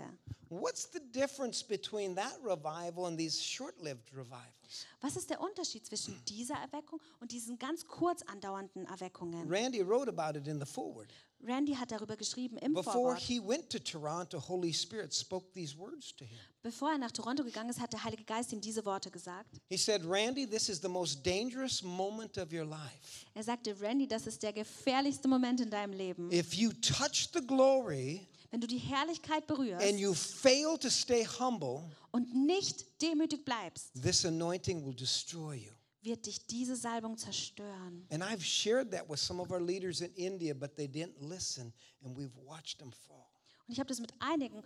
What's 0.50 0.86
the 0.92 1.00
difference 1.00 1.64
between 1.64 2.16
that 2.16 2.38
revival 2.44 3.06
and 3.08 3.18
these 3.18 3.42
short 3.42 3.82
lived 3.82 4.14
revivals? 4.14 4.86
Was 5.02 5.16
ist 5.16 5.30
der 5.30 5.42
Unterschied 5.42 5.86
zwischen 5.86 6.24
dieser 6.26 6.56
Erweckung 6.56 7.00
und 7.20 7.32
diesen 7.32 7.58
ganz 7.58 7.88
kurz 7.88 8.22
andauernden 8.24 8.86
Erweckungen? 8.86 9.50
Randy 9.50 9.82
wrote 9.82 10.08
about 10.08 10.38
it 10.38 10.48
in 10.48 10.60
the 10.60 10.66
forward. 10.66 11.12
Randy 11.44 11.74
hat 11.74 11.92
darüber 11.92 12.16
geschrieben 12.16 12.58
im 12.58 12.74
Before 12.74 12.94
Vorwort. 12.94 13.20
he 13.20 13.40
went 13.40 13.70
to 13.72 13.80
Toronto, 13.80 14.40
Holy 14.40 14.72
Spirit 14.72 15.12
spoke 15.14 15.52
these 15.54 15.76
words 15.76 16.16
to 16.16 16.24
him. 16.24 16.38
Bevor 16.62 16.92
er 16.92 17.00
nach 17.00 17.12
Toronto 17.12 17.44
gegangen 17.44 17.72
ist, 17.72 17.80
hat 17.80 17.94
der 17.94 18.04
Heilige 18.04 18.24
Geist 18.24 18.54
ihm 18.54 18.62
diese 18.62 18.86
Worte 18.86 19.10
gesagt. 19.10 19.60
He 19.70 19.78
said, 19.78 20.04
Randy, 20.06 20.46
this 20.46 20.70
is 20.70 20.80
the 20.80 20.88
most 20.88 21.26
dangerous 21.26 21.82
moment 21.82 22.38
of 22.38 22.54
your 22.54 22.66
life. 22.66 23.26
Er 23.34 23.44
sagte, 23.44 23.76
Randy, 23.82 24.08
das 24.08 24.28
ist 24.28 24.44
der 24.44 24.54
gefährlichste 24.54 25.28
Moment 25.28 25.62
in 25.62 25.72
deinem 25.72 25.94
Leben. 25.94 26.32
If 26.32 26.54
you 26.54 26.72
touch 26.74 27.30
the 27.34 27.42
glory 27.42 28.28
Wenn 28.52 28.60
du 28.60 28.68
die 28.68 28.78
Herrlichkeit 28.78 29.48
berührst 29.48 29.86
and 29.86 29.98
you 29.98 30.14
fail 30.14 30.78
to 30.78 30.90
stay 30.90 31.26
humble, 31.26 31.90
und 32.12 32.34
nicht 32.36 33.02
demütig 33.02 33.46
bleibst, 33.46 33.92
this 34.02 34.26
anointing 34.26 34.86
will 34.86 34.94
destroy 34.94 35.56
you. 35.56 35.72
wird 36.02 36.26
dich 36.26 36.46
diese 36.48 36.76
Salbung 36.76 37.18
zerstören. 37.18 38.06
And 38.10 38.22
I've 38.24 38.44
shared 38.44 38.92
that 38.92 39.10
with 39.10 39.20
some 39.20 39.42
of 39.42 39.52
our 39.52 39.62
leaders 39.62 40.02
in 40.02 40.14
India, 40.16 40.54
but 40.54 40.76
they 40.76 40.88
didn't 40.88 41.22
listen, 41.22 41.74
and 42.04 42.18
we've 42.18 42.36
watched 42.36 42.80
them 42.80 42.92
fall. 42.92 43.31
Und 43.72 43.76
ich 43.76 43.80
habe 43.80 43.88
das 43.88 44.02
mit 44.02 44.12
einigen 44.20 44.62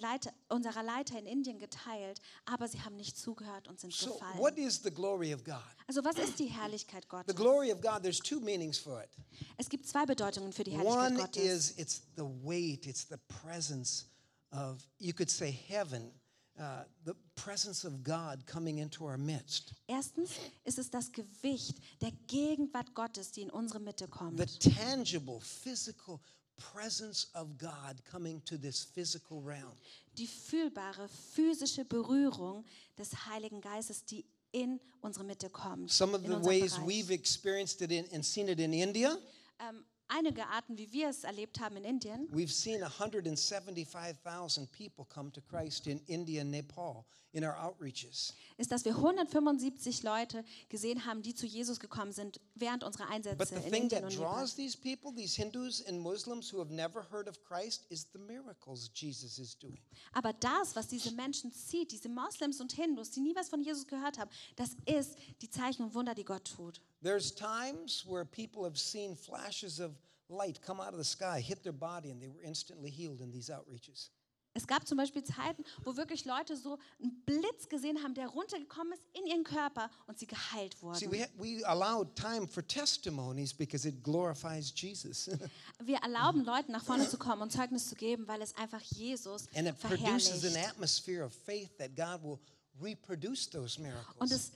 Leiter, 0.00 0.32
unserer 0.48 0.82
Leiter 0.82 1.18
in 1.18 1.26
Indien 1.26 1.58
geteilt, 1.58 2.22
aber 2.46 2.66
sie 2.66 2.80
haben 2.80 2.96
nicht 2.96 3.18
zugehört 3.18 3.68
und 3.68 3.78
sind 3.78 3.92
So, 3.92 4.14
gefallen. 4.14 4.38
what 4.38 4.56
is 4.56 4.80
the 4.82 4.90
glory 4.90 5.34
of 5.34 5.44
God? 5.44 5.60
Also 5.86 6.02
was 6.02 6.16
ist 6.16 6.38
die 6.38 6.46
Herrlichkeit 6.46 7.02
The 7.02 7.08
Gottes? 7.10 7.36
glory 7.36 7.70
of 7.70 7.82
God, 7.82 8.02
there's 8.02 8.18
two 8.18 8.40
meanings 8.40 8.78
for 8.78 9.02
it. 9.04 9.10
Es 9.58 9.68
gibt 9.68 9.86
zwei 9.86 10.06
Bedeutungen 10.06 10.54
für 10.54 10.64
die 10.64 10.70
Herrlichkeit 10.70 10.96
One 11.12 11.16
Gottes. 11.20 11.42
is 11.44 11.70
it's 11.76 12.00
the 12.16 12.22
weight, 12.24 12.86
it's 12.86 13.06
the 13.06 13.18
presence 13.42 14.06
of, 14.52 14.80
you 14.98 15.12
could 15.12 15.30
say, 15.30 15.50
heaven, 15.50 16.10
uh, 16.58 16.84
the 17.04 17.12
presence 17.34 17.86
of 17.86 18.02
God 18.02 18.46
coming 18.46 18.78
into 18.78 19.04
our 19.04 19.18
midst. 19.18 19.74
Erstens 19.86 20.30
ist 20.64 20.78
es 20.78 20.90
das 20.90 21.12
Gewicht 21.12 21.76
der 22.00 22.12
Gegenwart 22.26 22.94
Gottes, 22.94 23.32
die 23.32 23.42
in 23.42 23.50
unsere 23.50 23.80
Mitte 23.80 24.08
kommt. 24.08 24.38
The 24.40 24.70
tangible, 24.70 25.40
physical 25.42 26.20
presence 26.56 27.28
of 27.34 27.58
God 27.58 28.02
coming 28.10 28.42
to 28.44 28.56
this 28.58 28.82
physical 28.84 29.42
realm. 29.42 29.72
Die 30.18 30.26
fühlbare 30.26 31.08
physische 31.08 31.84
Berührung 31.84 32.64
des 32.98 33.26
Heiligen 33.26 33.60
Geistes, 33.60 34.04
die 34.04 34.24
in 34.52 34.80
unsere 35.02 35.24
Mitte 35.24 35.50
kommt. 35.50 35.90
Some 35.90 36.14
of 36.14 36.22
the 36.22 36.42
ways 36.42 36.74
Bereich. 36.74 36.86
we've 36.86 37.10
experienced 37.10 37.82
it 37.82 37.90
in, 37.92 38.06
and 38.12 38.24
seen 38.24 38.48
it 38.48 38.58
in 38.58 38.72
India, 38.72 39.18
ähm, 39.58 39.84
einige 40.08 40.46
Arten, 40.46 40.76
wie 40.78 40.92
wir 40.92 41.08
es 41.08 41.24
erlebt 41.24 41.60
haben 41.60 41.76
in 41.76 41.84
Indien, 41.84 42.28
we've 42.32 42.50
seen 42.52 42.82
175,000 42.82 44.70
people 44.72 45.04
come 45.04 45.30
to 45.32 45.40
Christ 45.40 45.86
in 45.86 46.00
India 46.06 46.40
and 46.42 46.50
Nepal 46.50 47.04
in 47.32 47.44
our 47.44 47.54
outreaches. 47.62 48.32
ist, 48.56 48.72
dass 48.72 48.84
wir 48.86 48.92
175 48.96 50.02
Leute 50.02 50.42
gesehen 50.70 51.04
haben, 51.04 51.20
die 51.22 51.34
zu 51.34 51.44
Jesus 51.46 51.78
gekommen 51.80 52.12
sind 52.12 52.40
während 52.54 52.82
unserer 52.82 53.04
But 53.04 53.14
Einsätze 53.14 53.46
the 53.48 53.54
in 53.56 53.62
thing 53.62 53.82
Indien 53.82 53.88
that 53.90 54.02
und 54.04 54.18
Nepal. 54.18 54.38
draws 54.40 54.54
these 54.54 54.76
people, 54.76 55.12
these 55.14 55.36
Hindus 55.36 55.84
and 55.86 56.00
Muslims 56.00 56.50
who 56.50 56.60
have 56.60 56.72
never 56.72 57.04
heard 57.10 57.28
of 57.28 57.42
Christ, 57.44 57.84
is 57.90 58.06
the 58.12 58.18
miracles 58.18 58.90
Jesus 58.94 59.38
is 59.38 59.58
doing. 59.58 59.78
Aber 60.12 60.32
das, 60.32 60.74
was 60.74 60.88
diese 60.88 61.12
Menschen 61.12 61.52
zieht, 61.52 61.92
diese 61.92 62.08
Moslems 62.08 62.60
und 62.60 62.72
Hindus, 62.72 63.10
die 63.10 63.20
nie 63.20 63.34
was 63.34 63.50
von 63.50 63.60
Jesus 63.60 63.86
gehört 63.86 64.18
haben, 64.18 64.30
das 64.54 64.70
ist 64.86 65.16
die 65.42 65.50
Zeichen 65.50 65.82
und 65.82 65.94
Wunder, 65.94 66.14
die 66.14 66.24
Gott 66.24 66.44
tut. 66.56 66.80
There's 67.02 67.30
times 67.34 68.04
where 68.06 68.24
people 68.24 68.64
have 68.64 68.78
seen 68.78 69.16
flashes 69.16 69.78
of 69.80 69.92
light 70.28 70.60
come 70.60 70.80
out 70.80 70.92
of 70.92 70.98
the 70.98 71.04
sky, 71.04 71.40
hit 71.40 71.62
their 71.62 71.72
body, 71.72 72.10
and 72.10 72.20
they 72.20 72.28
were 72.28 72.42
instantly 72.42 72.90
healed 72.90 73.20
in 73.20 73.30
these 73.30 73.50
outreaches. 73.50 74.10
Es 74.54 74.66
gab 74.66 74.86
zum 74.88 74.96
Beispiel 74.96 75.22
Zeiten, 75.22 75.64
wo 75.84 75.94
wirklich 75.98 76.24
Leute 76.24 76.56
so 76.56 76.78
einen 76.98 77.12
Blitz 77.26 77.68
gesehen 77.68 78.02
haben, 78.02 78.14
der 78.14 78.28
runtergekommen 78.28 78.94
ist 78.94 79.02
in 79.12 79.26
ihren 79.26 79.44
Körper 79.44 79.90
und 80.06 80.18
sie 80.18 80.26
geheilt 80.26 80.80
wurden. 80.80 80.94
See, 80.98 81.10
we, 81.12 81.22
ha- 81.22 81.28
we 81.36 81.62
allowed 81.68 82.16
time 82.16 82.48
for 82.48 82.66
testimonies 82.66 83.52
because 83.52 83.86
it 83.86 84.02
glorifies 84.02 84.72
Jesus. 84.74 85.28
Wir 85.84 85.98
erlauben 85.98 86.42
Leuten 86.42 86.72
nach 86.72 86.82
vorne 86.82 87.06
zu 87.06 87.18
kommen 87.18 87.42
und 87.42 87.52
Zeugnis 87.52 87.86
zu 87.86 87.96
geben, 87.96 88.26
weil 88.26 88.40
es 88.40 88.56
einfach 88.56 88.80
Jesus 88.80 89.46
and 89.54 89.68
it 89.68 89.78
produces 89.78 90.32
an 90.32 90.40
verherrlicht. 90.40 90.68
atmosphere 90.70 91.22
of 91.26 91.34
faith 91.34 91.76
that 91.76 91.94
God 91.94 92.22
will 92.22 92.38
reproduce 92.80 93.50
those 93.50 93.78
miracles. 93.78 94.16
Und 94.18 94.32
es 94.32 94.52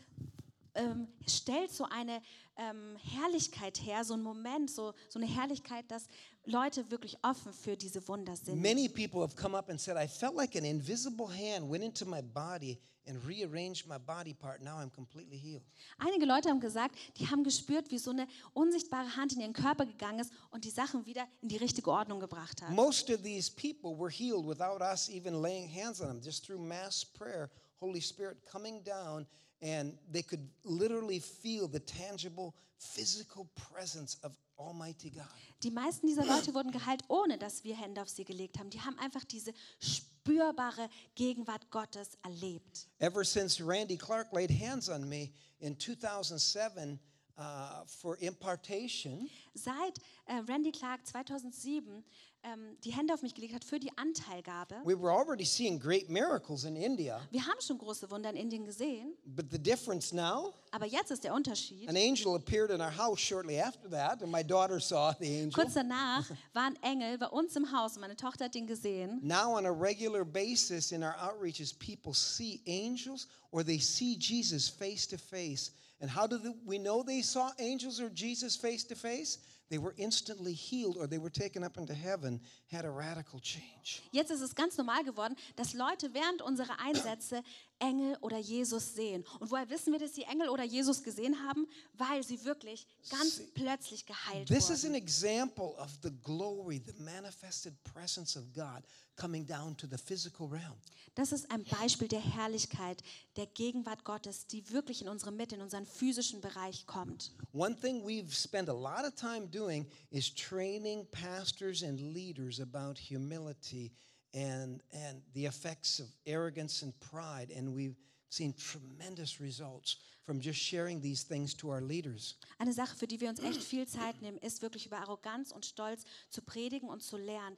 ähm, 0.81 1.09
stellt 1.27 1.71
so 1.71 1.85
eine 1.85 2.23
ähm, 2.57 2.97
Herrlichkeit 2.97 3.81
her, 3.85 4.05
so 4.05 4.15
einen 4.15 4.23
Moment, 4.23 4.71
so, 4.71 4.93
so 5.09 5.19
eine 5.19 5.27
Herrlichkeit, 5.27 5.91
dass 5.91 6.07
Leute 6.45 6.91
wirklich 6.91 7.17
offen 7.23 7.53
für 7.53 7.77
diese 7.77 8.07
Wunder 8.09 8.37
sind. 8.37 8.61
Many 8.61 8.89
people 8.89 9.21
have 9.21 9.35
come 9.37 9.57
up 9.57 9.69
and 9.69 9.81
said, 9.81 9.97
I 9.97 10.09
felt 10.09 10.35
like 10.37 10.57
an 10.57 10.65
invisible 10.65 11.29
hand 11.29 11.71
went 11.71 11.85
into 11.85 12.05
my 12.05 12.23
body 12.23 12.79
and 13.07 13.19
rearranged 13.27 13.87
my 13.87 13.99
body 13.99 14.35
part. 14.35 14.63
Now 14.63 14.79
I'm 14.79 14.91
completely 14.91 15.39
healed. 15.39 15.63
Einige 15.99 16.27
Leute 16.27 16.49
haben 16.49 16.61
gesagt, 16.61 16.97
die 17.17 17.27
haben 17.27 17.45
gespürt, 17.45 17.91
wie 17.91 17.99
so 17.99 18.11
eine 18.11 18.27
unsichtbare 18.53 19.17
Hand 19.17 19.33
in 19.33 19.41
ihren 19.41 19.53
Körper 19.53 19.87
gegangen 19.87 20.21
ist 20.21 20.33
und 20.51 20.65
die 20.65 20.71
Sachen 20.71 21.07
wieder 21.07 21.27
in 21.41 21.49
die 21.49 21.57
richtige 21.57 21.91
Ordnung 21.91 22.21
gebracht 22.21 22.63
hat. 22.63 22.71
Most 22.71 23.11
of 23.11 23.23
these 23.23 23.51
people 23.51 23.99
were 23.99 24.11
healed 24.11 24.47
without 24.47 24.81
us 24.81 25.09
even 25.09 25.43
laying 25.43 25.69
hands 25.69 26.01
on 26.01 26.09
them, 26.09 26.21
just 26.23 26.47
through 26.47 26.61
mass 26.61 27.05
prayer, 27.05 27.51
Holy 27.81 28.01
Spirit 28.01 28.39
coming 28.45 28.83
down, 28.85 29.27
and 29.63 29.97
they 30.11 30.23
could 30.23 30.49
literally 30.65 31.21
feel 31.21 31.69
the 31.69 31.81
tangible, 31.81 32.55
physical 32.79 33.49
presence 33.55 34.19
of 34.23 34.33
Almighty 34.59 35.11
God. 35.11 35.27
Die 35.63 35.71
meisten 35.71 36.07
dieser 36.07 36.25
Leute 36.25 36.55
wurden 36.55 36.71
geheilt, 36.71 37.03
ohne 37.09 37.37
dass 37.39 37.65
wir 37.65 37.77
Hände 37.77 38.01
auf 38.01 38.09
sie 38.09 38.25
gelegt 38.25 38.59
haben. 38.59 38.71
Die 38.71 38.81
haben 38.81 38.99
einfach 38.99 39.25
diese 39.25 39.53
spürbare 39.79 40.89
Gegenwart 41.15 41.71
Gottes 41.71 42.19
erlebt. 42.23 42.89
Ever 42.99 43.25
since 43.25 43.63
Randy 43.63 43.97
Clark 43.97 44.33
laid 44.33 44.51
hands 44.51 44.89
on 44.89 45.09
me 45.09 45.31
in 45.61 45.79
2007 45.79 46.99
uh, 47.37 47.85
for 47.87 48.17
impartation, 48.21 49.29
Seit 49.55 49.99
äh, 50.27 50.37
Randy 50.49 50.73
Clark 50.73 51.07
2007 51.07 52.05
ähm, 52.43 52.77
die 52.85 52.93
Hände 52.93 53.13
auf 53.13 53.23
mich 53.23 53.35
gelegt 53.35 53.55
hat 53.55 53.65
für 53.65 53.79
die 53.79 53.91
Anteilgabe, 53.97 54.77
we 54.85 54.99
were 54.99 55.13
already 55.13 55.45
seeing 55.45 55.79
great 55.79 56.09
miracles 56.09 56.65
in 56.65 56.77
India. 56.77 57.21
wir 57.31 57.45
haben 57.47 57.61
schon 57.61 57.77
große 57.79 58.11
Wunder 58.11 58.31
in 58.31 58.37
Indien 58.37 58.65
gesehen, 58.65 59.15
But 59.27 59.51
the 59.51 59.59
difference 59.59 60.13
now, 60.13 60.55
aber 60.71 60.87
jetzt 60.87 61.11
ist 61.11 61.23
der 61.25 61.35
Unterschied. 61.35 61.89
an 61.89 61.97
angel 61.97 62.35
appeared 62.35 62.71
in 62.71 62.81
our 62.81 62.91
house 62.97 63.21
shortly 63.21 63.61
after 63.61 63.89
that, 63.91 64.23
and 64.23 64.31
my 64.33 64.43
daughter 64.43 64.81
saw 64.81 65.13
the 65.21 65.27
angel. 65.27 65.53
Kurz 65.53 65.75
danach 65.75 66.29
war 66.55 66.65
ein 66.65 66.77
Engel 66.83 67.19
bei 67.19 67.29
uns 67.29 67.55
im 67.57 67.71
Haus 67.73 67.95
und 67.97 68.01
meine 68.01 68.17
Tochter 68.17 68.47
hat 68.47 68.55
ihn 68.55 68.67
gesehen. 68.67 69.21
Now, 69.23 69.57
on 69.57 69.67
a 69.67 69.71
regular 69.73 70.25
basis 70.25 70.93
in 70.93 71.03
our 71.03 71.15
outreaches, 71.19 71.73
people 71.75 72.15
see 72.15 72.63
angels 72.67 73.29
or 73.51 73.63
they 73.65 73.79
see 73.79 74.17
Jesus 74.19 74.69
face 74.69 75.07
to 75.09 75.19
face. 75.19 75.73
And 76.01 76.11
how 76.11 76.27
do 76.27 76.39
we 76.65 76.79
know 76.79 77.03
they 77.03 77.21
saw 77.23 77.51
angels 77.59 78.01
or 78.01 78.09
Jesus 78.09 78.57
face 78.57 78.87
to 78.87 78.95
face? 78.95 79.39
They 79.71 79.79
were 79.79 79.95
instantly 79.97 80.53
healed 80.53 80.97
or 80.97 81.07
they 81.07 81.19
were 81.19 81.31
taken 81.31 81.63
up 81.63 81.79
into 81.79 81.95
heaven, 81.95 82.41
had 82.73 82.85
a 82.85 82.91
radical 82.91 83.41
change. 83.41 84.03
Jetzt 84.11 84.31
ist 84.33 84.41
es 84.43 84.55
ganz 84.55 84.77
normal 84.77 85.05
geworden, 85.05 85.37
dass 85.55 85.75
Leute 85.75 86.13
während 86.13 86.43
unserer 86.43 86.81
Einsätze 86.81 87.43
Engel 87.81 88.17
oder 88.21 88.39
Jesus 88.39 88.95
sehen. 88.95 89.25
Und 89.41 89.51
woher 89.51 89.69
wissen 89.69 89.93
wir, 89.93 89.99
dass 89.99 90.15
sie 90.15 90.23
Engel 90.23 90.49
oder 90.49 90.63
Jesus 90.63 91.03
gesehen 91.03 91.37
haben? 91.47 91.67
Weil 91.95 92.23
sie 92.23 92.45
wirklich 92.45 92.87
ganz 93.11 93.41
plötzlich 93.55 94.07
geheilt 94.07 94.49
This 94.49 94.71
is 94.71 94.85
an 94.85 94.93
wurden. 94.93 95.03
example 95.03 95.75
of 95.79 95.91
the 96.03 96.11
glory, 96.23 96.81
the 96.87 97.03
manifested 97.03 97.75
presence 97.83 98.37
of 98.37 98.45
God 98.53 98.83
coming 99.17 99.45
down 99.47 99.77
to 99.77 99.87
the 99.87 99.99
physical 99.99 100.47
realm. 100.47 100.77
Das 101.15 101.33
ist 101.33 101.51
ein 101.51 101.65
Beispiel 101.65 102.09
der 102.09 102.21
Herrlichkeit, 102.21 103.03
der 103.37 103.47
Gegenwart 103.47 104.05
Gottes, 104.05 104.47
die 104.47 104.71
wirklich 104.71 105.03
in 105.03 105.09
unsere 105.09 105.33
Mitte, 105.33 105.57
in 105.57 105.61
unseren 105.61 105.85
physischen 105.85 106.41
Bereich 106.41 106.87
kommt. 106.87 107.33
One 107.53 107.75
thing 107.79 108.05
we've 108.07 108.33
spent 108.33 108.69
a 108.69 108.73
lot 108.73 109.05
of 109.05 109.15
time 109.17 109.49
doing 109.49 109.87
is 110.11 110.33
training 110.35 111.07
pastors 111.11 111.83
and 111.83 112.01
leaders 112.01 112.61
about 112.61 112.99
humility 112.99 113.93
and, 114.35 114.83
and 114.93 115.23
the 115.35 115.47
effects 115.47 116.01
of 116.01 116.07
arrogance 116.27 116.83
and 116.83 116.93
pride. 117.01 117.51
And 117.57 117.75
we've 117.75 117.97
seen 118.29 118.55
tremendous 118.55 119.41
results 119.41 119.97
from 120.25 120.41
just 120.41 120.61
sharing 120.61 121.01
these 121.01 121.25
things 121.25 121.55
to 121.55 121.71
our 121.71 121.81
leaders. 121.81 122.37
Eine 122.59 122.73
Sache, 122.73 122.97
für 122.97 123.07
die 123.07 123.21
wir 123.21 123.29
uns 123.29 123.41
echt 123.41 123.63
viel 123.63 123.87
Zeit 123.87 124.21
nehmen, 124.23 124.39
ist 124.39 124.63
wirklich 124.63 124.87
über 124.87 124.99
Arroganz 124.99 125.51
und 125.51 125.67
Stolz 125.67 126.05
zu 126.29 126.43
predigen 126.43 126.89
und 126.89 127.03
zu 127.03 127.17
lernen 127.17 127.57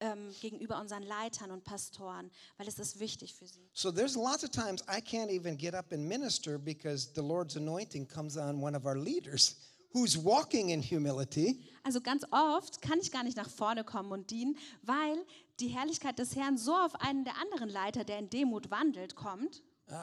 ähm, 0.00 0.34
gegenüber 0.40 0.80
unseren 0.80 1.02
Leitern 1.02 1.50
und 1.50 1.64
Pastoren, 1.64 2.30
weil 2.56 2.68
es 2.68 2.78
ist 2.78 3.00
wichtig 3.00 3.34
für 3.34 3.46
sie. 3.46 3.68
So 3.72 3.90
there's 3.90 4.14
lots 4.14 4.44
of 4.44 4.50
times 4.50 4.82
I 4.82 5.00
can't 5.00 5.30
even 5.30 5.56
get 5.56 5.74
up 5.74 5.92
and 5.92 6.06
minister 6.06 6.58
because 6.58 7.10
the 7.14 7.22
Lord's 7.22 7.56
anointing 7.56 8.06
comes 8.06 8.36
on 8.36 8.62
one 8.62 8.76
of 8.76 8.84
our 8.84 8.96
leaders 8.96 9.56
who's 9.92 10.16
walking 10.16 10.70
in 10.70 10.82
humility. 10.82 11.60
Also 11.84 12.00
ganz 12.00 12.24
oft 12.30 12.82
kann 12.82 12.98
ich 13.00 13.10
gar 13.10 13.22
nicht 13.22 13.36
nach 13.36 13.48
vorne 13.48 13.84
kommen 13.84 14.12
und 14.12 14.30
dienen, 14.30 14.56
weil 14.82 15.24
die 15.60 15.68
Herrlichkeit 15.68 16.18
des 16.18 16.34
Herrn 16.36 16.56
so 16.58 16.74
auf 16.74 16.94
einen 17.00 17.24
der 17.24 17.36
anderen 17.38 17.68
Leiter, 17.68 18.04
der 18.04 18.18
in 18.18 18.28
Demut 18.30 18.70
wandelt, 18.70 19.14
kommt. 19.14 19.62
Uh, 19.88 19.94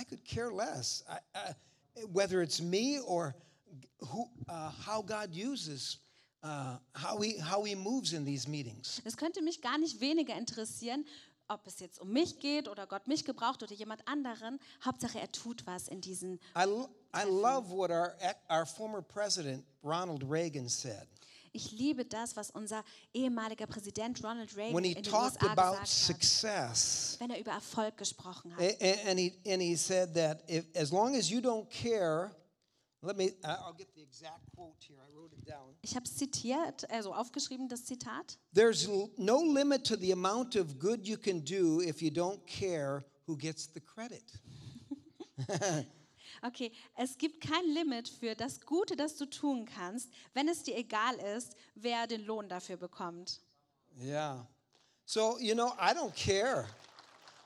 I- 0.00 0.04
could 0.06 0.24
care 0.24 0.50
less 0.50 1.04
I, 1.08 1.18
uh, 1.36 2.06
whether 2.14 2.40
it's 2.42 2.60
me 2.60 2.98
or 3.02 3.34
who, 4.00 4.30
uh, 4.48 4.70
how 4.86 5.02
God 5.04 5.34
uses, 5.34 5.98
uh, 6.42 6.76
how, 6.94 7.20
he, 7.22 7.38
how 7.40 7.62
He 7.64 7.74
moves 7.74 8.12
in 8.14 8.24
these 8.24 8.48
meetings. 8.48 9.00
Es 9.04 9.16
könnte 9.16 9.42
mich 9.42 9.60
gar 9.60 9.76
nicht 9.78 10.00
weniger 10.00 10.34
interessieren, 10.34 11.04
ob 11.48 11.66
es 11.66 11.78
jetzt 11.80 12.00
um 12.00 12.10
mich 12.10 12.38
geht 12.40 12.68
oder 12.68 12.86
Gott 12.86 13.06
mich 13.06 13.24
gebraucht 13.26 13.62
oder 13.62 13.74
jemand 13.74 14.08
anderen. 14.08 14.58
Hauptsache, 14.82 15.20
er 15.20 15.30
tut 15.30 15.66
was 15.66 15.88
in 15.88 16.00
diesen. 16.00 16.40
I, 16.56 16.64
I 17.14 17.24
love 17.28 17.70
what 17.70 17.90
our, 17.90 18.14
ec- 18.20 18.40
our 18.50 18.64
former 18.64 19.02
president, 19.02 19.62
Ronald 19.84 20.22
Reagan, 20.28 20.68
said. 20.70 21.06
Ich 21.54 21.70
liebe 21.72 22.04
das, 22.06 22.34
was 22.34 22.50
unser 22.50 22.82
ehemaliger 23.12 23.66
Präsident 23.66 24.22
Ronald 24.24 24.56
Reagan 24.56 24.74
When 24.74 24.84
he 24.84 24.92
in 24.92 25.02
den 25.02 25.10
talked 25.12 25.42
USA 25.42 25.52
about 25.52 25.72
gesagt 25.72 25.80
hat, 25.80 25.88
success, 25.88 27.16
wenn 27.18 27.30
er 27.30 27.38
über 27.38 27.52
Erfolg 27.52 27.96
gesprochen 27.98 28.56
hat. 28.56 28.80
and 29.06 29.18
he, 29.18 29.32
and 29.46 29.60
he 29.60 29.76
said 29.76 30.14
that 30.14 30.42
if, 30.48 30.64
as 30.74 30.90
long 30.90 31.14
as 31.14 31.28
you 31.30 31.40
don't 31.40 31.68
care, 31.68 32.30
let 33.02 33.18
me, 33.18 33.32
I'll 33.44 33.74
get 33.76 33.94
the 33.94 34.00
exact 34.02 34.40
quote 34.54 34.76
here, 34.86 34.96
I 34.98 35.10
wrote 35.14 35.34
it 35.36 35.46
down. 35.46 35.74
Ich 35.82 35.94
habe 35.94 36.08
zitiert, 36.08 36.88
also 36.90 37.12
aufgeschrieben, 37.12 37.68
das 37.68 37.84
Zitat. 37.84 38.38
There's 38.54 38.88
no 39.18 39.42
limit 39.42 39.84
to 39.88 39.96
the 39.96 40.12
amount 40.12 40.56
of 40.56 40.78
good 40.78 41.06
you 41.06 41.18
can 41.18 41.44
do 41.44 41.82
if 41.82 42.00
you 42.00 42.10
don't 42.10 42.40
care 42.46 43.04
who 43.26 43.36
gets 43.36 43.66
the 43.66 43.80
credit. 43.80 44.24
Okay, 46.44 46.72
es 46.96 47.18
gibt 47.18 47.40
kein 47.40 47.64
Limit 47.72 48.08
für 48.08 48.34
das 48.34 48.60
Gute, 48.60 48.96
das 48.96 49.16
du 49.16 49.26
tun 49.26 49.64
kannst, 49.64 50.10
wenn 50.34 50.48
es 50.48 50.64
dir 50.64 50.76
egal 50.76 51.14
ist, 51.36 51.54
wer 51.76 52.08
den 52.08 52.24
Lohn 52.24 52.48
dafür 52.48 52.76
bekommt. 52.76 53.40
Yeah. 54.00 54.44
So, 55.04 55.38
you 55.38 55.54
know, 55.54 55.72
I 55.78 55.94
don't 55.94 56.14
care. 56.16 56.66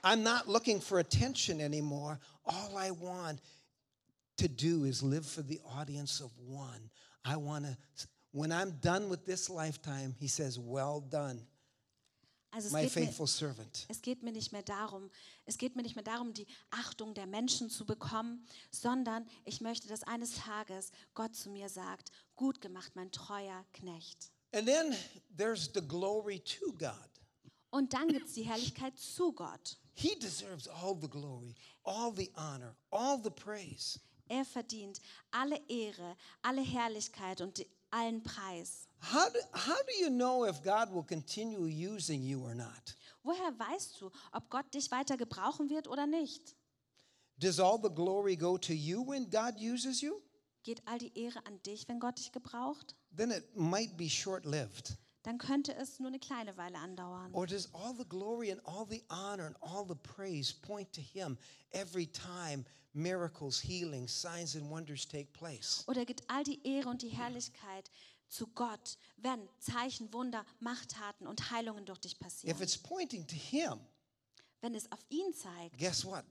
I'm 0.03 0.23
not 0.23 0.47
looking 0.47 0.81
for 0.81 0.99
attention 0.99 1.61
anymore. 1.61 2.19
All 2.47 2.77
I 2.79 2.91
want 2.91 3.41
to 4.39 4.49
do 4.49 4.85
is 4.85 5.03
live 5.03 5.27
for 5.27 5.43
the 5.43 5.61
audience 5.77 6.21
of 6.21 6.31
one. 6.39 6.91
I 7.25 7.37
want 7.37 7.65
to, 7.65 7.77
when 8.33 8.53
I'm 8.53 8.79
done 8.81 9.09
with 9.09 9.27
this 9.27 9.51
lifetime, 9.51 10.15
he 10.19 10.29
says, 10.29 10.59
Well 10.59 11.01
done, 11.01 11.43
Also 12.57 12.69
es 12.69 12.73
my 12.73 12.85
geht, 12.85 12.97
mir, 12.97 13.03
faithful 13.05 13.27
servant. 13.27 13.85
es 13.87 14.01
geht 14.01 14.23
mir 14.23 14.33
nicht 14.33 14.51
mehr 14.51 14.63
darum, 14.63 15.11
es 15.45 15.59
geht 15.59 15.77
mir 15.77 15.83
nicht 15.83 15.95
mehr 15.95 16.03
darum, 16.03 16.33
die 16.33 16.47
Achtung 16.71 17.13
der 17.13 17.27
Menschen 17.27 17.69
zu 17.69 17.85
bekommen, 17.85 18.47
sondern 18.71 19.29
ich 19.45 19.61
möchte, 19.61 19.89
dass 19.89 20.05
eines 20.05 20.37
Tages 20.37 20.91
Gott 21.13 21.37
zu 21.37 21.51
mir 21.51 21.69
sagt, 21.69 22.11
gut 22.35 22.63
gemacht, 22.63 22.93
mein 22.95 23.13
treuer 23.13 23.63
Knecht. 23.75 24.33
And 24.53 24.67
then 24.67 24.97
there's 25.37 25.69
the 25.75 25.87
glory 25.87 26.41
to 26.41 26.73
God. 26.73 27.11
Und 27.69 27.93
dann 27.93 28.09
gibt 28.09 28.29
es 28.29 28.33
die 28.33 28.45
Herrlichkeit 28.45 28.99
zu 28.99 29.35
Gott. 29.35 29.77
He 29.93 30.19
deserves 30.19 30.67
all 30.67 30.97
the 30.99 31.11
glory, 31.11 31.55
all 31.83 32.11
the 32.17 32.33
honor, 32.37 32.75
all 32.91 33.21
the 33.23 33.29
praise. 33.29 34.01
Er 34.29 34.47
verdient 34.47 34.99
alle 35.31 35.61
Ehre, 35.69 36.17
alle 36.41 36.63
Herrlichkeit 36.63 37.43
und 37.43 37.59
die, 37.59 37.67
allen 37.91 38.23
Preis. 38.23 38.89
How 39.01 39.29
do, 39.29 39.39
how 39.53 39.77
do 39.87 40.05
you 40.05 40.11
know 40.11 40.45
if 40.45 40.63
God 40.63 40.93
will 40.93 41.05
continue 41.05 41.67
using 41.67 42.23
you 42.23 42.43
or 42.43 42.55
not? 42.55 42.97
Woher 43.23 43.59
weißt 43.59 44.01
du, 44.01 44.11
ob 44.33 44.49
Gott 44.51 44.73
dich 44.73 44.91
weiter 44.91 45.17
gebrauchen 45.17 45.69
wird 45.69 45.89
oder 45.89 46.07
nicht? 46.07 46.57
Does 47.39 47.61
all 47.61 47.79
the 47.79 47.91
glory 47.91 48.37
go 48.37 48.57
to 48.57 48.73
you 48.73 49.03
when 49.03 49.29
God 49.29 49.57
uses 49.59 50.01
you? 50.01 50.23
Geht 50.63 50.83
all 50.87 50.99
die 50.99 51.13
Ehre 51.17 51.45
an 51.47 51.61
dich, 51.63 51.87
wenn 51.89 52.01
Gott 52.01 52.19
dich 52.19 52.33
gebraucht? 52.33 52.97
Then 53.15 53.31
it 53.31 53.55
might 53.55 53.97
be 53.97 54.09
short 54.09 54.45
lived. 54.45 54.97
Dann 55.23 55.39
könnte 55.39 55.75
es 55.75 55.99
nur 55.99 56.09
eine 56.09 56.21
kleine 56.21 56.57
Weile 56.57 56.79
andauern. 56.79 57.33
Or 57.33 57.47
does 57.47 57.69
all 57.75 57.93
the 57.97 58.05
glory 58.09 58.51
and 58.53 58.61
all 58.65 58.87
the 58.89 59.03
honor 59.11 59.47
and 59.47 59.57
all 59.61 59.85
the 59.85 59.97
praise 59.97 60.53
point 60.53 60.93
to 60.93 61.01
Him 61.01 61.37
every 61.73 62.07
time 62.07 62.65
miracles, 62.97 63.61
healings, 63.63 64.11
signs, 64.13 64.57
and 64.57 64.69
wonders 64.71 65.07
take 65.07 65.31
place? 65.33 65.85
Oder 65.87 66.05
geht 66.05 66.23
all 66.29 66.43
die 66.45 66.61
Ehre 66.67 66.89
und 66.89 67.03
die 67.03 67.09
Herrlichkeit 67.11 67.91
zu 68.29 68.47
Gott, 68.49 68.99
wenn 69.19 69.49
Zeichen, 69.61 70.13
Wunder, 70.13 70.45
Machttaten 70.59 71.27
und 71.27 71.51
Heilungen 71.51 71.85
durch 71.87 72.01
dich 72.01 72.13
If 72.15 72.19
passieren? 72.19 72.61
it's 72.63 72.77
pointing 72.77 73.27
to 73.27 73.37
Him, 73.37 73.79
Wenn 74.61 74.75
es 74.75 74.91
auf 74.91 74.99
ihn 75.11 75.33
zeigt, 75.33 75.79
guess 75.79 76.05
what? 76.05 76.25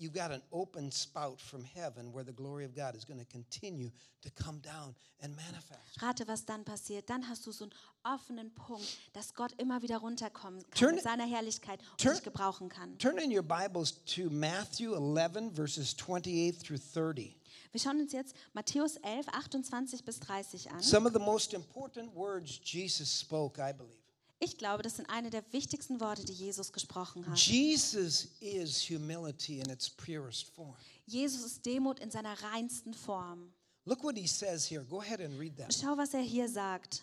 You've 0.00 0.14
got 0.14 0.30
an 0.30 0.42
open 0.52 0.92
spout 0.92 1.40
from 1.40 1.64
heaven 1.64 2.12
where 2.14 2.24
the 2.24 2.32
glory 2.32 2.64
of 2.64 2.72
God 2.72 2.94
is 2.94 3.04
going 3.04 3.18
to 3.18 3.24
continue 3.26 3.90
to 4.22 4.30
come 4.30 4.60
down 4.60 4.94
and 5.20 5.34
manifest. 5.34 6.00
rate, 6.00 6.24
was 6.28 6.44
dann 6.44 6.64
passiert. 6.64 7.10
Dann 7.10 7.28
hast 7.28 7.44
du 7.46 7.50
so 7.50 7.64
einen 7.64 7.72
offenen 8.04 8.54
Punkt, 8.54 8.86
dass 9.12 9.34
Gott 9.34 9.52
immer 9.58 9.82
wieder 9.82 9.98
runterkommen 9.98 10.62
kann 10.62 10.78
Turn- 10.78 10.94
mit 10.94 11.02
seiner 11.02 11.26
Herrlichkeit 11.26 11.80
und 11.80 11.98
turn- 12.00 12.14
dich 12.14 12.22
gebrauchen 12.22 12.68
kann. 12.68 12.96
Turn 12.98 13.18
in 13.18 13.36
your 13.36 13.42
Bibles 13.42 14.04
to 14.04 14.30
Matthew 14.30 14.94
11, 14.94 15.52
verses 15.52 15.96
28 15.96 16.58
through 16.60 16.78
30. 16.94 17.34
Wir 17.72 17.80
schauen 17.80 18.00
uns 18.00 18.12
jetzt 18.12 18.36
Matthäus 18.54 18.96
11, 19.02 19.26
28 19.28 20.04
bis 20.04 20.20
30 20.20 20.70
an. 20.70 20.80
Some 20.80 21.06
of 21.08 21.12
the 21.12 21.18
most 21.18 21.52
important 21.54 22.14
words 22.14 22.60
Jesus 22.62 23.08
spoke, 23.20 23.58
I 23.60 23.72
believe. 23.72 23.97
Ich 24.40 24.56
glaube, 24.56 24.82
das 24.82 24.96
sind 24.96 25.10
eine 25.10 25.30
der 25.30 25.42
wichtigsten 25.52 26.00
Worte, 26.00 26.24
die 26.24 26.32
Jesus 26.32 26.72
gesprochen 26.72 27.26
hat. 27.26 27.38
Jesus 27.38 28.28
is 28.40 28.88
humility 28.88 29.60
in 29.60 29.68
its 29.70 29.90
purest 29.90 30.46
form. 30.54 30.76
Jesus 31.06 31.44
ist 31.44 31.66
Demut 31.66 31.98
in 31.98 32.10
seiner 32.10 32.40
reinsten 32.42 32.94
Form. 32.94 33.52
Look 33.84 34.04
what 34.04 34.16
he 34.16 34.26
says 34.26 34.70
here. 34.70 34.84
Go 34.84 35.00
ahead 35.00 35.20
and 35.20 35.38
read 35.40 35.56
that. 35.56 35.74
Schau, 35.74 35.96
was 35.96 36.14
er 36.14 36.20
hier 36.20 36.48
sagt. 36.48 37.02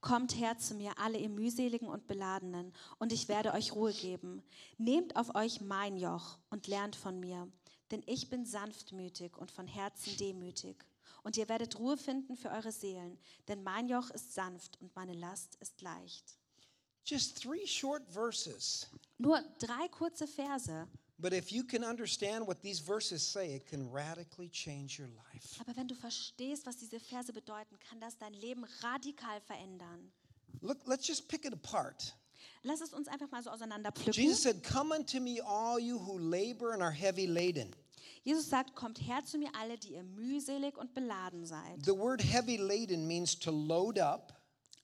Kommt 0.00 0.34
her 0.34 0.56
zu 0.56 0.74
mir, 0.74 0.98
alle 0.98 1.18
ihr 1.18 1.28
mühseligen 1.28 1.86
und 1.86 2.06
beladenen, 2.06 2.72
und 2.98 3.12
ich 3.12 3.28
werde 3.28 3.52
euch 3.52 3.72
Ruhe 3.72 3.92
geben. 3.92 4.42
Nehmt 4.78 5.14
auf 5.14 5.34
euch 5.34 5.60
mein 5.60 5.98
Joch 5.98 6.38
und 6.48 6.66
lernt 6.66 6.96
von 6.96 7.20
mir, 7.20 7.46
denn 7.90 8.02
ich 8.06 8.30
bin 8.30 8.46
sanftmütig 8.46 9.36
und 9.36 9.50
von 9.50 9.66
Herzen 9.66 10.16
demütig. 10.16 10.86
Und 11.22 11.36
ihr 11.36 11.50
werdet 11.50 11.78
Ruhe 11.78 11.98
finden 11.98 12.34
für 12.34 12.50
eure 12.50 12.72
Seelen, 12.72 13.18
denn 13.48 13.62
mein 13.62 13.88
Joch 13.88 14.08
ist 14.08 14.32
sanft 14.32 14.80
und 14.80 14.96
meine 14.96 15.12
Last 15.12 15.56
ist 15.56 15.82
leicht. 15.82 16.39
Just 17.10 17.36
three 17.36 17.66
short 17.66 18.02
verses. 18.08 18.86
Nur 19.18 19.40
drei 19.58 19.88
kurze 19.88 20.26
Verse, 20.26 20.86
But 21.18 21.32
if 21.32 21.50
you 21.52 21.64
can 21.64 21.84
understand 21.84 22.46
what 22.46 22.62
these 22.62 22.78
verses 22.80 23.20
say, 23.22 23.54
it 23.54 23.66
can 23.66 23.90
radically 23.90 24.48
change 24.48 24.98
your 24.98 25.08
life. 25.08 25.58
aber 25.60 25.76
wenn 25.76 25.88
du 25.88 25.94
verstehst, 25.94 26.64
was 26.66 26.76
diese 26.76 27.00
Verse 27.00 27.32
bedeuten, 27.32 27.76
kann 27.78 28.00
das 28.00 28.16
dein 28.16 28.32
Leben 28.34 28.64
radikal 28.82 29.40
verändern. 29.40 30.12
Look, 30.62 30.86
let's 30.86 31.06
just 31.06 31.28
pick 31.28 31.44
it 31.44 31.52
apart. 31.52 32.14
Lass 32.62 32.80
es 32.80 32.92
uns 32.92 33.08
einfach 33.08 33.30
mal 33.30 33.42
so 33.42 33.50
auseinanderpflücken. 33.50 34.12
Jesus 34.12 34.42
said, 34.42 34.62
Come 34.62 34.94
unto 34.94 35.18
me, 35.20 35.40
all 35.40 35.78
you 35.80 35.98
who 35.98 36.18
labor 36.18 36.72
and 36.72 36.82
are 36.82 36.92
heavy 36.92 37.26
laden. 37.26 37.74
Jesus 38.22 38.48
sagt, 38.48 38.74
kommt 38.74 38.98
her 38.98 39.24
zu 39.24 39.38
mir 39.38 39.50
alle, 39.58 39.78
die 39.78 39.94
ihr 39.94 40.02
mühselig 40.02 40.76
und 40.76 40.92
beladen 40.94 41.46
seid. 41.46 41.84
The 41.84 41.96
word 41.96 42.22
heavy 42.22 42.56
laden 42.58 43.06
means 43.06 43.38
to 43.40 43.50
load 43.50 43.98
up, 43.98 44.34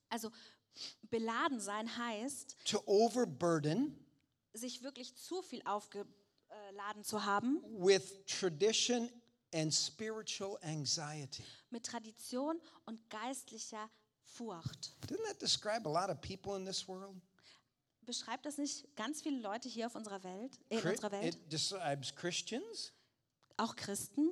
Also 0.09 0.31
beladen 1.11 1.61
sein 1.61 1.97
heißt, 1.97 2.57
to 2.67 2.83
overburden 2.87 3.97
sich 4.53 4.83
wirklich 4.83 5.15
zu 5.17 5.43
viel 5.43 5.63
aufgeladen 5.65 7.05
zu 7.05 7.25
haben 7.25 7.63
with 7.79 8.25
tradition 8.27 9.11
and 9.55 9.73
spiritual 9.75 10.59
anxiety. 10.63 11.45
mit 11.71 11.85
Tradition 11.87 12.61
und 12.85 13.09
geistlicher 13.11 13.91
Furcht. 14.23 14.93
Doesn't 15.07 15.25
that 15.29 15.41
describe 15.41 15.87
a 15.89 15.93
lot 15.93 16.11
of 16.11 16.21
people 16.21 16.57
in 16.57 16.65
this 16.65 16.87
world? 16.89 17.15
Beschreibt 18.03 18.47
das 18.47 18.57
nicht 18.57 18.95
ganz 18.97 19.21
viele 19.23 19.41
Leute 19.41 19.69
hier 19.69 19.87
auf 19.87 19.95
unserer 19.95 20.23
Welt, 20.23 20.59
äh, 20.69 20.77
in 20.77 20.81
Chri- 20.81 20.91
unserer 20.91 21.13
Welt? 21.13 21.35
It 21.35 21.53
describes 21.53 22.15
Christians, 22.15 22.93
Auch 23.57 23.75
Christen, 23.75 24.31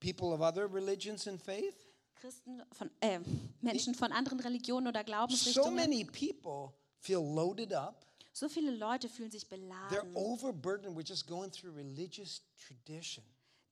people 0.00 0.28
of 0.28 0.40
other 0.40 0.72
religions 0.72 1.26
and 1.26 1.40
faith. 1.40 1.87
Christen 2.20 2.62
von 2.72 2.90
äh, 3.00 3.20
Menschen 3.60 3.94
von 3.94 4.12
anderen 4.12 4.40
Religionen 4.40 4.86
oder 4.88 5.00
So 5.00 5.04
Glaubensrichtungen. 5.06 5.74
many 5.74 6.04
people 6.04 6.72
feel 7.00 7.18
loaded 7.18 7.72
up. 7.72 8.04
So 8.32 8.48
viele 8.48 8.70
Leute 8.70 9.08
fühlen 9.08 9.30
sich 9.30 9.44
They're 9.44 9.58
beladen. 9.58 10.14
overburdened 10.14 10.96
with 10.96 11.08
just 11.08 11.26
going 11.26 11.50
through 11.50 11.74
religious 11.74 12.42
tradition. 12.66 13.24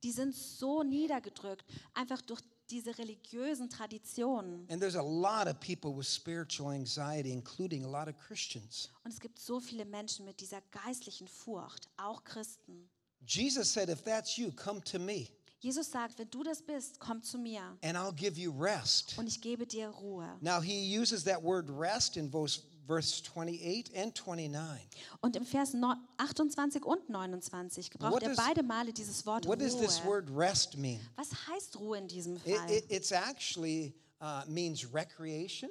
Die 0.02 0.10
sind 0.12 0.34
so 0.34 0.82
niedergedrückt, 0.82 1.64
einfach 1.94 2.20
durch 2.20 2.40
diese 2.68 2.96
religiösen 2.98 3.70
Traditionen. 3.70 4.66
And 4.68 4.80
there's 4.80 4.96
a 4.96 5.02
lot 5.02 5.46
of 5.46 5.58
people 5.60 5.96
with 5.96 6.06
spiritual 6.06 6.72
anxiety, 6.72 7.30
including 7.32 7.84
a 7.84 7.88
lot 7.88 8.08
of 8.12 8.16
Christians. 8.20 8.90
Und 9.04 9.12
es 9.12 9.20
gibt 9.20 9.38
so 9.38 9.60
viele 9.60 9.84
Menschen 9.84 10.24
mit 10.24 10.40
dieser 10.40 10.60
geistlichen 10.72 11.28
Furcht, 11.28 11.88
auch 11.96 12.24
Christen. 12.24 12.90
Jesus 13.26 13.72
said, 13.72 13.88
If 13.88 14.02
that's 14.02 14.36
you, 14.36 14.50
come 14.52 14.80
to 14.82 14.98
me, 14.98 15.28
Jesus 15.60 15.90
sagt, 15.90 16.18
wenn 16.18 16.30
du 16.30 16.42
das 16.42 16.62
bist, 16.62 17.00
komm 17.00 17.22
zu 17.22 17.38
mir 17.38 17.62
and 17.82 17.96
I'll 17.96 18.12
give 18.14 18.38
you 18.38 18.52
rest. 18.52 19.16
und 19.18 19.26
ich 19.26 19.40
gebe 19.40 19.66
dir 19.66 19.88
Ruhe. 19.88 20.28
Now, 20.40 20.60
he 20.60 20.98
uses 20.98 21.24
that 21.24 21.42
word 21.42 21.68
rest 21.70 22.16
in 22.16 22.30
verse, 22.30 22.60
verse 22.86 23.22
28 23.24 23.90
and 23.96 24.14
29. 24.14 24.86
Und 25.22 25.34
im 25.34 25.46
Vers 25.46 25.72
neu- 25.72 25.94
28 26.18 26.84
und 26.84 27.08
29 27.08 27.90
gebraucht 27.90 28.12
What 28.12 28.22
er 28.22 28.28
does- 28.34 28.36
beide 28.36 28.62
Male 28.62 28.92
dieses 28.92 29.24
Wort 29.26 29.46
What 29.46 29.60
does 29.60 29.76
this 29.76 30.00
Ruhe. 30.04 30.08
word 30.10 30.28
rest 30.36 30.76
mean? 30.76 31.00
Was 31.16 31.30
heißt 31.48 31.78
Ruhe 31.80 31.98
in 31.98 32.06
diesem 32.06 32.36
It, 32.44 32.56
Fall? 32.56 32.70
it, 32.70 32.84
it's 32.90 33.10
actually 33.10 33.94
uh, 34.20 34.42
means 34.46 34.86
recreation 34.92 35.70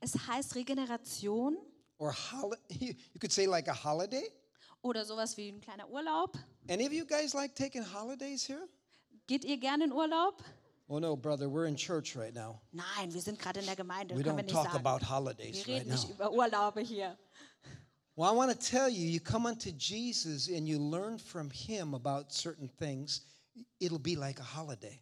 Es 0.00 0.12
heißt 0.26 0.54
Regeneration 0.56 1.56
or 1.98 2.12
holi- 2.12 2.58
you 3.14 3.20
could 3.20 3.32
say 3.32 3.46
like 3.46 3.68
a 3.68 3.74
holiday. 3.84 4.28
oder 4.82 5.04
sowas 5.04 5.36
wie 5.36 5.50
ein 5.50 5.60
kleiner 5.60 5.88
Urlaub. 5.88 6.36
Any 6.68 6.84
of 6.86 6.92
you 6.92 7.04
guys 7.06 7.32
like 7.32 7.54
taking 7.54 7.82
holidays 7.84 8.42
here? 8.44 8.68
Geht 9.30 9.44
ihr 9.44 9.58
gerne 9.58 9.84
in 9.84 9.92
Urlaub? 9.92 10.42
Oh 10.88 10.98
no, 10.98 11.14
brother, 11.14 11.48
we're 11.48 11.68
in 11.68 11.76
church 11.76 12.16
right 12.16 12.34
now. 12.34 12.60
Nein, 12.72 13.14
wir 13.14 13.20
sind 13.20 13.38
gerade 13.38 13.60
in 13.60 13.66
der 13.66 13.76
Gemeinde, 13.76 14.16
We 14.16 14.24
don't 14.24 14.44
talk 14.48 14.72
sagen. 14.72 14.84
about 14.84 15.04
holidays 15.04 15.64
Wir 15.64 15.74
right 15.76 15.82
reden 15.82 15.88
now. 15.90 15.94
nicht 15.94 16.10
über 16.10 16.32
Urlaube 16.32 16.80
hier. 16.80 17.16
Well, 18.16 18.28
I 18.28 18.34
want 18.34 18.50
to 18.50 18.58
tell 18.58 18.88
you, 18.88 19.06
you 19.06 19.20
come 19.20 19.46
unto 19.46 19.70
Jesus 19.70 20.48
and 20.48 20.66
you 20.66 20.80
learn 20.80 21.16
from 21.16 21.48
him 21.48 21.94
about 21.94 22.32
certain 22.32 22.68
things, 22.68 23.20
it'll 23.78 24.00
be 24.00 24.16
like 24.16 24.40
a 24.40 24.42
holiday. 24.42 25.00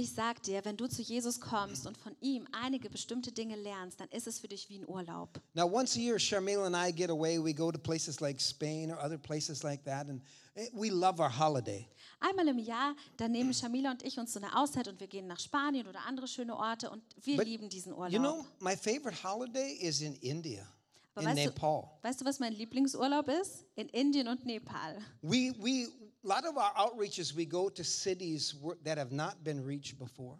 Ich 0.00 0.14
sag 0.14 0.42
dir, 0.44 0.64
wenn 0.64 0.78
du 0.78 0.86
zu 0.86 1.02
Jesus 1.02 1.38
kommst 1.38 1.86
und 1.86 1.94
von 1.98 2.16
ihm 2.22 2.48
einige 2.52 2.88
bestimmte 2.88 3.32
Dinge 3.32 3.54
lernst, 3.54 4.00
dann 4.00 4.08
ist 4.08 4.26
es 4.26 4.38
für 4.38 4.48
dich 4.48 4.70
wie 4.70 4.78
ein 4.78 4.88
Urlaub. 4.88 5.28
Now, 5.52 5.70
once 5.70 5.94
a 5.94 6.00
year, 6.00 6.18
Sharmila 6.18 6.64
and 6.64 6.74
I 6.74 6.90
get 6.90 7.10
away. 7.10 7.38
We 7.38 7.52
go 7.52 7.70
to 7.70 7.78
places 7.78 8.18
like 8.18 8.40
Spain 8.40 8.90
or 8.90 8.98
other 8.98 9.18
places 9.18 9.62
like 9.62 9.84
that, 9.84 10.08
and 10.08 10.22
eh, 10.56 10.68
we 10.72 10.88
love 10.88 11.20
our 11.20 11.28
holiday. 11.28 11.86
Einmal 12.18 12.48
im 12.48 12.58
Jahr, 12.58 12.96
da 13.18 13.28
nehmen 13.28 13.52
Shamila 13.52 13.90
und 13.90 14.02
ich 14.02 14.18
uns 14.18 14.32
so 14.32 14.40
eine 14.40 14.56
Auszeit 14.56 14.88
und 14.88 15.00
wir 15.00 15.06
gehen 15.06 15.26
nach 15.26 15.38
Spanien 15.38 15.86
oder 15.86 16.00
andere 16.06 16.26
schöne 16.26 16.56
Orte 16.56 16.88
und 16.88 17.02
wir 17.22 17.36
But 17.36 17.44
lieben 17.44 17.68
diesen 17.68 17.92
Urlaub. 17.92 18.10
You 18.10 18.20
know, 18.20 18.46
my 18.60 18.74
favorite 18.74 19.22
holiday 19.22 19.74
is 19.82 20.00
in 20.00 20.14
India, 20.22 20.66
Aber 21.14 21.28
in 21.28 21.36
weißt, 21.36 21.44
Nepal. 21.44 21.82
du, 21.82 22.08
weißt 22.08 22.20
du, 22.22 22.24
was 22.24 22.38
mein 22.38 22.54
Lieblingsurlaub 22.54 23.28
ist? 23.28 23.66
In 23.74 23.90
Indien 23.90 24.28
und 24.28 24.46
Nepal. 24.46 24.96
We, 25.20 25.52
we, 25.60 25.88
lot 26.22 26.44
of 26.44 26.56
our 26.56 26.72
outreaches, 26.76 27.34
we 27.36 27.46
go 27.46 27.68
to 27.70 27.82
cities 27.84 28.54
that 28.84 28.98
have 28.98 29.12
not 29.12 29.42
been 29.44 29.64
reached 29.64 29.98
before. 29.98 30.38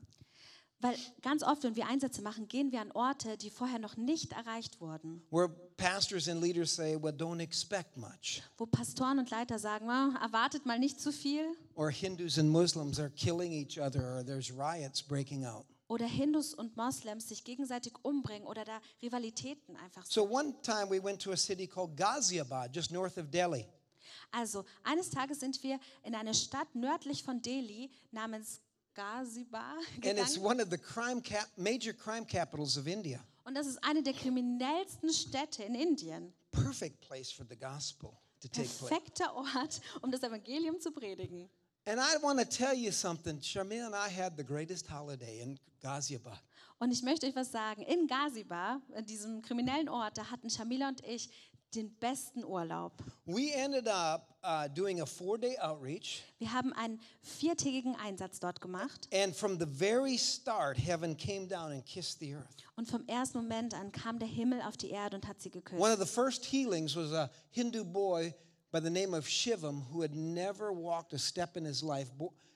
Weil 0.83 0.97
ganz 1.21 1.43
oft, 1.43 1.63
wenn 1.63 1.77
wir 1.77 1.87
Einsätze 1.89 2.23
machen, 2.23 2.49
gehen 2.49 2.73
wir 2.73 2.81
an 2.81 2.91
Orte, 2.93 3.37
die 3.37 3.51
vorher 3.51 3.79
noch 3.79 3.99
nicht 3.99 4.33
erreicht 4.33 4.81
wurden. 4.81 5.23
where 5.31 5.49
pastors 5.77 6.27
and 6.27 6.41
leaders 6.43 6.75
say, 6.75 6.97
well, 6.99 7.13
don't 7.13 7.41
expect 7.41 7.99
much. 7.99 8.43
Wo 8.57 8.65
Pastoren 8.65 9.19
und 9.19 9.29
Leiter 9.31 9.59
sagen, 9.59 9.91
"Ah, 9.91 10.19
erwartet 10.23 10.65
mal 10.65 10.79
nicht 10.79 10.99
zu 10.99 11.13
viel. 11.13 11.45
Or 11.75 11.91
Hindus 11.91 12.39
and 12.39 12.49
Muslims 12.51 12.99
are 12.99 13.11
killing 13.11 13.53
each 13.53 13.79
other, 13.79 14.17
or 14.17 14.25
there's 14.25 14.51
riots 14.51 15.03
breaking 15.03 15.45
out. 15.45 15.67
Oder 15.89 16.07
Hindus 16.07 16.55
und 16.55 16.75
Moslems 16.77 17.29
sich 17.29 17.45
gegenseitig 17.45 17.93
umbringen 18.03 18.47
oder 18.47 18.65
da 18.65 18.81
Rivalitäten 19.03 19.77
einfach. 19.77 20.07
So 20.07 20.23
one 20.25 20.55
time 20.63 20.89
we 20.89 21.03
went 21.03 21.21
to 21.21 21.33
a 21.33 21.37
city 21.37 21.67
called 21.67 21.95
Ghaziabad, 21.95 22.75
just 22.75 22.91
north 22.91 23.19
of 23.19 23.31
Delhi. 23.31 23.67
Also, 24.33 24.65
eines 24.85 25.11
Tages 25.11 25.41
sind 25.41 25.63
wir 25.63 25.79
in 26.03 26.15
eine 26.15 26.35
Stadt 26.35 26.75
nördlich 26.75 27.23
von 27.25 27.43
Delhi 27.43 27.91
namens 28.13 28.61
Ghazibar 28.95 29.77
And 29.77 30.05
it's 30.19 30.35
gegangen. 30.35 30.45
one 30.45 30.63
of 30.63 30.69
the 30.71 30.79
crime 30.79 31.21
cap- 31.23 31.49
major 31.57 31.93
crime 31.93 32.25
capitals 32.27 32.77
of 32.77 32.87
India. 32.87 33.21
Und 33.45 33.55
das 33.55 33.67
ist 33.67 33.83
eine 33.83 34.03
der 34.03 34.13
kriminellsten 34.13 35.13
Städte 35.13 35.63
in 35.65 35.75
Indien. 35.75 36.33
Perfect 36.53 37.01
place 37.01 37.31
for 37.33 37.47
the 37.49 37.57
gospel 37.57 38.11
to 38.41 38.49
take 38.49 38.69
place. 38.69 38.79
Perfekter 38.89 39.35
Ort, 39.35 39.81
um 40.03 40.11
das 40.11 40.23
Evangelium 40.23 40.79
zu 40.81 40.91
predigen. 40.93 41.49
And 41.87 41.99
I 41.99 42.23
want 42.23 42.39
to 42.39 42.45
tell 42.45 42.75
you 42.75 42.93
something. 42.93 43.41
Shamil 43.43 43.83
and 43.85 43.95
I 43.95 44.09
had 44.15 44.35
the 44.37 44.45
greatest 44.45 44.91
holiday 44.91 45.41
in 45.41 45.59
Ghaziabad. 45.81 46.39
Und 46.79 46.93
ich 46.93 47.03
möchte 47.03 47.27
euch 47.27 47.35
was 47.37 47.51
sagen. 47.51 47.83
In 47.83 48.07
Ghazibar, 48.07 48.81
in 48.97 49.05
diesem 49.07 49.43
kriminellen 49.43 49.89
Ort, 49.89 50.17
da 50.19 50.31
hatten 50.31 50.49
Shamila 50.51 50.89
und 50.89 51.03
ich 51.05 51.31
den 51.75 51.91
besten 52.01 52.45
Urlaub. 52.45 52.93
We 53.27 53.53
ended 53.55 53.89
up 53.89 54.35
uh, 54.43 54.69
doing 54.69 55.01
a 55.01 55.07
four 55.07 55.39
day 55.39 55.57
outreach. 55.59 56.23
Wir 56.39 56.53
haben 56.53 56.73
einen 56.73 57.01
viertägigen 57.23 57.97
Einsatz 57.97 58.41
dort 58.41 58.61
gemacht. 58.61 59.09
And 59.13 59.35
from 59.35 59.59
the 59.59 59.67
very 59.67 60.17
start, 60.19 60.79
heaven 60.79 61.17
came 61.17 61.47
down 61.47 61.73
and 61.73 61.85
kissed 61.85 62.19
the 62.21 62.35
earth. 62.35 62.57
Und 62.77 62.89
vom 62.89 63.07
ersten 63.07 63.39
Moment 63.39 63.75
an 63.75 63.93
kam 63.93 64.19
der 64.19 64.29
Himmel 64.29 64.63
auf 64.63 64.77
die 64.77 64.91
Erde 64.91 65.17
und 65.17 65.29
hat 65.29 65.41
sie 65.41 65.51
geküsst. 65.51 65.81
One 65.81 65.93
of 65.93 65.99
the 65.99 66.07
first 66.07 66.45
healings 66.45 66.97
was 66.97 67.13
a 67.13 67.31
Hindu 67.51 67.85
boy 67.85 68.35
by 68.73 68.81
the 68.81 68.91
name 68.91 69.15
of 69.15 69.27
Shivam 69.27 69.83
who 69.93 70.03
had 70.03 70.15
never 70.15 70.73
walked 70.73 71.13
a 71.13 71.19
step 71.19 71.57
in 71.57 71.65
his 71.65 71.83
life, 71.83 72.09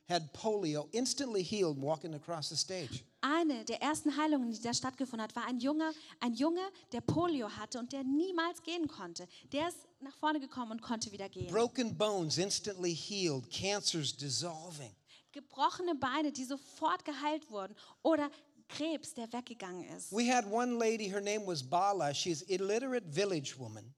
had 0.09 0.33
polio, 0.35 0.89
instantly 0.93 1.43
healed 1.43 1.79
walking 1.81 2.15
across 2.15 2.49
the 2.51 2.57
stage. 2.57 3.05
Eine 3.23 3.65
der 3.65 3.83
ersten 3.83 4.17
Heilungen, 4.17 4.53
die 4.53 4.61
da 4.61 4.75
stattgefunden 4.75 5.23
hat, 5.23 5.35
war 5.35 5.47
ein 5.47 5.59
Junge, 5.59 5.93
ein 6.21 6.35
Junge, 6.35 6.61
der 6.93 7.01
Polio 7.01 7.49
hatte 7.49 7.79
und 7.79 7.93
der 7.93 8.05
niemals 8.05 8.63
gehen 8.63 8.87
konnte. 8.87 9.27
Der 9.53 9.69
ist 9.69 9.79
nach 10.01 10.15
vorne 10.17 10.41
gekommen 10.41 10.73
und 10.73 10.83
konnte 10.83 11.11
wieder 11.11 11.29
gehen. 11.31 11.51
Broken 11.51 11.97
bones 11.97 12.37
instantly 12.37 12.95
healed, 12.95 13.51
cancers 13.51 14.15
dissolving. 14.15 14.95
Gebrochene 15.33 15.95
Beine, 15.95 16.31
die 16.33 16.45
sofort 16.45 17.05
geheilt 17.05 17.51
wurden. 17.51 17.75
Oder 18.03 18.31
Krebs, 18.69 19.15
der 19.15 19.33
weggegangen 19.33 19.85
ist. 19.97 20.13
We 20.13 20.31
had 20.31 20.45
one 20.47 20.79
lady, 20.79 21.09
her 21.09 21.21
name 21.21 21.47
was 21.47 21.63
Bala. 21.63 22.13
She's 22.13 22.43
illiterate 22.43 23.07
village 23.07 23.59
woman. 23.59 23.95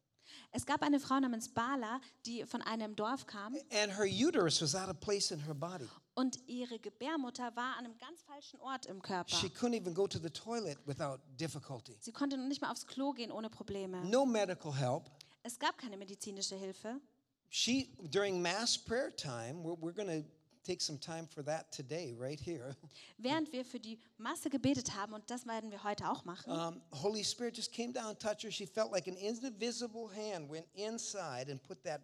Es 0.57 0.65
gab 0.65 0.83
eine 0.83 0.99
Frau 0.99 1.21
namens 1.21 1.51
Bala, 1.51 2.01
die 2.25 2.47
von 2.47 2.63
einem 2.63 2.97
Dorf 2.97 3.27
kam 3.27 3.55
And 3.71 3.95
her 3.99 4.07
uterus 4.07 4.63
was 4.63 4.75
out 4.75 4.89
of 4.89 4.99
place 5.01 5.31
in 5.31 5.39
her 5.45 5.53
body. 5.53 5.87
und 6.15 6.39
ihre 6.47 6.79
Gebärmutter 6.79 7.55
war 7.55 7.77
an 7.77 7.85
einem 7.85 7.99
ganz 7.99 8.23
falschen 8.23 8.59
Ort 8.61 8.87
im 8.87 9.03
Körper. 9.03 9.37
She 9.37 9.49
couldn't 9.49 9.75
even 9.75 9.93
go 9.93 10.07
to 10.07 10.19
the 10.19 10.31
toilet 10.31 10.79
without 10.87 11.19
difficulty. 11.39 11.99
Sie 12.01 12.11
konnte 12.11 12.39
noch 12.39 12.47
nicht 12.47 12.63
mal 12.63 12.71
aufs 12.71 12.87
Klo 12.87 13.13
gehen 13.13 13.31
ohne 13.31 13.51
Probleme. 13.51 14.03
No 14.07 14.25
medical 14.25 14.75
help. 14.75 15.11
Es 15.43 15.59
gab 15.59 15.77
keine 15.77 15.99
medizinische 15.99 16.57
Hilfe. 16.57 17.03
She, 17.51 17.91
during 18.11 18.41
mass 18.41 18.79
prayer 18.79 19.15
time, 19.15 19.63
we're, 19.63 19.77
we're 19.79 19.93
going 19.93 20.09
to 20.09 20.27
take 20.67 20.83
some 20.83 20.99
time 20.99 21.27
for 21.29 21.45
that 21.45 21.71
today, 21.71 22.15
right 22.19 22.41
here. 22.41 22.75
Während 23.19 23.53
wir 23.53 23.65
für 23.65 23.79
die 23.79 23.99
Masse 24.19 24.51
gebetet 24.51 24.95
haben, 24.95 25.13
und 25.15 25.31
das 25.31 25.47
werden 25.47 25.71
wir 25.71 25.83
heute 25.85 26.11
auch 26.11 26.25
machen, 26.25 26.51
Um, 26.53 26.81
Holy 26.93 27.25
Spirit 27.25 27.57
just 27.57 27.73
came 27.73 27.93
down 27.93 28.07
and 28.07 28.19
touched 28.19 28.43
her. 28.45 28.51
She 28.51 28.67
felt 28.67 28.91
like 28.93 29.07
an 29.09 29.17
invisible 29.17 30.09
hand 30.15 30.51
went 30.51 30.67
inside 30.75 31.51
and 31.51 31.63
put 31.63 31.83
that 31.85 32.01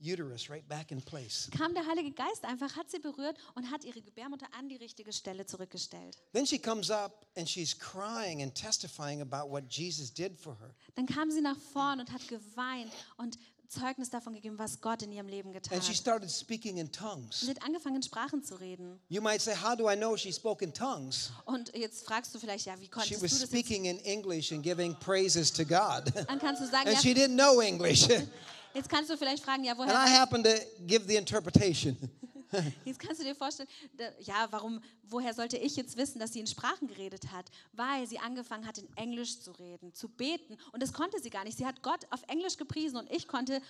uterus 0.00 0.48
right 0.48 0.66
back 0.68 0.92
in 0.92 1.02
place. 1.02 1.50
kam 1.50 1.74
der 1.74 1.84
Heilige 1.84 2.12
Geist 2.12 2.44
einfach, 2.44 2.76
hat 2.76 2.88
sie 2.88 3.00
berührt 3.00 3.36
und 3.56 3.68
hat 3.70 3.82
ihre 3.84 4.00
Gebärmutter 4.00 4.46
an 4.56 4.68
die 4.68 4.76
richtige 4.76 5.12
Stelle 5.12 5.44
zurückgestellt. 5.44 6.16
Then 6.32 6.46
she 6.46 6.56
comes 6.58 6.88
up 6.88 7.26
and 7.36 7.48
she's 7.48 7.76
crying 7.76 8.40
and 8.42 8.54
testifying 8.54 9.20
about 9.20 9.50
what 9.50 9.64
Jesus 9.68 10.12
did 10.14 10.36
for 10.38 10.56
her. 10.60 10.72
Dann 10.94 11.06
kam 11.06 11.32
sie 11.32 11.40
nach 11.40 11.58
vorn 11.58 11.98
und 11.98 12.12
hat 12.12 12.26
geweint 12.28 12.92
und 13.16 13.38
Zeugnis 13.68 14.08
davon 14.10 14.32
gegeben, 14.34 14.58
was 14.58 14.80
Gott 14.80 15.02
in 15.02 15.12
ihrem 15.12 15.28
Leben 15.28 15.52
getan 15.52 15.74
And 15.74 15.84
she 15.84 15.90
hat. 15.90 15.98
started 15.98 16.30
speaking 16.30 16.78
in 16.78 16.90
tongues. 16.90 17.40
Sie 17.40 17.50
hat 17.50 17.62
angefangen, 17.62 17.96
in 17.96 18.02
Sprachen 18.02 18.42
zu 18.42 18.54
reden. 18.56 18.98
You 19.08 19.20
might 19.20 19.40
say, 19.42 19.54
How 19.54 19.76
do 19.76 19.90
I 19.90 19.94
know 19.96 20.16
she 20.16 20.32
spoke 20.32 20.64
in 20.64 20.72
tongues? 20.72 21.30
Und 21.44 21.74
jetzt 21.76 22.04
fragst 22.06 22.34
du 22.34 22.38
vielleicht, 22.38 22.66
ja, 22.66 22.74
wie 22.78 22.84
She 22.84 22.90
konntest 22.90 23.20
du 23.20 23.24
was 23.24 23.30
das 23.32 23.40
jetzt? 23.40 23.50
speaking 23.50 23.84
in 23.84 23.98
English 24.00 24.52
and 24.52 24.62
giving 24.62 24.94
praises 24.98 25.52
to 25.52 25.64
God. 25.64 26.04
Dann 26.28 26.38
kannst 26.38 26.62
du 26.62 26.66
sagen, 26.66 26.88
and 26.88 26.96
ja, 26.96 27.00
she 27.00 27.12
didn't 27.12 27.34
know 27.36 27.60
English. 27.60 28.08
and 28.10 28.28
jetzt 28.74 28.88
kannst 28.88 29.10
du 29.10 29.16
vielleicht 29.16 29.42
fragen, 29.44 29.64
ja, 29.64 29.76
woher 29.76 29.92
I 29.92 30.08
happened 30.16 30.44
to 30.46 30.52
give 30.86 31.06
the 31.06 31.16
interpretation. 31.16 31.96
Jetzt 32.84 32.98
kannst 32.98 33.20
du 33.20 33.24
dir 33.24 33.34
vorstellen, 33.34 33.68
ja, 34.20 34.46
warum, 34.50 34.80
woher 35.02 35.34
sollte 35.34 35.56
ich 35.56 35.76
jetzt 35.76 35.96
wissen, 35.96 36.18
dass 36.18 36.32
sie 36.32 36.40
in 36.40 36.46
Sprachen 36.46 36.88
geredet 36.88 37.30
hat? 37.32 37.46
Weil 37.72 38.06
sie 38.06 38.18
angefangen 38.18 38.66
hat, 38.66 38.78
in 38.78 38.88
Englisch 38.96 39.40
zu 39.40 39.52
reden, 39.52 39.92
zu 39.94 40.08
beten. 40.08 40.56
Und 40.72 40.82
das 40.82 40.92
konnte 40.92 41.20
sie 41.20 41.30
gar 41.30 41.44
nicht. 41.44 41.58
Sie 41.58 41.66
hat 41.66 41.82
Gott 41.82 42.06
auf 42.10 42.22
Englisch 42.28 42.56
gepriesen 42.56 42.96
und 42.96 43.10
ich 43.10 43.28
konnte 43.28 43.60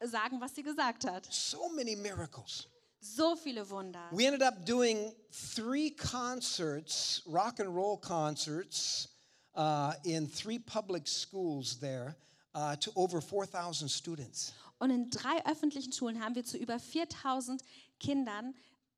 sagen, 0.00 0.40
was 0.40 0.54
sie 0.54 0.62
gesagt 0.62 1.04
hat. 1.04 1.26
so 1.30 1.68
many 1.74 1.96
miracles. 1.96 2.68
So 3.00 3.36
viele 3.36 3.68
Wunder. 3.70 4.08
We 4.10 4.26
ended 4.26 4.42
up 4.42 4.64
doing 4.66 5.14
three 5.54 5.90
concerts, 5.90 7.22
rock 7.26 7.60
and 7.60 7.68
roll 7.68 7.96
concerts, 7.96 9.08
uh, 9.54 9.92
in 10.04 10.28
three 10.28 10.58
public 10.58 11.06
schools 11.06 11.78
there 11.78 12.16
uh, 12.54 12.74
to 12.76 12.90
over 12.96 13.20
4,000 13.20 13.88
students. 13.88 14.52
Und 14.78 14.90
in 14.90 15.10
drei 15.10 15.44
öffentlichen 15.44 15.92
Schulen 15.92 16.22
haben 16.22 16.34
wir 16.34 16.44
zu 16.44 16.56
über 16.56 16.78
4000 16.78 17.62
Kindern 17.98 18.54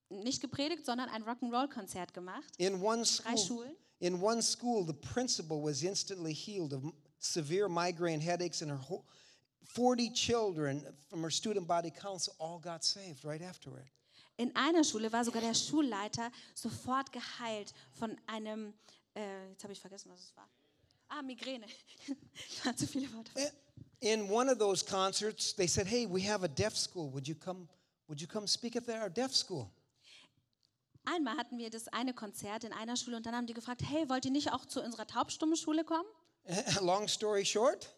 nicht 0.08 0.40
gepredigt, 0.40 0.84
sondern 0.84 1.08
ein 1.08 1.22
Rock'n'Roll-Konzert 1.22 2.12
gemacht. 2.12 2.52
In 2.58 2.82
one 2.82 3.02
Drei 3.02 3.36
school, 3.36 3.64
Schulen. 3.66 3.76
in 4.00 4.20
one 4.20 4.42
school, 4.42 4.84
the 4.86 4.92
principal 4.92 5.62
was 5.62 5.82
instantly 5.82 6.32
healed 6.34 6.72
of 6.72 6.82
severe 7.18 7.68
migraine 7.68 8.20
headaches, 8.20 8.60
and 8.62 8.70
her 8.70 8.80
whole 8.88 9.04
40 9.62 10.12
children 10.12 10.84
from 11.08 11.22
her 11.22 11.30
student 11.30 11.66
body 11.68 11.90
council 11.90 12.34
all 12.40 12.58
got 12.58 12.82
saved 12.84 13.24
right 13.24 13.42
afterward. 13.42 13.88
In 14.36 14.54
einer 14.56 14.82
Schule 14.82 15.12
war 15.12 15.24
sogar 15.24 15.42
der 15.42 15.54
Schulleiter 15.54 16.30
sofort 16.54 17.12
geheilt 17.12 17.72
von 17.92 18.16
einem, 18.26 18.72
äh, 19.14 19.50
jetzt 19.50 19.62
habe 19.62 19.72
ich 19.74 19.80
vergessen, 19.80 20.10
was 20.10 20.20
es 20.20 20.36
war. 20.36 20.48
Ah, 21.08 21.22
Migräne. 21.22 21.66
War 22.64 22.76
zu 22.76 22.86
viele 22.86 23.12
Worte. 23.12 23.32
In 24.00 24.30
one 24.30 24.48
of 24.50 24.58
those 24.58 24.84
concerts, 24.84 25.52
they 25.54 25.66
said, 25.66 25.86
"Hey, 25.86 26.06
we 26.06 26.20
have 26.22 26.44
a 26.44 26.48
deaf 26.48 26.76
school. 26.76 27.12
Would 27.12 27.26
you 27.26 27.34
come? 27.34 27.68
Would 28.10 28.20
you 28.20 28.26
come 28.26 28.48
speak 28.48 28.74
at 28.74 28.88
our 28.88 29.08
deaf 29.08 29.32
school?" 29.32 29.70
Einmal 31.04 31.36
hatten 31.36 31.58
wir 31.58 31.70
das 31.70 31.86
eine 31.88 32.12
Konzert 32.12 32.64
in 32.64 32.72
einer 32.72 32.96
Schule 32.96 33.16
und 33.16 33.24
dann 33.24 33.34
haben 33.36 33.46
die 33.46 33.54
gefragt, 33.54 33.82
hey, 33.88 34.08
wollt 34.08 34.24
ihr 34.24 34.30
nicht 34.32 34.52
auch 34.52 34.66
zu 34.66 34.82
unserer 34.82 35.06
taubstummen 35.06 35.56
Schule 35.56 35.84
kommen? 35.84 36.08
Long 36.82 37.06
story 37.08 37.44
short, 37.44 37.88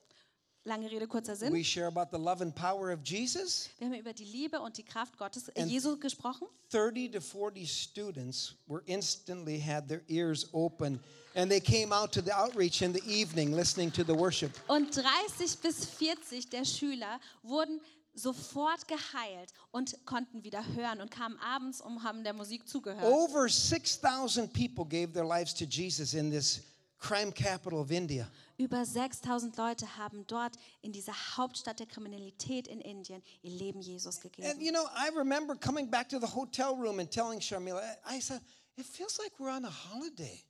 Lange 0.65 0.89
Rede, 0.91 1.09
kurzer 1.09 1.35
Sinn. 1.35 1.53
we 1.53 1.65
share 1.65 1.87
about 1.89 2.17
the 2.17 2.23
love 2.23 2.41
and 2.43 2.55
power 2.55 2.93
of 2.93 3.01
Jesus. 3.05 3.71
Wir 3.79 3.89
haben 3.89 3.95
über 3.95 4.13
die 4.13 4.25
Liebe 4.27 4.61
und 4.61 4.77
die 4.77 4.85
Kraft 4.85 5.17
Gottes, 5.19 5.49
And- 5.57 5.69
Jesu 5.71 5.99
gesprochen. 5.99 6.47
30 6.71 7.11
to 7.11 7.21
40 7.21 7.67
students 7.67 8.55
were 8.67 8.83
instantly 8.87 9.59
had 9.61 9.89
their 9.89 10.03
ears 10.09 10.47
open 10.53 11.01
and 11.35 11.51
they 11.51 11.61
came 11.61 11.93
out 11.93 12.13
to 12.13 12.21
the 12.21 12.33
outreach 12.33 12.83
in 12.83 12.93
the 12.95 13.03
evening 13.07 13.53
listening 13.55 13.91
to 13.93 14.05
the 14.05 14.15
worship. 14.15 14.53
Und 14.69 14.95
30 14.95 15.59
bis 15.61 15.87
40 15.87 16.51
der 16.51 16.65
Schüler 16.65 17.19
wurden 17.43 17.81
sofort 18.15 18.87
geheilt 18.89 19.53
und 19.71 20.05
konnten 20.07 20.45
wieder 20.45 20.65
hören 20.75 21.01
und 21.01 21.11
kamen 21.11 21.39
abends 21.39 21.81
und 21.81 22.03
haben 22.03 22.25
der 22.25 22.33
Musik 22.33 22.69
zugehört. 22.69 23.05
Over 23.05 23.49
6,000 23.49 24.53
people 24.53 24.85
gave 24.85 25.13
their 25.13 25.25
lives 25.25 25.55
to 25.55 25.65
Jesus 25.65 26.15
in 26.15 26.31
this 26.31 26.61
crime 26.99 27.33
capital 27.33 27.79
of 27.81 27.91
India. 27.91 28.29
Über 28.59 28.85
6000 28.85 29.57
Leute 29.57 29.97
haben 29.97 30.25
dort 30.27 30.57
in 30.83 30.93
dieser 30.93 31.15
Hauptstadt 31.37 31.81
der 31.81 31.87
Kriminalität 31.87 32.69
in 32.69 32.81
Indien 32.81 33.23
ihr 33.43 33.51
Leben 33.51 33.81
Jesus 33.81 34.17
And 34.17 34.23
gegeben. 34.37 34.61
you 34.61 34.71
know, 34.71 34.85
I 34.95 35.09
remember 35.17 35.57
coming 35.57 35.91
back 35.91 36.09
to 36.11 36.21
the 36.21 36.33
hotel 36.33 36.75
room 36.77 37.01
and 37.01 37.11
telling 37.11 37.41
Sharmila, 37.41 37.81
I 38.09 38.21
said, 38.21 38.41
it 38.77 38.87
feels 38.87 39.19
like 39.19 39.33
we're 39.39 39.51
on 39.55 39.65
a 39.65 39.71
holiday. 39.91 40.45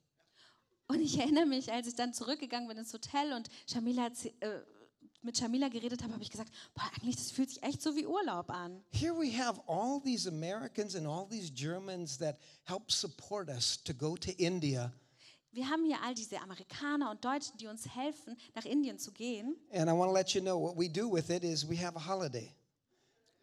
Und 0.87 0.99
ich 0.99 1.17
erinnere 1.17 1.45
mich, 1.45 1.71
als 1.71 1.87
ich 1.87 1.95
dann 1.95 2.13
zurückgegangen 2.13 2.67
bin 2.67 2.77
ins 2.77 2.93
Hotel 2.93 3.33
und 3.33 3.49
Shamila, 3.67 4.11
mit 5.23 5.37
Shamila 5.37 5.69
geredet 5.69 6.03
habe, 6.03 6.13
habe 6.13 6.23
ich 6.23 6.29
gesagt, 6.29 6.51
boah, 6.75 6.83
eigentlich, 6.95 7.15
das 7.15 7.31
fühlt 7.31 7.49
sich 7.49 7.63
echt 7.63 7.81
so 7.81 7.95
wie 7.95 8.05
Urlaub 8.05 8.49
an. 8.49 8.83
Here 8.91 9.13
we 9.13 9.31
have 9.37 9.59
all 9.67 10.01
these 10.03 10.27
Americans 10.27 10.95
and 10.95 11.07
all 11.07 11.27
these 11.29 11.51
Germans 11.53 12.17
that 12.17 12.37
help 12.65 12.91
support 12.91 13.49
us 13.49 13.81
to 13.83 13.93
go 13.93 14.15
to 14.17 14.31
India. 14.37 14.91
Wir 15.51 15.69
haben 15.69 15.85
hier 15.85 15.97
all 16.03 16.15
diese 16.15 16.41
Amerikaner 16.41 17.11
und 17.11 17.23
Deutschen, 17.23 17.57
die 17.57 17.67
uns 17.67 17.87
helfen, 17.95 18.35
nach 18.55 18.65
Indien 18.65 18.97
zu 18.97 19.11
gehen, 19.11 19.55
And 19.71 19.89
I 19.89 19.93
want 19.93 20.09
to 20.09 20.13
let 20.13 20.29
you 20.33 20.41
know 20.41 20.59
what 20.59 20.75
we 20.77 20.89
do 20.89 21.11
with 21.11 21.29
it 21.29 21.43
is 21.43 21.67
we 21.67 21.77
have 21.77 21.95
a 21.95 22.07
holiday. 22.07 22.51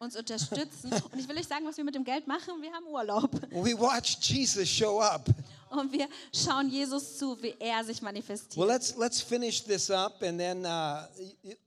uns 0.00 0.16
unterstützen. 0.16 0.90
Und 1.12 1.18
ich 1.18 1.28
will 1.28 1.36
euch 1.36 1.46
sagen, 1.46 1.66
was 1.66 1.76
wir 1.76 1.84
mit 1.84 1.94
dem 1.94 2.04
Geld 2.04 2.26
machen. 2.26 2.62
Wir 2.62 2.72
haben 2.72 2.86
Urlaub. 2.86 3.30
We 3.50 3.78
watch 3.78 4.16
Jesus 4.22 4.66
show 4.68 4.98
up. 5.00 5.28
Und 5.70 5.92
wir 5.92 6.08
schauen 6.34 6.68
Jesus 6.68 7.16
zu, 7.18 7.40
wie 7.42 7.54
er 7.58 7.84
sich 7.84 8.02
manifestiert. 8.02 8.56
Well, 8.56 8.68
let's 8.68 8.96
let's 8.96 9.20
finish 9.20 9.62
this 9.62 9.90
up, 9.90 10.22
and 10.22 10.38
then 10.38 10.64
uh, 10.64 11.06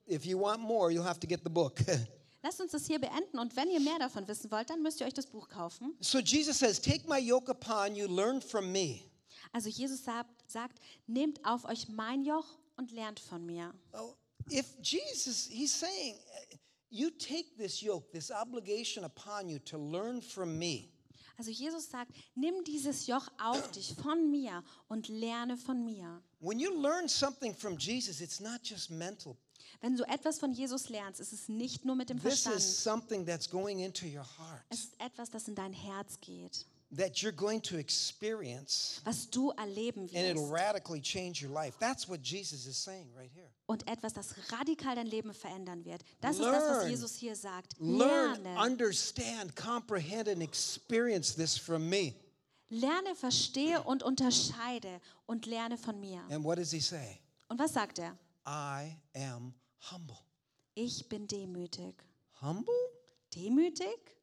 if 0.08 0.26
you 0.26 0.40
want 0.40 0.60
more, 0.60 0.92
you'll 0.92 1.06
have 1.06 1.20
to 1.20 1.28
get 1.28 1.42
the 1.44 1.50
book. 1.50 1.80
Lasst 2.44 2.60
uns 2.60 2.72
das 2.72 2.86
hier 2.86 3.00
beenden 3.00 3.40
und 3.40 3.56
wenn 3.56 3.70
ihr 3.70 3.80
mehr 3.80 4.00
davon 4.00 4.28
wissen 4.28 4.52
wollt, 4.52 4.70
dann 4.70 4.82
müsst 4.82 5.00
ihr 5.00 5.08
euch 5.08 5.14
das 5.14 5.26
Buch 5.26 5.48
kaufen. 5.48 5.96
so 6.02 6.20
Jesus 6.20 6.60
says, 6.60 6.82
"Take 6.82 7.08
my 7.08 7.18
yoke 7.18 7.50
upon 7.50 7.96
you, 7.96 8.08
learn 8.08 8.42
from 8.42 8.72
me." 8.72 9.00
Also 9.54 9.70
Jesus 9.70 10.04
sagt, 10.04 10.30
sagt, 10.52 10.80
nehmt 11.06 11.46
auf 11.46 11.64
euch 11.66 11.88
mein 11.88 12.26
Joch 12.26 12.48
und 12.76 12.92
lernt 12.92 13.20
von 13.20 13.46
mir. 13.46 13.74
Oh, 13.94 14.16
if 14.52 14.66
Jesus, 14.82 15.48
he's 15.48 15.72
saying, 15.72 16.16
you 16.90 17.10
take 17.12 17.56
this 17.58 17.82
yoke, 17.82 18.12
this 18.12 18.32
obligation 18.32 19.04
upon 19.04 19.50
you 19.50 19.60
to 19.60 19.78
learn 19.78 20.22
from 20.22 20.58
me. 20.58 20.93
Also 21.38 21.52
Jesus 21.52 21.90
sagt, 21.90 22.12
nimm 22.36 22.64
dieses 22.64 23.08
Joch 23.08 23.28
auf 23.42 23.72
dich 23.72 23.96
von 24.02 24.30
mir 24.30 24.64
und 24.88 25.08
lerne 25.08 25.58
von 25.58 25.84
mir. 25.84 26.22
When 26.40 26.60
you 26.60 26.72
learn 26.82 27.08
something 27.10 27.56
from 27.56 27.78
Jesus, 27.78 28.22
it's 28.22 28.40
not 28.40 28.62
just 28.64 28.92
mental. 28.92 29.36
Wenn 29.82 29.98
du 29.98 30.04
etwas 30.08 30.40
von 30.40 30.52
Jesus 30.54 30.90
lernst, 30.90 31.20
ist 31.20 31.34
es 31.34 31.50
nicht 31.50 31.84
nur 31.84 31.96
mit 31.96 32.10
dem 32.10 32.22
This 32.22 32.34
is 32.34 32.42
Verstand. 32.44 32.62
something 32.64 33.26
that's 33.26 33.50
going 33.50 33.80
into 33.80 34.06
your 34.06 34.24
heart 34.38 34.64
Es 34.70 34.86
ist 34.86 34.94
etwas, 35.00 35.30
das 35.30 35.48
in 35.48 35.56
dein 35.56 35.74
Herz 35.74 36.20
geht, 36.22 36.66
that 36.96 37.22
you're 37.22 37.32
going 37.36 37.62
to 37.62 37.78
experience, 37.78 39.02
was 39.06 39.26
du 39.26 39.52
erleben 39.58 40.10
and 40.14 40.28
it'll 40.28 40.44
wirst. 40.44 40.54
radically 40.54 41.02
change 41.02 41.42
your 41.42 41.52
life. 41.52 41.76
That's 41.80 42.08
what 42.08 42.22
Jesus 42.22 42.66
is 42.66 42.78
saying 42.78 43.08
right 43.18 43.32
here. 43.34 43.50
Und 43.68 43.88
etwas, 43.88 44.14
das 44.14 44.34
radikal 44.52 44.96
dein 44.96 45.08
Leben 45.08 45.34
verändern 45.34 45.84
wird. 45.86 46.04
Das 46.22 46.38
ist 46.38 46.46
das, 46.46 46.64
was 46.64 46.78
Learn. 46.84 46.90
Jesus 46.90 47.16
hier 47.16 47.36
sagt. 47.36 47.76
Learn, 47.80 48.44
Lerne. 48.44 48.60
understand, 48.62 49.56
comprehend, 49.56 50.28
and 50.28 50.42
experience 50.42 51.34
this 51.36 51.58
from 51.58 51.90
me. 51.90 52.14
Lerne, 52.70 53.16
verstehe 53.16 53.82
und 53.84 54.04
unterscheide 54.04 55.00
und 55.26 55.46
lerne 55.46 55.78
von 55.78 56.00
mir. 56.00 56.22
And 56.30 56.44
what 56.44 56.58
does 56.58 56.72
he 56.72 56.80
say? 56.80 57.20
Und 57.48 57.60
was 57.60 57.74
sagt 57.74 58.00
er? 58.00 58.18
I 58.46 58.98
am 59.16 59.54
humble. 59.92 60.18
Ich 60.76 61.08
bin 61.08 61.28
demütig. 61.28 61.96
Humble? 62.42 62.74
Demütig? 63.36 64.16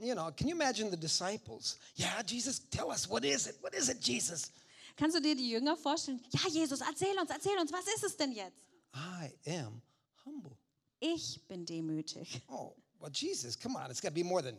You 0.00 0.14
know, 0.14 0.30
can 0.34 0.48
you 0.48 0.54
imagine 0.54 0.90
the 0.90 0.96
disciples? 0.96 1.76
Yeah, 1.94 2.22
Jesus, 2.22 2.58
tell 2.70 2.90
us, 2.90 3.06
what 3.08 3.24
is 3.24 3.46
it? 3.46 3.56
What 3.60 3.74
is 3.74 3.90
it, 3.90 4.00
Jesus? 4.00 4.50
Kannst 4.96 5.14
du 5.16 5.20
dir 5.20 5.34
die 5.34 5.50
Jünger 5.50 5.76
vorstellen? 5.76 6.20
Ja, 6.30 6.48
Jesus, 6.48 6.80
erzähl 6.80 7.18
uns, 7.18 7.30
erzähl 7.30 7.58
uns, 7.58 7.70
was 7.70 7.86
ist 7.86 8.04
es 8.04 8.16
denn 8.16 8.32
jetzt? 8.32 8.64
I 8.94 9.30
am 9.58 9.82
humble. 10.24 10.56
Ich 11.00 11.40
bin 11.48 11.64
demütig. 11.66 12.40
Oh, 12.48 12.74
well, 12.98 13.10
Jesus, 13.12 13.58
come 13.58 13.76
on, 13.78 13.90
it's 13.90 14.00
got 14.00 14.08
to 14.08 14.14
be 14.14 14.24
more 14.24 14.42
than 14.42 14.56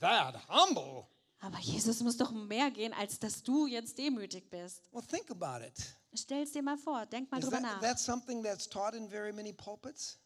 that. 0.00 0.34
Humble. 0.48 1.06
Aber 1.40 1.58
Jesus 1.60 2.00
muss 2.00 2.16
doch 2.16 2.32
mehr 2.32 2.70
gehen, 2.70 2.92
als 2.92 3.18
dass 3.18 3.42
du 3.42 3.66
jetzt 3.66 3.96
demütig 3.96 4.50
bist. 4.50 4.82
Well, 4.92 5.02
think 5.02 5.30
about 5.30 5.64
it. 5.64 5.72
Stell 6.14 6.42
es 6.42 6.52
dir 6.52 6.62
mal 6.62 6.76
vor, 6.76 7.06
denk 7.06 7.30
mal 7.30 7.38
Is 7.38 7.44
drüber 7.44 7.62
that, 7.62 7.76
nach. 7.76 7.80
that's 7.80 8.04
something 8.04 8.42
that's 8.42 8.68
taught 8.68 8.94
in 8.94 9.08
very 9.08 9.32
many 9.32 9.52
pulpits? 9.52 10.18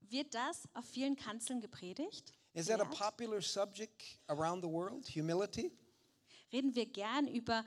Wird 0.00 0.34
das 0.34 0.68
auf 0.74 0.84
vielen 0.84 1.16
Kanzeln 1.16 1.60
gepredigt? 1.60 2.32
Is 2.56 2.66
that 2.68 2.80
a 2.80 2.86
popular 2.86 3.42
subject 3.42 4.02
around 4.30 4.62
the 4.62 4.68
world? 4.68 5.06
Humility? 5.06 5.70
Reden 6.50 6.74
wir 6.74 6.86
gern 6.86 7.28
über 7.28 7.64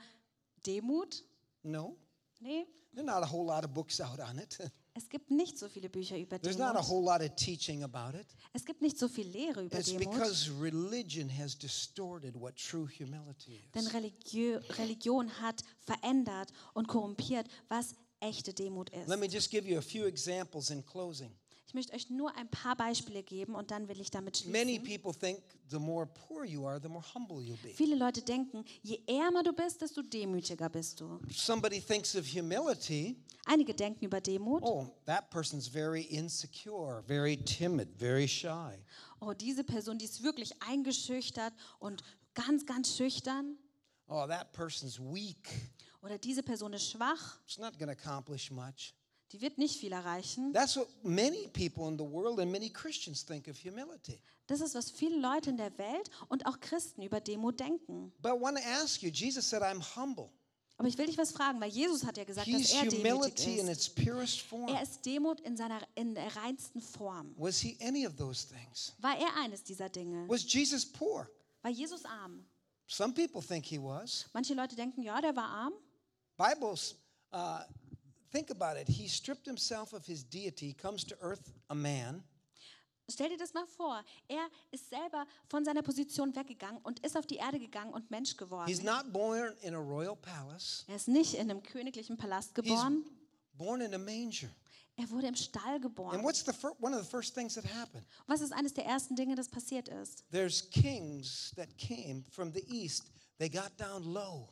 Demut? 0.66 1.22
No. 1.62 1.96
Nee, 2.40 2.66
There 2.92 3.04
are 3.04 3.20
not 3.20 3.22
a 3.22 3.26
whole 3.26 3.46
lot 3.46 3.64
of 3.64 3.72
books 3.72 4.00
out 4.00 4.18
on 4.18 4.38
it. 4.38 4.58
es 4.94 5.08
gibt 5.08 5.30
nicht 5.30 5.56
so 5.58 5.68
viele 5.68 5.88
Bücher 5.88 6.16
über 6.18 6.38
Demut. 6.38 6.42
There's 6.42 6.58
not 6.58 6.74
a 6.74 6.82
whole 6.82 7.04
lot 7.04 7.20
of 7.22 7.36
teaching 7.36 7.84
about 7.84 8.18
it. 8.18 8.26
Es 8.52 8.64
gibt 8.64 8.82
nicht 8.82 8.98
so 8.98 9.06
viel 9.06 9.28
Lehre 9.28 9.62
über 9.62 9.78
It's 9.78 9.90
Demut. 9.92 10.10
because 10.10 10.50
religion 10.50 11.28
has 11.28 11.54
distorted 11.56 12.34
what 12.34 12.56
true 12.56 12.88
humility 12.88 13.62
Denn 13.74 13.84
is. 13.84 13.94
Religiö 13.94 14.60
Religion 14.76 15.30
hat 15.40 15.62
verändert 15.86 16.50
und 16.74 16.88
korrumpiert, 16.88 17.46
was 17.68 17.94
echte 18.18 18.52
Demut 18.52 18.90
ist. 18.90 19.06
Let 19.06 19.20
me 19.20 19.28
just 19.28 19.50
give 19.50 19.68
you 19.68 19.78
a 19.78 19.82
few 19.82 20.06
examples 20.06 20.70
in 20.70 20.84
closing. 20.84 21.30
Ich 21.70 21.74
möchte 21.74 21.92
euch 21.94 22.10
nur 22.10 22.34
ein 22.36 22.50
paar 22.50 22.74
Beispiele 22.74 23.22
geben 23.22 23.54
und 23.54 23.70
dann 23.70 23.86
will 23.86 24.00
ich 24.00 24.10
damit 24.10 24.44
Many 24.46 24.74
schließen. 24.80 25.02
people 25.02 25.14
think 25.16 25.40
the 25.68 25.78
more 25.78 26.04
poor 26.04 26.44
you 26.44 26.66
are, 26.66 26.80
the 26.82 26.88
more 26.88 27.04
humble 27.14 27.36
you'll 27.40 27.62
be. 27.62 27.68
Viele 27.72 27.94
Leute 27.94 28.22
denken, 28.22 28.64
je 28.82 28.98
ärmer 29.06 29.44
du 29.44 29.52
bist, 29.52 29.80
desto 29.80 30.02
demütiger 30.02 30.68
bist 30.68 30.98
du. 31.00 31.20
Somebody 31.32 31.80
thinks 31.80 32.16
of 32.16 32.26
humility, 32.26 33.22
Einige 33.46 33.72
denken 33.72 34.04
über 34.04 34.20
Demut, 34.20 34.64
oh, 34.64 34.88
that 35.06 35.30
person's 35.30 35.68
very 35.68 36.02
insecure, 36.02 37.04
very 37.06 37.36
timid, 37.36 37.88
very 37.96 38.26
shy. 38.26 38.74
oh, 39.20 39.32
diese 39.32 39.62
Person, 39.62 39.96
die 39.96 40.06
ist 40.06 40.24
wirklich 40.24 40.60
eingeschüchtert 40.60 41.54
und 41.78 42.02
ganz, 42.34 42.66
ganz 42.66 42.96
schüchtern. 42.96 43.56
Oh, 44.08 44.26
that 44.26 44.50
person's 44.52 44.98
weak. 44.98 45.48
Oder 46.02 46.18
diese 46.18 46.42
Person 46.42 46.72
ist 46.72 46.90
schwach, 46.90 47.38
It's 47.46 47.58
not 47.58 47.78
going 47.78 47.86
to 47.86 47.92
accomplish 47.92 48.50
much. 48.50 48.92
Die 49.32 49.40
wird 49.40 49.58
nicht 49.58 49.78
viel 49.78 49.92
erreichen. 49.92 50.52
That's 50.52 50.76
what 50.76 50.88
many 51.02 51.48
people 51.48 51.88
in 51.88 51.98
the 51.98 52.04
world 52.04 52.38
and 52.40 52.50
many 52.50 52.70
Christians 52.70 53.24
think 53.24 53.48
of 53.48 53.56
humility. 53.62 54.20
Das 54.46 54.60
ist, 54.60 54.74
was 54.74 54.90
viele 54.90 55.18
Leute 55.20 55.50
in 55.50 55.56
der 55.56 55.76
Welt 55.78 56.10
und 56.28 56.44
auch 56.46 56.58
Christen 56.58 57.02
über 57.02 57.20
Demut 57.20 57.60
denken. 57.60 58.12
But 58.20 58.32
I 58.32 58.40
want 58.40 58.58
to 58.58 58.64
ask 58.64 59.00
you, 59.02 59.10
Jesus 59.10 59.48
said, 59.48 59.62
I'm 59.62 59.80
humble. 59.94 60.30
Aber 60.80 60.88
ich 60.88 60.96
will 60.96 61.04
dich 61.04 61.18
was 61.18 61.30
fragen, 61.30 61.60
weil 61.60 61.70
Jesus 61.70 62.04
hat 62.06 62.16
ja 62.16 62.24
gesagt, 62.24 62.48
dass 62.48 62.56
He's 62.56 62.72
er 62.72 62.86
demütig 62.86 63.46
ist. 63.46 63.94
Er 64.66 64.82
ist 64.82 65.04
Demut 65.04 65.38
in 65.40 65.54
seiner 65.54 65.78
in 65.94 66.14
der 66.14 66.34
reinsten 66.36 66.80
Form. 66.80 67.34
Was 67.36 67.60
he 67.60 67.76
any 67.82 68.06
of 68.06 68.16
those 68.16 68.48
things? 68.48 68.94
War 68.98 69.14
er 69.16 69.36
eines 69.36 69.62
dieser 69.62 69.90
Dinge? 69.90 70.26
Was 70.26 70.50
Jesus 70.50 70.86
poor? 70.86 71.28
War 71.60 71.70
Jesus 71.70 72.02
arm? 72.06 72.46
Some 72.86 73.12
people 73.12 73.42
think 73.42 73.66
he 73.66 73.78
was. 73.78 74.24
Manche 74.32 74.54
Leute 74.54 74.74
denken, 74.74 75.02
ja, 75.02 75.20
der 75.20 75.36
war 75.36 75.48
arm. 75.48 75.74
Bibles, 76.38 76.96
uh, 77.34 77.60
think 78.30 78.50
about 78.50 78.76
it. 78.80 78.88
He 78.88 79.08
stripped 79.08 79.46
himself 79.46 79.92
of 79.92 80.06
his 80.06 80.24
deity, 80.24 80.72
comes 80.74 81.04
to 81.06 81.16
earth 81.20 81.52
a 81.68 81.74
man, 81.74 82.22
Stell 83.12 83.28
dir 83.28 83.38
das 83.38 83.52
mal 83.54 83.66
vor. 83.66 84.04
Er 84.28 84.48
ist 84.70 84.88
selber 84.88 85.26
von 85.48 85.64
seiner 85.64 85.82
Position 85.82 86.32
weggegangen 86.36 86.80
und 86.84 87.00
ist 87.00 87.16
auf 87.16 87.26
die 87.26 87.36
Erde 87.38 87.58
gegangen 87.58 87.92
und 87.92 88.08
Mensch 88.08 88.30
He's 88.30 88.36
geworden. 88.36 88.84
not 88.84 89.12
born 89.12 89.56
in 89.62 89.74
a 89.74 89.78
royal 89.80 90.14
palace. 90.14 90.84
Er 90.86 90.94
ist 90.94 91.08
nicht 91.08 91.34
in 91.34 91.50
einem 91.50 91.60
königlichen 91.60 92.16
Palast 92.16 92.50
He's 92.50 92.64
geboren. 92.66 93.04
born 93.54 93.80
in 93.80 93.92
a 93.94 93.98
manger. 93.98 94.50
Er 94.96 95.10
wurde 95.10 95.26
im 95.26 95.34
Stall 95.34 95.74
And 95.74 95.82
geboren. 95.82 96.22
what's 96.22 96.44
the 96.44 96.52
fir- 96.52 96.76
one 96.80 96.94
of 96.96 97.02
the 97.02 97.08
first 97.10 97.34
things 97.34 97.54
that 97.54 97.64
happened? 97.64 98.06
Was 98.28 98.42
ist 98.42 98.52
eines 98.52 98.74
der 98.74 98.84
ersten 98.86 99.16
Dinge, 99.16 99.34
das 99.34 99.48
passiert 99.48 99.88
ist? 99.88 100.22
There's 100.30 100.70
kings 100.70 101.52
that 101.56 101.76
came 101.78 102.22
from 102.30 102.52
the 102.52 102.62
east. 102.72 103.10
They 103.38 103.48
got 103.48 103.72
down 103.76 104.04
low 104.04 104.50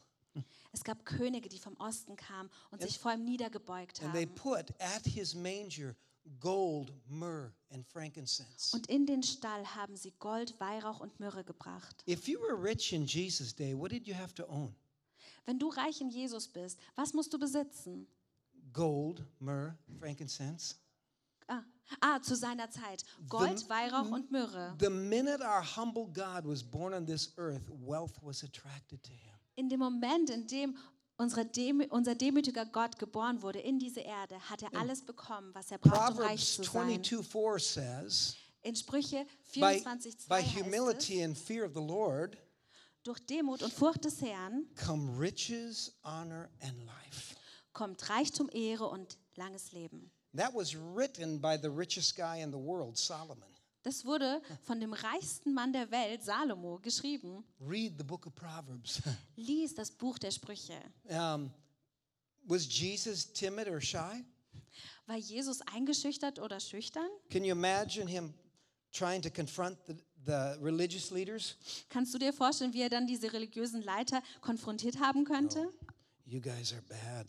Es 0.72 0.84
gab 0.84 1.04
Könige, 1.04 1.48
die 1.48 1.58
vom 1.58 1.76
Osten 1.76 2.16
kamen 2.16 2.50
und 2.70 2.82
sich 2.82 2.98
vor 2.98 3.12
ihm 3.12 3.24
niedergebeugt 3.24 4.02
and 4.02 4.12
they 4.12 4.26
haben. 4.26 4.34
put 4.34 4.70
at 4.80 5.04
his 5.04 5.34
manger 5.34 5.94
gold, 6.40 6.92
myrrh, 7.08 7.52
and 7.70 7.86
frankincense. 7.86 8.74
Und 8.74 8.86
in 8.88 9.06
den 9.06 9.22
Stall 9.22 9.64
haben 9.74 9.96
sie 9.96 10.12
Gold, 10.18 10.58
Weihrauch 10.60 11.00
und 11.00 11.18
Myrrhe 11.20 11.44
gebracht. 11.44 12.02
If 12.06 12.28
you 12.28 12.38
were 12.40 12.60
rich 12.60 12.92
in 12.92 13.06
Jesus' 13.06 13.54
day, 13.54 13.74
what 13.74 13.90
did 13.90 14.06
you 14.06 14.14
have 14.14 14.34
to 14.34 14.44
own? 14.48 14.74
Wenn 15.46 15.58
du 15.58 15.68
reich 15.68 16.00
in 16.00 16.10
Jesus 16.10 16.46
bist, 16.46 16.78
was 16.94 17.14
musst 17.14 17.32
du 17.32 17.38
besitzen? 17.38 18.06
Gold, 18.72 19.24
myrrh, 19.40 19.74
frankincense. 19.98 20.76
Ah, 21.46 21.62
ah 22.00 22.20
zu 22.20 22.36
seiner 22.36 22.70
Zeit. 22.70 23.02
Gold, 23.28 23.66
Weihrauch 23.70 24.10
und 24.10 24.30
Myrrhe. 24.30 24.76
The 24.78 24.90
minute 24.90 25.42
our 25.42 25.62
humble 25.62 26.06
God 26.06 26.44
was 26.44 26.62
born 26.62 26.92
on 26.92 27.06
this 27.06 27.32
earth, 27.38 27.70
wealth 27.70 28.22
was 28.22 28.44
attracted 28.44 29.02
to 29.02 29.12
him. 29.12 29.37
In 29.58 29.68
dem 29.68 29.80
Moment, 29.80 30.30
in 30.30 30.46
dem 30.46 30.76
Demü 31.56 31.88
unser 31.90 32.14
demütiger 32.14 32.64
Gott 32.64 32.96
geboren 32.96 33.42
wurde 33.42 33.58
in 33.58 33.80
diese 33.80 33.98
Erde, 33.98 34.38
hat 34.48 34.62
er 34.62 34.72
alles 34.78 35.04
bekommen, 35.04 35.52
was 35.52 35.72
er 35.72 35.78
braucht, 35.78 36.12
um 36.12 36.18
reich 36.18 36.46
zu 36.46 36.62
sein. 36.62 37.02
22 37.02 37.26
4 37.26 37.58
says, 37.58 38.36
In 38.62 38.76
Sprüche 38.76 39.26
by, 39.52 39.80
24, 39.80 40.16
2 40.20 40.28
by 40.28 40.34
heißt 40.42 40.56
es, 40.56 40.64
humility 40.64 41.24
and 41.24 41.36
fear 41.36 41.66
of 41.66 41.72
the 41.74 41.80
Lord 41.84 42.38
durch 43.02 43.18
Demut 43.26 43.64
und 43.64 43.72
Furcht 43.72 44.04
des 44.04 44.22
Herrn 44.22 44.64
come 44.76 45.18
riches, 45.18 45.92
honor, 46.04 46.48
and 46.60 46.78
life. 46.84 47.34
kommt 47.72 48.08
Reichtum, 48.08 48.48
Ehre 48.52 48.86
und 48.86 49.18
langes 49.34 49.72
Leben. 49.72 50.12
That 50.36 50.54
was 50.54 50.76
written 50.76 51.40
by 51.40 51.58
the 51.60 51.68
richest 51.68 52.14
guy 52.14 52.40
in 52.40 52.52
the 52.52 52.58
world, 52.58 52.96
Solomon. 52.96 53.57
Das 53.82 54.04
wurde 54.04 54.42
von 54.62 54.80
dem 54.80 54.92
reichsten 54.92 55.54
Mann 55.54 55.72
der 55.72 55.90
Welt, 55.90 56.22
Salomo, 56.22 56.78
geschrieben. 56.80 57.44
Read 57.60 57.94
the 57.96 58.04
book 58.04 58.26
of 58.26 58.34
Proverbs. 58.34 59.00
Lies 59.36 59.74
das 59.74 59.90
Buch 59.90 60.18
der 60.18 60.30
Sprüche. 60.30 60.74
um, 61.08 61.50
was 62.44 62.66
Jesus 62.66 63.32
timid 63.32 63.68
or 63.68 63.80
shy? 63.80 64.24
War 65.06 65.16
Jesus 65.16 65.60
eingeschüchtert 65.62 66.38
oder 66.38 66.60
schüchtern? 66.60 67.08
Can 67.30 67.44
you 67.44 67.52
imagine 67.52 68.06
him 68.08 68.34
trying 68.92 69.22
to 69.22 69.30
confront 69.30 69.78
the, 69.86 69.94
the 70.26 70.60
religious 70.62 71.10
leaders? 71.10 71.56
Kannst 71.88 72.12
du 72.12 72.18
dir 72.18 72.32
vorstellen, 72.32 72.72
wie 72.74 72.82
er 72.82 72.90
dann 72.90 73.06
diese 73.06 73.32
religiösen 73.32 73.82
Leiter 73.82 74.22
konfrontiert 74.40 74.98
haben 74.98 75.24
könnte? 75.24 75.72
You 76.26 76.40
guys 76.40 76.72
are 76.72 76.82
bad. 76.82 77.26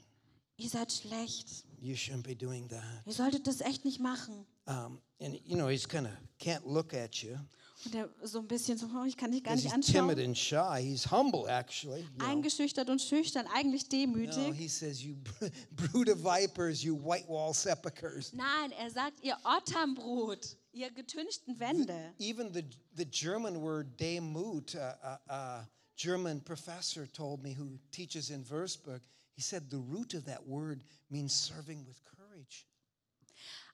Ihr 0.57 0.67
seid 0.69 0.91
schlecht. 0.91 1.63
You 1.79 1.95
shouldn't 1.95 2.23
be 2.23 2.35
doing 2.35 2.67
that. 2.67 2.83
Ihr 3.05 3.13
solltet 3.13 3.47
das 3.47 3.61
echt 3.61 3.85
nicht 3.85 4.01
machen. 4.01 4.45
Um, 4.69 4.99
and 5.19 5.37
you 5.45 5.57
know, 5.57 5.67
he's 5.67 5.85
kind 5.87 6.05
of 6.05 6.11
can't 6.39 6.65
look 6.65 6.93
at 6.93 7.23
you. 7.23 7.37
Und 7.85 7.95
er 7.95 8.09
so 8.23 8.39
ein 8.39 8.47
bisschen 8.47 8.77
so, 8.77 8.87
oh, 8.93 9.05
ich 9.05 9.15
kann 9.15 9.31
dich 9.31 9.41
gar 9.41 9.55
nicht 9.55 9.63
he's 9.73 9.85
timid 9.85 10.19
anschauen. 10.19 10.25
and 10.25 10.37
shy. 10.37 10.81
He's 10.81 11.09
humble, 11.09 11.47
actually. 11.49 12.05
Eingeschüchtert 12.19 12.89
und 12.89 13.01
schüchtern, 13.01 13.47
eigentlich 13.53 13.83
No, 13.85 13.97
demütig. 13.97 14.53
he 14.53 14.67
says, 14.67 15.01
You 15.01 15.15
brood 15.71 16.09
of 16.09 16.19
vipers, 16.19 16.83
you 16.83 16.93
white 16.93 17.25
wall 17.29 17.53
sepulchres. 17.53 18.33
Nein, 18.33 18.73
er 18.77 18.91
sagt, 18.91 19.23
ihr 19.23 19.37
Otternbrut, 19.45 20.57
ihr 20.73 20.91
getünchten 20.91 21.57
Wände. 21.59 22.13
Even 22.19 22.53
the, 22.53 22.63
the 22.97 23.05
German 23.05 23.61
word 23.61 23.97
Demut, 23.97 24.75
a, 24.75 25.19
a, 25.29 25.33
a 25.33 25.69
German 25.95 26.41
professor 26.41 27.07
told 27.07 27.41
me 27.41 27.53
who 27.53 27.79
teaches 27.91 28.29
in 28.29 28.43
Würzburg, 28.43 28.99
he 29.35 29.41
said 29.41 29.69
the 29.71 29.77
root 29.79 30.13
of 30.13 30.25
that 30.25 30.45
word 30.45 30.83
means 31.09 31.33
serving 31.33 31.85
with 31.87 32.01
courage. 32.03 32.65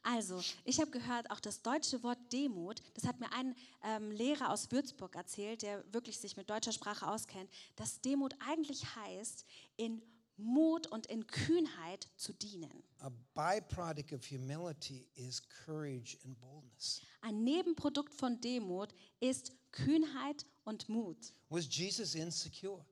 Also, 0.05 0.39
ich 0.65 0.79
habe 0.79 0.91
gehört, 0.91 1.31
auch 1.31 1.39
das 1.39 1.63
deutsche 1.63 2.03
Wort 2.03 2.19
Demut, 2.31 2.79
das 2.93 3.05
hat 3.05 3.19
mir 3.19 3.31
ein 3.33 3.55
ähm, 3.83 4.11
Lehrer 4.11 4.51
aus 4.51 4.69
Würzburg 4.71 5.15
erzählt, 5.15 5.63
der 5.63 5.83
wirklich 5.91 6.19
sich 6.19 6.37
mit 6.37 6.47
deutscher 6.47 6.71
Sprache 6.71 7.07
auskennt, 7.07 7.49
dass 7.75 8.01
Demut 8.01 8.35
eigentlich 8.39 8.85
heißt, 8.95 9.45
in 9.77 10.03
Mut 10.37 10.85
und 10.87 11.07
in 11.07 11.25
Kühnheit 11.25 12.07
zu 12.17 12.33
dienen. 12.33 12.83
A 12.99 13.09
byproduct 13.33 14.13
of 14.13 14.29
humility 14.29 15.09
is 15.15 15.41
courage 15.65 16.19
and 16.23 16.39
boldness. 16.39 17.01
Ein 17.21 17.43
Nebenprodukt 17.43 18.13
von 18.13 18.39
Demut 18.39 18.93
ist 19.19 19.53
Kühnheit 19.71 20.45
und 20.65 20.87
Mut. 20.87 21.33
Was 21.49 21.67
Jesus 21.75 22.13
insecure? 22.13 22.85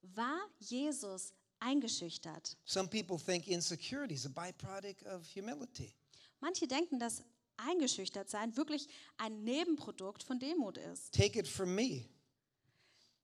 War 0.00 0.40
Jesus 0.58 1.34
eingeschüchtert? 1.60 2.56
Some 2.64 2.88
people 2.88 3.16
think 3.16 3.46
insecurity 3.46 4.14
is 4.14 4.26
a 4.26 4.28
byproduct 4.28 5.06
of 5.06 5.24
humility. 5.24 5.94
Manche 6.42 6.66
denken, 6.66 6.98
dass 6.98 7.22
eingeschüchtert 7.56 8.28
sein 8.28 8.56
wirklich 8.56 8.88
ein 9.16 9.44
Nebenprodukt 9.44 10.24
von 10.24 10.40
Demut 10.40 10.76
ist. 10.76 11.14
Take 11.14 11.38
it 11.38 11.46
from 11.46 11.74
me. 11.74 12.04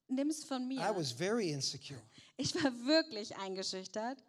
Nimm 0.07 0.29
es 0.31 0.45
von 0.45 0.63
I 0.71 0.77
mir. 0.77 0.97
was 0.97 1.11
very 1.13 1.51
insecure, 1.51 2.01
Ich 2.37 2.55
war 2.55 2.73
wirklich 2.87 3.37
eingeschüchtert. 3.37 4.23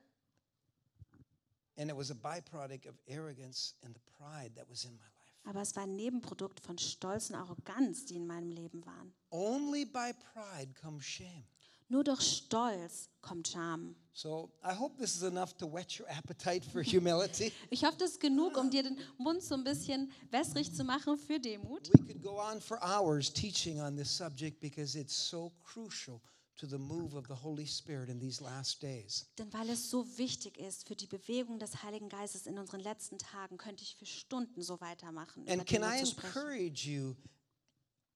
and 1.77 1.89
it 1.89 1.95
was 1.95 2.09
a 2.11 2.15
byproduct 2.15 2.87
of 2.87 2.95
arrogance 3.09 3.75
and 3.85 3.95
the 3.95 4.01
pride 4.17 4.53
that 4.55 4.67
was 4.69 4.83
in 4.83 4.91
my 4.93 4.97
life. 4.97 5.45
Aber 5.45 5.61
es 5.61 5.73
war 5.75 5.83
ein 5.83 5.95
Nebenprodukt 5.95 6.59
von 6.59 6.77
Stolz 6.77 7.29
und 7.29 7.35
Arroganz, 7.35 8.05
die 8.05 8.15
in 8.17 8.27
meinem 8.27 8.51
Leben 8.51 8.85
waren. 8.85 9.13
Only 9.29 9.85
by 9.85 10.11
pride 10.33 10.73
comes 10.73 11.05
shame. 11.05 11.45
Nur 11.89 12.03
durch 12.03 12.21
Stolz 12.21 13.09
kommt 13.21 13.47
Scham. 13.47 13.95
So 14.13 14.51
I 14.63 14.75
hope 14.75 14.97
this 14.97 15.15
is 15.15 15.23
enough 15.23 15.53
to 15.57 15.65
whet 15.65 15.99
your 15.99 16.07
appetite 16.09 16.63
for 16.63 16.83
humility. 16.83 17.51
Ich 17.71 17.83
hoffe, 17.83 17.97
das 17.97 18.11
ist 18.11 18.19
genug, 18.19 18.57
um 18.57 18.69
dir 18.69 18.83
den 18.83 18.97
Mund 19.17 19.41
so 19.41 19.55
ein 19.55 19.63
bisschen 19.63 20.11
wässrig 20.29 20.73
zu 20.73 20.83
machen 20.83 21.17
für 21.17 21.39
Demut. 21.39 21.89
We 21.93 22.13
could 22.13 22.21
go 22.21 22.39
on 22.39 22.61
for 22.61 22.79
hours 22.83 23.31
teaching 23.33 23.81
on 23.81 23.95
this 23.95 24.15
subject 24.15 24.59
because 24.59 24.97
it's 24.97 25.15
so 25.15 25.51
crucial 25.63 26.21
to 26.57 26.67
the 26.67 26.77
move 26.77 27.15
of 27.15 27.25
the 27.27 27.33
Holy 27.33 27.65
Spirit 27.65 28.09
in 28.09 28.19
these 28.19 28.43
last 28.43 28.83
days. 28.83 29.25
Denn 29.37 29.51
weil 29.53 29.69
es 29.69 29.89
so 29.89 30.05
wichtig 30.17 30.59
ist 30.59 30.87
für 30.87 30.95
die 30.95 31.07
Bewegung 31.07 31.57
des 31.57 31.81
Heiligen 31.81 32.09
Geistes 32.09 32.45
in 32.45 32.59
unseren 32.59 32.81
letzten 32.81 33.17
Tagen, 33.17 33.57
könnte 33.57 33.83
ich 33.83 33.95
für 33.95 34.05
Stunden 34.05 34.61
so 34.61 34.79
weitermachen. 34.79 35.47
And 35.47 35.65
can 35.65 35.81
I 35.81 35.99
encourage 35.99 36.87
you 36.87 37.15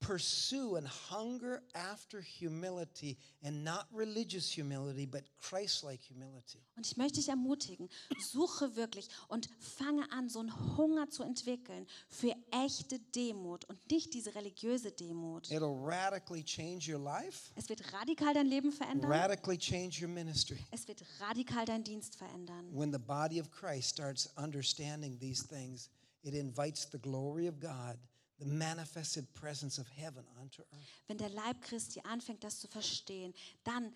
pursue 0.05 0.75
and 0.75 0.87
hunger 1.09 1.61
after 1.73 2.21
humility 2.21 3.17
and 3.41 3.63
not 3.63 3.87
religious 3.93 4.49
humility 4.55 5.05
but 5.05 5.23
Christ-like 5.37 6.01
humility. 6.09 6.59
Und 6.75 6.85
ich 6.85 6.97
möchte 6.97 7.19
dich 7.19 7.29
ermutigen, 7.29 7.89
suche 8.31 8.75
wirklich 8.75 9.07
und 9.29 9.49
fange 9.59 10.11
an, 10.11 10.29
so 10.29 10.39
einen 10.39 10.77
Hunger 10.77 11.09
zu 11.09 11.23
entwickeln 11.23 11.87
für 12.09 12.35
echte 12.51 12.99
Demut 13.15 13.65
und 13.65 13.79
nicht 13.89 14.13
diese 14.13 14.35
religiöse 14.35 14.91
Demut. 14.91 15.47
It'll 15.49 15.79
radically 15.83 16.43
change 16.43 16.91
your 16.93 16.99
life, 16.99 17.51
Es 17.55 17.69
wird 17.69 17.93
radikal 17.93 18.33
dein 18.33 18.47
Leben 18.47 18.71
verändern. 18.71 19.09
radically 19.11 19.57
change 19.57 20.01
your 20.01 20.09
ministry. 20.09 20.57
Es 20.71 20.87
wird 20.87 21.03
radikal 21.19 21.65
deinen 21.65 21.83
Dienst 21.83 22.15
verändern. 22.15 22.69
When 22.73 22.91
the 22.91 22.99
body 22.99 23.39
of 23.39 23.49
Christ 23.51 23.89
starts 23.89 24.29
understanding 24.37 25.17
these 25.19 25.45
things, 25.47 25.89
it 26.23 26.33
invites 26.33 26.87
the 26.91 26.99
glory 26.99 27.47
of 27.47 27.59
God, 27.59 27.97
the 28.39 28.45
manifested 28.45 29.31
presence 29.33 29.79
of 29.79 29.87
heaven 29.97 30.25
onto 30.39 30.61
earth. 30.63 30.87
Wenn 31.07 31.17
der 31.17 31.29
Leib 31.29 31.61
Christi 31.61 32.01
anfängt, 32.01 32.43
das 32.43 32.59
zu 32.59 32.67
verstehen, 32.67 33.33
dann 33.63 33.93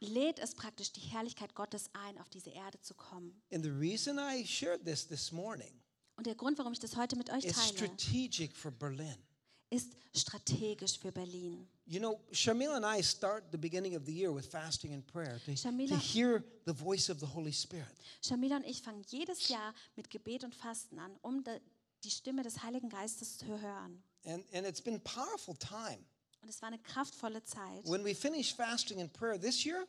lädt 0.00 0.38
es 0.38 0.54
praktisch 0.54 0.92
die 0.92 1.00
Herrlichkeit 1.00 1.54
Gottes 1.54 1.90
ein, 1.92 2.18
auf 2.18 2.28
diese 2.28 2.50
Erde 2.50 2.80
zu 2.80 2.94
kommen. 2.94 3.40
And 3.52 3.64
the 3.64 3.70
reason 3.70 4.18
I 4.18 4.44
shared 4.46 4.84
this 4.84 5.06
this 5.06 5.32
morning 5.32 5.72
Und 6.16 6.26
der 6.26 6.34
Grund, 6.34 6.58
warum 6.58 6.72
ich 6.72 6.78
das 6.80 6.96
heute 6.96 7.16
mit 7.16 7.30
euch 7.30 7.44
is 7.44 7.54
teile, 7.56 7.68
strategic 7.76 8.54
for 8.54 8.70
Berlin. 8.70 9.16
ist 9.70 9.92
strategisch 10.14 10.98
für 10.98 11.12
Berlin. 11.12 11.66
You 11.86 11.98
know, 11.98 12.20
Shamil 12.32 12.70
and 12.70 12.84
I 12.84 13.02
start 13.02 13.44
the 13.50 13.58
beginning 13.58 13.96
of 13.96 14.04
the 14.04 14.12
year 14.12 14.32
with 14.34 14.46
fasting 14.46 14.92
and 14.92 15.04
prayer 15.06 15.38
to, 15.44 15.46
to 15.46 15.52
Shamila- 15.52 15.98
hear 15.98 16.44
the 16.66 16.72
voice 16.72 17.08
of 17.08 17.18
the 17.20 17.26
Holy 17.26 17.52
Spirit. 17.52 17.88
Shamila 18.22 18.56
und 18.56 18.64
ich 18.66 18.82
fangen 18.82 19.02
jedes 19.08 19.48
Jahr 19.48 19.74
mit 19.96 20.10
Gebet 20.10 20.44
und 20.44 20.54
Fasten 20.54 20.98
an, 20.98 21.16
um 21.22 21.42
die 22.04 22.10
Stimme 22.10 22.42
des 22.42 22.62
Heiligen 22.62 22.88
Geistes 22.88 23.38
zu 23.38 23.46
hören. 23.46 24.02
And, 24.24 24.44
and 24.54 24.66
it's 24.66 24.80
been 24.80 25.00
powerful 25.02 25.56
time. 25.56 26.04
Und 26.42 26.48
es 26.48 26.60
war 26.62 26.68
eine 26.68 26.78
kraftvolle 26.78 27.42
Zeit. 27.44 27.86
When 27.86 28.04
we 28.04 28.14
finished 28.14 28.56
fasting 28.56 29.00
and 29.00 29.12
prayer 29.12 29.38
this 29.40 29.64
year, 29.64 29.86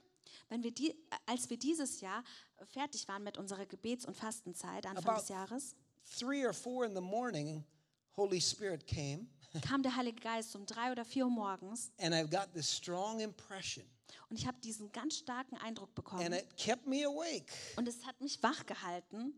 Wenn 0.49 0.63
wir 0.63 0.71
die, 0.71 0.95
als 1.25 1.49
wir 1.49 1.57
dieses 1.57 2.01
Jahr 2.01 2.23
fertig 2.63 3.07
waren 3.07 3.23
mit 3.23 3.37
unserer 3.37 3.65
Gebets- 3.65 4.05
und 4.05 4.15
Fastenzeit, 4.15 4.85
Anfang 4.85 5.15
des 5.17 5.29
Jahres, 5.29 5.75
three 6.17 6.45
or 6.45 6.53
four 6.53 6.85
in 6.85 6.93
the 6.95 7.01
morning, 7.01 7.63
Holy 8.17 8.41
Spirit 8.41 8.85
came, 8.85 9.27
kam 9.61 9.81
der 9.83 9.95
Heilige 9.95 10.19
Geist 10.21 10.55
um 10.55 10.65
drei 10.65 10.91
oder 10.91 11.05
vier 11.05 11.25
Uhr 11.25 11.31
morgens 11.31 11.91
and 11.99 12.13
I've 12.13 12.29
got 12.29 12.53
this 12.53 12.69
strong 12.71 13.19
impression, 13.21 13.85
und 14.29 14.37
ich 14.37 14.45
habe 14.45 14.57
diesen 14.59 14.91
ganz 14.91 15.17
starken 15.17 15.57
Eindruck 15.57 15.93
bekommen. 15.95 16.25
and 16.25 16.35
it 16.35 16.57
kept 16.57 16.85
me 16.87 17.05
awake, 17.05 17.51
Und 17.77 17.87
es 17.87 18.05
hat 18.05 18.19
mich 18.21 18.41
wach 18.43 18.65
gehalten 18.65 19.33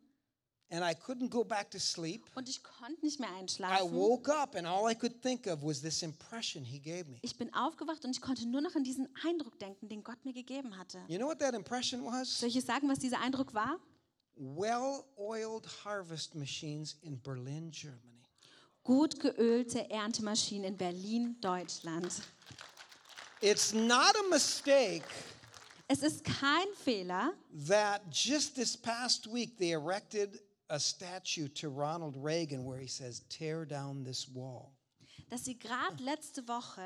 and 0.74 0.84
I 0.84 0.96
couldn't 0.96 1.30
go 1.30 1.44
back 1.44 1.70
to 1.72 1.80
sleep. 1.80 2.26
und 2.36 2.50
ich 2.50 2.64
konnte 2.64 3.00
nicht 3.06 3.20
mehr 3.20 3.30
I 3.30 3.40
einschlafen. 3.42 3.92
woke 3.94 4.30
up, 4.30 4.56
and 4.56 4.66
all 4.66 4.90
I 4.92 4.96
could 4.96 5.22
think 5.22 5.46
of 5.48 5.62
was 5.64 5.82
this 5.82 6.02
impression 6.02 6.64
He 6.66 6.80
gave 6.80 7.06
me. 7.10 7.20
Ich 7.22 7.38
bin 7.38 7.54
aufgewacht 7.54 8.04
und 8.04 8.12
ich 8.12 8.22
konnte 8.22 8.48
nur 8.48 8.62
noch 8.62 8.76
an 8.76 8.84
diesen 8.84 9.08
Eindruck 9.24 9.58
denken, 9.60 9.88
den 9.88 10.04
Gott 10.04 10.26
mir 10.26 10.34
gegeben 10.34 10.76
hatte. 10.78 11.00
You 11.08 11.18
know 11.18 11.28
what 11.28 11.40
that 11.40 11.54
impression 11.54 12.04
was? 12.04 12.40
Soll 12.40 12.50
ich 12.50 12.58
euch 12.58 12.66
sagen, 12.66 12.90
was 12.90 13.00
dieser 13.00 13.20
Eindruck 13.22 13.54
war? 13.54 13.80
Well 14.36 15.04
oiled 15.16 15.68
harvest 15.86 16.34
machines 16.34 16.98
in 17.04 17.22
Berlin, 17.22 17.70
Germany. 17.72 18.24
Gut 18.84 19.20
geölte 19.20 19.90
Erntemaschinen 19.92 20.66
in 20.66 20.78
Berlin, 20.78 21.38
Deutschland. 21.40 22.12
It's 23.42 23.74
not 23.74 24.16
a 24.16 24.30
mistake 24.30 25.04
Es 25.88 26.02
ist 26.02 26.24
kein 26.24 26.66
Fehler, 26.84 27.34
that 27.68 28.02
just 28.10 28.56
this 28.56 28.76
past 28.76 29.28
week 29.32 29.58
they 29.58 29.72
erected 29.72 30.42
a 30.74 30.80
statue 30.80 31.48
to 31.50 31.70
Ronald 31.70 32.16
Reagan 32.18 32.66
where 32.66 32.80
he 32.80 32.88
says, 32.88 33.22
Tear 33.30 33.66
down 33.66 34.04
this 34.04 34.28
wall. 34.34 34.72
dass 35.30 35.46
sie 35.46 35.58
gerade 35.58 36.04
letzte 36.04 36.48
Woche 36.48 36.82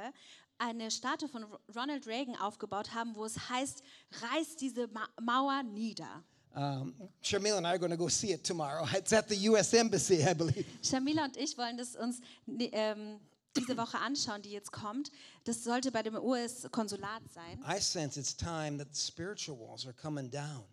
eine 0.60 0.90
Statue 0.92 1.28
von 1.30 1.46
Ronald 1.76 2.06
Reagan 2.08 2.36
aufgebaut 2.36 2.94
haben, 2.94 3.16
wo 3.16 3.26
es 3.26 3.50
heißt, 3.50 3.82
reiß 4.22 4.56
diese 4.58 4.88
Ma 4.88 5.08
Mauer 5.22 5.64
nieder. 5.64 6.24
Um, 6.56 6.94
Shamil 7.22 7.56
and 7.58 7.68
I 7.68 7.72
are 7.72 7.80
going 7.80 7.92
to 7.92 7.98
go 7.98 8.08
see 8.08 8.32
it 8.32 8.44
tomorrow. 8.44 8.86
It's 8.98 9.14
at 9.14 9.30
the 9.30 9.36
U.S. 9.50 9.74
Embassy, 9.74 10.24
I 10.24 10.34
believe. 10.34 10.66
Shamila 10.84 11.26
und 11.26 11.38
ich 11.38 11.58
wollen 11.58 11.78
das 11.78 11.96
uns 11.96 12.20
ne- 12.48 12.72
ähm, 12.74 13.20
diese 13.56 13.78
Woche 13.78 14.00
anschauen, 14.00 14.42
die 14.42 14.52
jetzt 14.52 14.72
kommt. 14.72 15.12
Das 15.44 15.64
sollte 15.64 15.92
bei 15.92 16.02
dem 16.04 16.16
US-Konsulat 16.16 17.22
sein. 17.32 17.64
I 17.68 17.80
sense 17.80 18.20
it's 18.20 18.36
time 18.36 18.78
that 18.78 18.88
the 18.96 19.00
spiritual 19.02 19.58
walls 19.58 19.86
are 19.86 19.94
coming 19.94 20.30
down. 20.32 20.64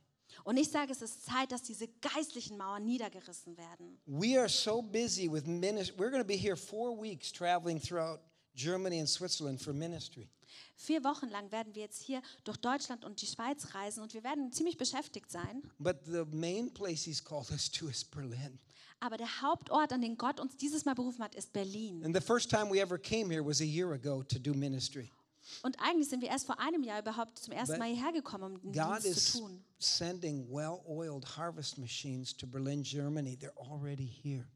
Und 0.45 0.59
ich 0.59 0.71
sage, 0.71 0.93
es 0.93 1.01
ist 1.01 1.25
Zeit, 1.25 1.51
dass 1.53 1.63
diese 1.63 1.89
geistlichen 2.03 2.59
Mauern 2.59 2.85
niedergerissen 2.85 3.57
werden. 3.57 3.99
We 4.07 4.39
are 4.39 4.49
so 4.49 4.83
busy 4.83 5.31
with 5.31 5.47
ministry. 5.47 5.97
We're 5.99 6.11
going 6.11 6.23
to 6.23 6.27
be 6.27 6.37
here 6.37 6.57
four 6.57 6.95
weeks 7.01 7.33
traveling 7.33 7.81
throughout 7.81 8.21
Germany 8.55 9.01
and 9.01 9.09
Switzerland 9.09 9.61
for 9.61 9.73
ministry. 9.73 10.29
Vier 10.77 11.03
Wochen 11.03 11.29
lang 11.31 11.51
werden 11.51 11.75
wir 11.75 11.83
jetzt 11.83 12.03
hier 12.03 12.21
durch 12.45 12.59
Deutschland 12.59 13.05
und 13.05 13.23
die 13.23 13.27
Schweiz 13.27 13.75
reisen 13.75 14.03
und 14.03 14.13
wir 14.13 14.23
werden 14.23 14.53
ziemlich 14.53 14.77
beschäftigt 14.77 15.31
sein. 15.31 15.63
But 15.79 16.05
the 16.05 16.25
main 16.31 16.73
place 16.73 17.05
he's 17.05 17.25
called 17.25 17.51
us 17.51 17.71
to 17.71 17.89
is 17.89 18.05
Berlin. 18.05 18.59
Aber 19.01 19.17
der 19.17 19.43
Hauptort, 19.43 19.93
an 19.93 20.03
den 20.03 20.17
Gott 20.17 20.41
uns 20.41 20.57
dieses 20.57 20.85
Mal 20.85 20.95
berufen 20.95 21.25
hat, 21.25 21.35
ist 21.35 21.53
Berlin. 21.53 22.05
And 22.05 22.15
the 22.15 22.23
first 22.23 22.51
time 22.51 22.71
we 22.71 22.81
ever 22.81 22.99
came 22.99 23.33
here 23.33 23.45
was 23.45 23.61
a 23.61 23.65
year 23.65 23.93
ago 23.93 24.23
to 24.23 24.39
do 24.39 24.53
ministry. 24.55 25.11
Und 25.63 25.79
eigentlich 25.81 26.09
sind 26.09 26.21
wir 26.21 26.29
erst 26.29 26.47
vor 26.47 26.59
einem 26.59 26.83
Jahr 26.83 27.01
überhaupt 27.01 27.39
zum 27.39 27.53
ersten 27.53 27.79
Mal 27.79 27.89
hierher 27.89 28.13
gekommen, 28.13 28.45
um 28.57 28.61
den 28.61 28.73
God 28.73 29.03
Dienst 29.05 29.33
zu 29.33 29.39
tun. 29.39 29.65
sending 29.79 30.49
well 30.51 30.81
oiled 30.87 31.37
harvest 31.37 31.79
machines 31.79 32.37
to 32.37 32.47
Berlin, 32.47 32.83
Germany. 32.83 33.37
They're 33.37 33.57
already 33.57 34.07
here. 34.07 34.47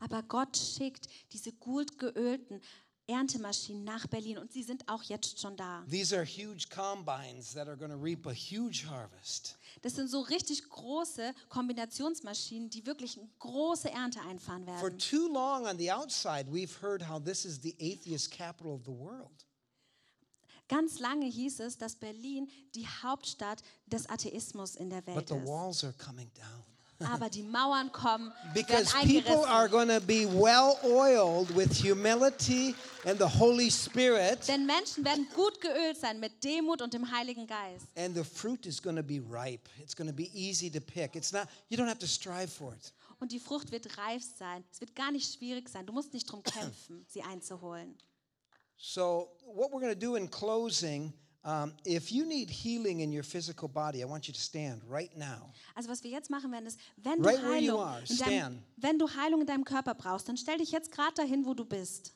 Aber 0.00 0.22
Gott 0.22 0.56
schickt 0.56 1.08
diese 1.32 1.52
gut 1.52 1.98
geölten 1.98 2.60
Erntemaschinen 3.06 3.84
nach 3.84 4.06
Berlin 4.06 4.38
und 4.38 4.50
sie 4.50 4.62
sind 4.62 4.88
auch 4.88 5.02
jetzt 5.02 5.38
schon 5.38 5.56
da. 5.58 5.84
These 5.90 6.16
are 6.16 6.24
huge 6.24 6.68
combines 6.70 7.52
that 7.52 7.68
are 7.68 7.76
going 7.76 7.90
to 7.90 7.98
reap 7.98 8.26
a 8.26 8.32
huge 8.32 8.86
harvest. 8.88 9.58
Das 9.82 9.94
sind 9.96 10.08
so 10.08 10.20
richtig 10.22 10.66
große 10.70 11.34
Kombinationsmaschinen, 11.50 12.70
die 12.70 12.86
wirklich 12.86 13.18
eine 13.18 13.28
große 13.40 13.90
Ernte 13.90 14.20
einfahren 14.22 14.64
For 14.64 14.84
werden. 14.84 14.98
too 14.98 15.28
long 15.30 15.66
on 15.66 15.76
the 15.78 15.92
outside, 15.92 16.46
we've 16.50 16.80
heard 16.80 17.06
how 17.06 17.22
this 17.22 17.44
is 17.44 17.60
the 17.62 17.74
atheist 17.78 18.30
capital 18.30 18.72
of 18.72 18.84
the 18.84 18.92
world. 18.92 19.44
Ganz 20.68 20.98
lange 20.98 21.26
hieß 21.26 21.60
es, 21.60 21.76
dass 21.76 21.96
Berlin 21.96 22.48
die 22.74 22.86
Hauptstadt 22.86 23.62
des 23.86 24.08
Atheismus 24.08 24.76
in 24.76 24.90
der 24.90 25.02
But 25.02 25.16
Welt 25.16 25.28
the 25.28 25.34
ist. 25.36 25.46
walls 25.46 25.84
are 25.84 25.92
coming 25.94 26.30
down. 26.34 26.64
Aber 27.12 27.28
die 27.28 27.42
Mauern 27.42 27.90
kommen, 27.92 28.32
Because 28.54 28.92
people 29.02 29.44
are 29.46 29.68
going 29.68 29.88
to 29.88 30.00
be 30.00 30.26
well 30.26 30.76
oiled 30.84 31.54
with 31.54 31.70
humility 31.82 32.74
and 33.04 33.18
the 33.18 33.26
Holy 33.38 33.68
Spirit, 33.70 34.46
Denn 34.48 34.64
Menschen 34.64 35.04
werden 35.04 35.26
gut 35.34 35.60
geölt 35.60 35.98
sein 35.98 36.18
mit 36.20 36.42
Demut 36.42 36.80
und 36.80 36.94
dem 36.94 37.10
Heiligen 37.10 37.46
Geist. 37.46 37.86
and 37.96 38.16
the 38.16 38.24
fruit 38.24 38.64
is 38.64 38.80
going 38.80 38.96
to 38.96 39.02
be 39.02 39.20
ripe. 39.20 39.68
It's 39.82 39.94
going 39.94 40.08
to 40.08 40.14
be 40.14 40.30
easy 40.32 40.70
to 40.70 40.80
pick. 40.80 41.14
It's 41.16 41.32
not, 41.32 41.46
you 41.68 41.76
don't 41.76 41.88
have 41.88 41.98
to 41.98 42.06
strive 42.06 42.48
for 42.48 42.72
it. 42.72 42.92
Und 43.18 43.32
die 43.32 43.40
Frucht 43.40 43.70
wird 43.72 43.98
reif 43.98 44.22
sein. 44.38 44.64
Es 44.72 44.80
wird 44.80 44.94
gar 44.94 45.10
nicht 45.10 45.34
schwierig 45.34 45.68
sein. 45.68 45.84
Du 45.84 45.92
musst 45.92 46.12
nicht 46.14 46.30
drum 46.30 46.42
kämpfen, 46.42 47.04
sie 47.08 47.22
einzuholen. 47.22 47.98
So, 48.76 49.28
what 49.46 49.72
we're 49.72 49.80
going 49.80 49.94
to 49.94 49.98
do 49.98 50.16
in 50.16 50.28
closing, 50.28 51.12
um, 51.44 51.72
if 51.84 52.10
you 52.10 52.26
need 52.26 52.50
healing 52.50 53.00
in 53.00 53.12
your 53.12 53.22
physical 53.22 53.68
body, 53.68 54.02
I 54.02 54.06
want 54.06 54.26
you 54.28 54.34
to 54.34 54.40
stand 54.40 54.82
right 54.88 55.14
now. 55.16 55.52
Also 55.74 55.88
was 55.88 56.02
wir 56.02 56.10
jetzt 56.10 56.30
machen 56.30 56.50
werden, 56.50 56.66
ist, 56.66 56.78
wenn 56.96 57.22
Right 57.22 57.36
du 57.36 57.42
you 57.42 57.52
Heilung, 57.52 57.80
are, 57.80 58.02
in 58.08 58.16
deinem, 58.18 58.62
wenn 58.76 58.98
du 58.98 59.08
Heilung 59.08 59.40
in 59.42 59.46
deinem 59.46 59.64
Körper 59.64 59.94
brauchst, 59.94 60.28
dann 60.28 60.36
stell 60.36 60.58
dich 60.58 60.72
jetzt 60.72 60.90
gerade 60.90 61.14
dahin, 61.14 61.44
wo 61.44 61.54
du 61.54 61.64
bist. 61.64 62.14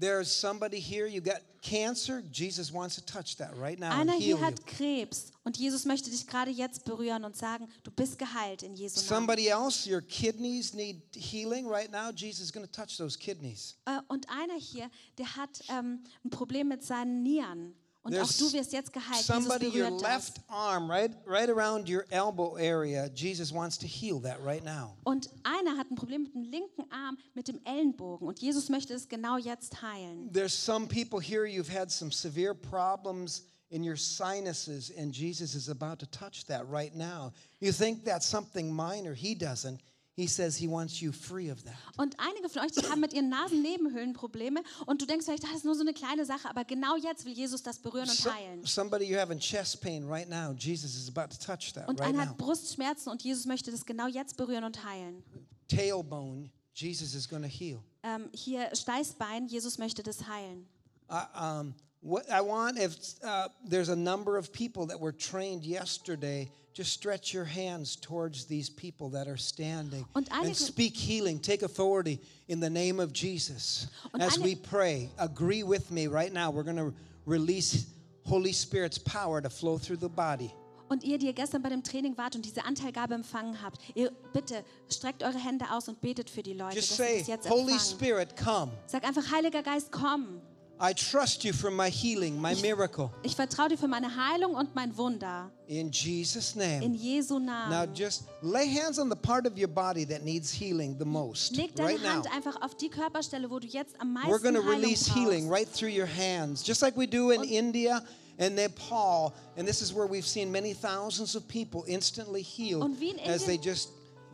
There's 0.00 0.30
somebody 0.30 0.78
here, 0.78 1.06
you 1.06 1.20
got 1.20 1.40
cancer. 1.60 2.22
Jesus 2.30 2.72
wants 2.72 2.94
to 2.96 3.04
touch 3.04 3.36
that 3.38 3.50
right 3.56 3.78
now 3.78 3.90
Einer 3.90 4.14
hier 4.14 4.40
hat 4.40 4.64
Krebs 4.66 5.32
und 5.44 5.56
Jesus 5.56 5.84
möchte 5.84 6.08
dich 6.10 6.26
gerade 6.26 6.50
jetzt 6.50 6.84
berühren 6.84 7.24
und 7.24 7.36
sagen, 7.36 7.68
du 7.82 7.90
bist 7.90 8.18
geheilt 8.18 8.62
in 8.62 8.74
Jesu 8.76 8.96
Namen. 9.00 9.08
Somebody 9.08 9.48
else, 9.48 9.90
your 9.90 10.00
kidneys 10.00 10.72
need 10.72 11.02
healing 11.16 11.66
right 11.66 11.90
now. 11.90 12.10
Jesus 12.14 12.42
is 12.44 12.52
going 12.52 12.64
to 12.66 12.70
touch 12.70 12.96
those 12.96 13.18
kidneys. 13.18 13.76
Äh, 13.86 13.98
Und 14.08 14.28
einer 14.28 14.58
hier, 14.58 14.88
der 15.18 15.36
hat 15.36 15.62
ähm, 15.68 16.04
ein 16.24 16.30
Problem 16.30 16.68
mit 16.68 16.84
seinen 16.84 17.22
Nieren. 17.22 17.74
Und 18.08 18.14
auch 18.14 18.26
There's 18.26 18.38
du 18.38 18.52
wirst 18.52 18.72
jetzt 18.72 18.92
geheilt. 18.92 19.20
Jesus 19.20 19.26
somebody, 19.26 19.66
your 19.66 19.90
berührt 19.90 20.02
das. 20.02 20.02
left 20.02 20.40
arm, 20.48 20.90
right, 20.90 21.12
right 21.26 21.48
around 21.48 21.88
your 21.88 22.04
elbow 22.10 22.56
area. 22.56 23.08
Jesus 23.14 23.52
wants 23.52 23.78
to 23.78 23.86
heal 23.86 24.20
that 24.20 24.38
right 24.44 24.64
now. 24.64 24.96
Und 25.04 25.28
einer 25.42 25.76
hat 25.76 25.90
ein 25.90 25.96
Problem 25.96 26.22
mit 26.24 26.34
dem 26.34 26.42
linken 26.42 26.90
Arm, 26.90 27.18
mit 27.34 27.48
dem 27.48 27.60
Ellenbogen. 27.64 28.26
Und 28.26 28.40
Jesus 28.40 28.68
möchte 28.68 28.94
es 28.94 29.08
genau 29.08 29.36
jetzt 29.38 29.82
heilen. 29.82 30.32
There's 30.32 30.54
some 30.54 30.86
people 30.86 31.20
here, 31.20 31.46
you've 31.46 31.68
had 31.72 31.90
some 31.90 32.10
severe 32.10 32.54
problems 32.54 33.44
in 33.70 33.82
your 33.82 33.96
sinuses, 33.96 34.90
and 34.96 35.12
Jesus 35.12 35.54
is 35.54 35.68
about 35.68 35.98
to 35.98 36.06
touch 36.06 36.46
that 36.46 36.66
right 36.70 36.94
now. 36.94 37.32
You 37.60 37.72
think 37.72 38.04
that's 38.04 38.26
something 38.26 38.72
minor. 38.72 39.14
He 39.14 39.34
doesn't. 39.34 39.80
He 40.18 40.26
says 40.26 40.56
he 40.56 40.66
wants 40.68 41.00
you 41.00 41.12
free 41.12 41.48
of 41.48 41.62
that. 41.62 41.74
Und 41.96 42.16
einige 42.18 42.48
von 42.48 42.62
euch, 42.62 42.72
die 42.72 42.84
haben 42.90 43.00
mit 43.00 43.12
ihren 43.12 43.28
Nasennebenhöhlen 43.28 44.14
Probleme. 44.14 44.62
Und 44.84 45.00
du 45.00 45.06
denkst 45.06 45.26
vielleicht, 45.26 45.44
das 45.44 45.52
ist 45.52 45.64
nur 45.64 45.76
so 45.76 45.82
eine 45.82 45.94
kleine 45.94 46.26
Sache. 46.26 46.50
Aber 46.50 46.64
genau 46.64 46.96
jetzt 46.96 47.24
will 47.24 47.34
Jesus 47.34 47.62
das 47.62 47.78
berühren 47.78 48.10
und 48.10 48.34
heilen. 48.34 48.66
somebody, 48.66 49.04
you're 49.04 49.20
having 49.20 49.38
chest 49.38 49.80
pain 49.80 50.04
right 50.08 50.28
now. 50.28 50.52
Jesus 50.58 50.96
is 50.96 51.08
about 51.08 51.28
to 51.32 51.38
touch 51.38 51.72
that 51.72 51.88
Und 51.88 52.00
right 52.00 52.08
einer 52.08 52.24
now. 52.24 52.30
hat 52.30 52.36
Brustschmerzen 52.36 53.12
und 53.12 53.22
Jesus 53.22 53.46
möchte 53.46 53.70
das 53.70 53.86
genau 53.86 54.08
jetzt 54.08 54.36
berühren 54.36 54.64
und 54.64 54.82
heilen. 54.84 55.22
Tailbone, 55.68 56.50
Jesus 56.74 57.14
is 57.14 57.28
going 57.28 57.42
to 57.42 57.48
heal. 57.48 57.80
Ähm, 58.02 58.28
hier 58.32 58.74
Steißbein, 58.74 59.46
Jesus 59.46 59.78
möchte 59.78 60.02
das 60.02 60.26
heilen. 60.26 60.66
I, 61.08 61.22
um, 61.40 61.74
what 62.00 62.30
I 62.30 62.40
want, 62.40 62.78
if 62.78 62.96
uh, 63.24 63.48
there's 63.64 63.88
a 63.88 63.96
number 63.96 64.36
of 64.36 64.52
people 64.52 64.86
that 64.86 64.98
were 65.00 65.12
trained 65.12 65.64
yesterday, 65.64 66.50
just 66.72 66.92
stretch 66.92 67.34
your 67.34 67.44
hands 67.44 67.96
towards 67.96 68.44
these 68.44 68.70
people 68.70 69.10
that 69.10 69.26
are 69.26 69.36
standing 69.36 70.06
einige- 70.14 70.44
and 70.44 70.56
speak 70.56 70.96
healing. 70.96 71.40
Take 71.40 71.62
authority 71.62 72.20
in 72.46 72.60
the 72.60 72.70
name 72.70 73.00
of 73.00 73.12
Jesus. 73.12 73.88
As 74.20 74.38
we 74.38 74.54
pray, 74.54 75.10
agree 75.18 75.64
with 75.64 75.90
me 75.90 76.06
right 76.06 76.32
now. 76.32 76.50
We're 76.52 76.62
going 76.62 76.76
to 76.76 76.94
release 77.26 77.86
Holy 78.24 78.52
Spirit's 78.52 78.98
power 78.98 79.40
to 79.40 79.50
flow 79.50 79.78
through 79.78 79.96
the 79.98 80.08
body. 80.08 80.52
Und 80.90 81.04
ihr, 81.04 81.18
die 81.18 81.26
ihr 81.26 81.32
gestern 81.34 81.60
bei 81.62 81.68
dem 81.68 81.82
Training 81.82 82.16
wart 82.16 82.34
und 82.34 82.44
diese 82.44 82.64
Anteilgabe 82.64 83.14
empfangen 83.14 83.60
habt, 83.60 83.78
ihr 83.94 84.10
bitte 84.32 84.64
streckt 84.88 85.22
eure 85.22 85.38
Hände 85.38 85.66
aus 85.70 85.88
und 85.88 86.00
betet 86.00 86.30
für 86.30 86.42
die 86.42 86.54
Leute, 86.54 86.76
Just 86.76 86.92
dass 86.92 86.96
sie 86.96 87.02
say, 87.02 87.18
das 87.18 87.26
jetzt 87.26 87.50
Holy. 87.50 87.78
Spirit, 87.78 88.36
come. 88.36 88.72
Sag 88.86 89.04
einfach, 89.04 89.30
Heiliger 89.30 89.62
Geist, 89.62 89.92
komm. 89.92 90.40
I 90.80 90.92
trust 90.92 91.44
you 91.44 91.52
for 91.52 91.70
my 91.70 91.88
healing, 91.88 92.40
my 92.40 92.54
miracle. 92.62 93.10
Ich 93.24 93.34
vertraue 93.34 93.68
dir 93.68 93.76
für 93.76 93.88
meine 93.88 94.14
Heilung 94.14 94.54
und 94.54 94.74
mein 94.76 94.96
Wunder. 94.96 95.50
In 95.66 95.90
Jesus' 95.90 96.54
name. 96.54 96.82
In 96.82 96.94
Jesu 96.94 97.40
Namen. 97.40 97.70
Now 97.70 97.84
just 97.86 98.24
lay 98.42 98.66
hands 98.66 98.98
on 98.98 99.08
the 99.08 99.16
part 99.16 99.46
of 99.46 99.58
your 99.58 99.68
body 99.68 100.04
that 100.04 100.24
needs 100.24 100.52
healing 100.52 100.96
the 100.96 101.04
most 101.04 101.56
Leg 101.56 101.74
deine 101.74 101.88
right 101.88 102.02
now. 102.02 102.22
Hand 102.22 102.28
einfach 102.32 102.62
auf 102.62 102.76
die 102.76 102.88
Körperstelle, 102.88 103.50
wo 103.50 103.58
du 103.58 103.66
jetzt 103.66 104.00
am 104.00 104.12
meisten 104.12 104.30
We're 104.30 104.38
going 104.38 104.54
to 104.54 104.60
release 104.62 105.06
healing 105.06 105.48
right 105.48 105.68
through 105.68 105.90
your 105.90 106.06
hands, 106.06 106.62
just 106.62 106.80
like 106.80 106.96
we 106.96 107.06
do 107.06 107.32
in 107.32 107.42
India 107.42 108.00
and 108.38 108.54
Nepal. 108.54 109.34
And 109.56 109.66
this 109.66 109.82
is 109.82 109.92
where 109.92 110.06
we've 110.06 110.26
seen 110.26 110.52
many 110.52 110.74
thousands 110.74 111.34
of 111.34 111.48
people 111.48 111.84
instantly 111.88 112.42
healed 112.42 112.84
in 113.02 113.18
as 113.20 113.44
they 113.44 113.58
just 113.58 113.90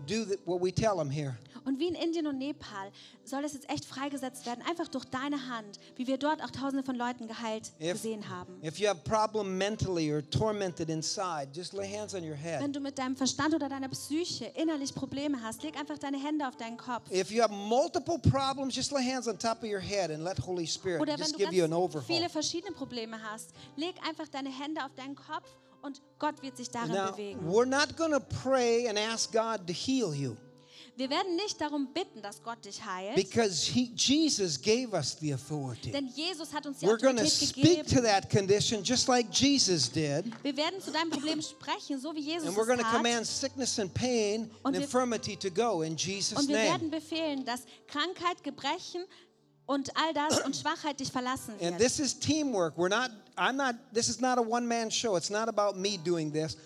do 0.07 0.27
the, 0.27 0.39
what 0.45 0.61
we 0.61 0.71
tell 0.71 0.99
them 0.99 1.09
here. 1.09 1.39
Und 1.65 1.79
wie 1.79 1.89
in 1.89 1.95
Indien 1.95 2.27
und 2.27 2.39
Nepal 2.39 2.91
soll 3.25 3.43
es 3.45 3.55
jetzt 3.55 3.71
echt 3.71 3.85
freigesetzt 3.87 4.45
werden, 4.45 4.63
einfach 4.69 4.87
durch 4.89 5.05
deine 5.07 5.49
Hand, 5.49 5.79
wie 5.97 6.07
wir 6.07 6.19
dort 6.19 6.43
auch 6.43 6.51
tausende 6.51 6.83
von 6.83 6.95
Leuten 6.95 7.27
geheilt 7.27 7.73
If, 7.81 7.93
gesehen 7.93 8.29
haben. 8.29 8.63
if 8.63 8.79
you 8.79 8.87
have 8.89 9.01
problem 9.05 9.57
mentally 9.57 10.13
or 10.13 10.23
tormented 10.29 10.91
inside, 10.91 11.49
just 11.55 11.73
lay 11.73 11.89
hands 11.91 12.15
on 12.15 12.23
your 12.23 12.37
head. 12.37 12.61
Wenn 12.61 12.73
du 12.73 12.81
mit 12.81 12.99
deinem 12.99 13.17
Verstand 13.17 13.55
oder 13.55 13.69
deiner 13.69 13.89
Psyche 13.89 14.47
innerlich 14.55 14.95
Probleme 14.95 15.41
hast, 15.43 15.63
leg 15.63 15.79
einfach 15.79 15.99
deine 15.99 16.19
Hände 16.23 16.47
auf 16.47 16.57
deinen 16.57 16.77
Kopf. 16.77 17.11
If 17.11 17.31
you 17.31 17.43
have 17.43 17.53
multiple 17.53 18.19
problems, 18.19 18.75
just 18.77 18.93
lay 18.93 19.03
hands 19.03 19.27
on 19.27 19.39
top 19.39 19.63
of 19.63 19.69
your 19.71 19.81
head 19.81 20.11
and 20.11 20.23
let 20.23 20.39
Holy 20.47 20.67
Spirit 20.67 21.01
Oder 21.01 21.15
wenn 21.15 21.21
just 21.21 21.35
du 21.35 21.39
give 21.39 21.55
you 21.55 21.65
an 21.65 21.73
overhaul. 21.73 22.03
viele 22.07 22.29
verschiedene 22.29 22.73
Probleme 22.73 23.17
hast, 23.23 23.51
leg 23.77 23.95
einfach 24.07 24.29
deine 24.29 24.51
Hände 24.51 24.85
auf 24.85 24.95
deinen 24.95 25.15
Kopf 25.17 25.49
und 25.81 26.03
Gott 26.19 26.43
wird 26.43 26.57
sich 26.59 26.69
darin 26.71 26.93
Now, 26.93 27.11
bewegen. 27.13 27.41
we're 27.51 27.65
not 27.65 27.97
going 27.97 28.13
to 28.13 28.21
pray 28.43 28.87
and 28.89 28.99
ask 28.99 29.33
God 29.33 29.67
to 29.67 29.73
heal 29.73 30.15
you 30.15 30.37
Wir 30.97 31.11
werden 31.11 31.35
nicht 31.35 31.61
darum 31.61 31.89
bitten, 31.93 32.23
dass 32.23 32.41
Gott 32.43 32.65
dich 32.65 32.85
heilt, 32.85 33.17
because 33.17 33.67
he, 33.69 33.93
Jesus 33.97 34.61
gave 34.61 34.93
us 34.93 35.17
the 35.21 35.33
authority. 35.33 35.91
denn 35.91 36.07
Jesus 36.15 36.53
hat 36.53 36.67
uns 36.67 36.79
die 36.79 36.87
We're 36.87 36.99
going 37.01 37.17
to 37.17 37.23
Autorität 37.25 37.49
speak 37.49 37.87
to 37.89 38.01
that 38.01 38.31
condition 38.31 38.83
just 38.85 39.09
like 39.09 39.27
Jesus 39.33 39.91
did. 39.91 40.25
Wir 40.45 40.57
werden 40.57 40.81
zu 40.81 40.93
deinem 40.93 41.11
Problem 41.11 41.43
sprechen, 41.43 41.99
so 42.01 42.15
wie 42.15 42.21
Jesus 42.21 42.47
And 42.47 42.57
we're 42.57 42.65
going 42.65 42.79
es 42.79 42.85
to 42.85 42.91
tat. 42.93 42.97
command 43.03 43.27
sickness 43.27 43.79
and 43.81 43.93
pain 43.93 44.43
and 44.43 44.51
Und 44.63 44.73
wir- 44.75 44.83
infirmity 44.83 45.37
to 45.37 45.51
go 45.51 45.83
in 45.83 45.97
Jesus' 45.97 46.39
Und 46.39 46.47
wir 46.49 46.57
name. 46.59 46.69
werden 46.69 46.91
befehlen, 46.91 47.45
dass 47.45 47.63
Krankheit, 47.89 48.45
Gebrechen 48.45 49.05
und 49.67 49.91
all 49.97 50.13
das 50.15 50.43
und 50.45 50.55
Schwachheit 50.55 51.01
dich 51.01 51.11
verlassen 51.11 51.55
And 51.55 51.73
wird. 51.73 51.79
this 51.79 51.99
is 51.99 52.17
teamwork. 52.17 52.77
We're 52.77 52.89
not, 52.89 53.11
I'm 53.37 53.55
not, 53.57 53.75
this 53.93 54.09
is 54.09 54.21
not 54.21 54.39
a 54.39 54.43
one 54.43 54.65
man 54.69 54.93
show. 54.93 55.17
It's 55.17 55.31
not 55.31 55.49
about 55.49 55.77
me 55.77 55.99
doing 55.99 56.31
this. 56.33 56.57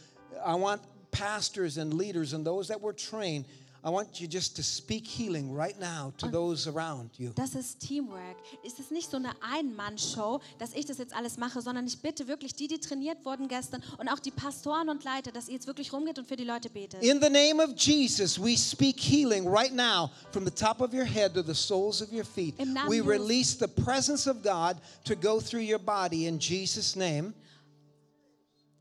I 0.44 0.54
want 0.54 0.82
pastors 1.12 1.78
and 1.78 1.94
leaders 1.94 2.34
and 2.34 2.44
those 2.46 2.68
that 2.68 2.78
were 2.82 2.92
trained. 2.92 3.46
I 3.84 3.90
want 3.90 4.20
you 4.20 4.26
just 4.28 4.56
to 4.56 4.62
speak 4.62 5.06
healing 5.06 5.54
right 5.54 5.78
now 5.78 6.12
to 6.18 6.28
those 6.28 6.68
around 6.68 7.10
you. 7.16 7.30
Das 7.36 7.54
ist 7.54 7.78
Teamwork. 7.78 8.36
Es 8.66 8.78
ist 8.80 8.90
nicht 8.90 9.08
so 9.10 9.16
eine 9.16 9.30
Ein-Mann-Show, 9.40 10.40
dass 10.58 10.74
ich 10.74 10.84
das 10.84 10.98
jetzt 10.98 11.14
alles 11.14 11.36
mache, 11.36 11.62
sondern 11.62 11.86
ich 11.86 11.98
bitte 12.00 12.26
wirklich 12.26 12.54
die, 12.54 12.66
die 12.66 12.80
trainiert 12.80 13.24
wurden 13.24 13.46
gestern 13.46 13.82
und 13.98 14.08
auch 14.08 14.18
die 14.18 14.32
Pastoren 14.32 14.88
und 14.88 15.04
Leiter, 15.04 15.30
dass 15.30 15.46
ihr 15.48 15.54
jetzt 15.54 15.68
wirklich 15.68 15.92
rumgeht 15.92 16.18
und 16.18 16.26
für 16.26 16.36
die 16.36 16.44
Leute 16.44 16.68
betet. 16.70 17.02
In 17.02 17.20
the 17.22 17.30
name 17.30 17.62
of 17.62 17.76
Jesus, 17.76 18.36
we 18.38 18.56
speak 18.56 18.98
healing 18.98 19.46
right 19.46 19.72
now 19.72 20.10
from 20.32 20.44
the 20.44 20.50
top 20.50 20.80
of 20.80 20.92
your 20.92 21.04
head 21.04 21.34
to 21.34 21.42
the 21.42 21.54
soles 21.54 22.02
of 22.02 22.12
your 22.12 22.24
feet. 22.24 22.58
Im 22.58 22.72
Namen 22.72 22.90
We 22.90 23.00
release 23.00 23.56
the 23.56 23.68
presence 23.68 24.28
of 24.28 24.42
God 24.42 24.78
to 25.04 25.14
go 25.14 25.40
through 25.40 25.62
your 25.62 25.78
body 25.78 26.26
in 26.26 26.40
Jesus' 26.40 26.96
name. 26.96 27.32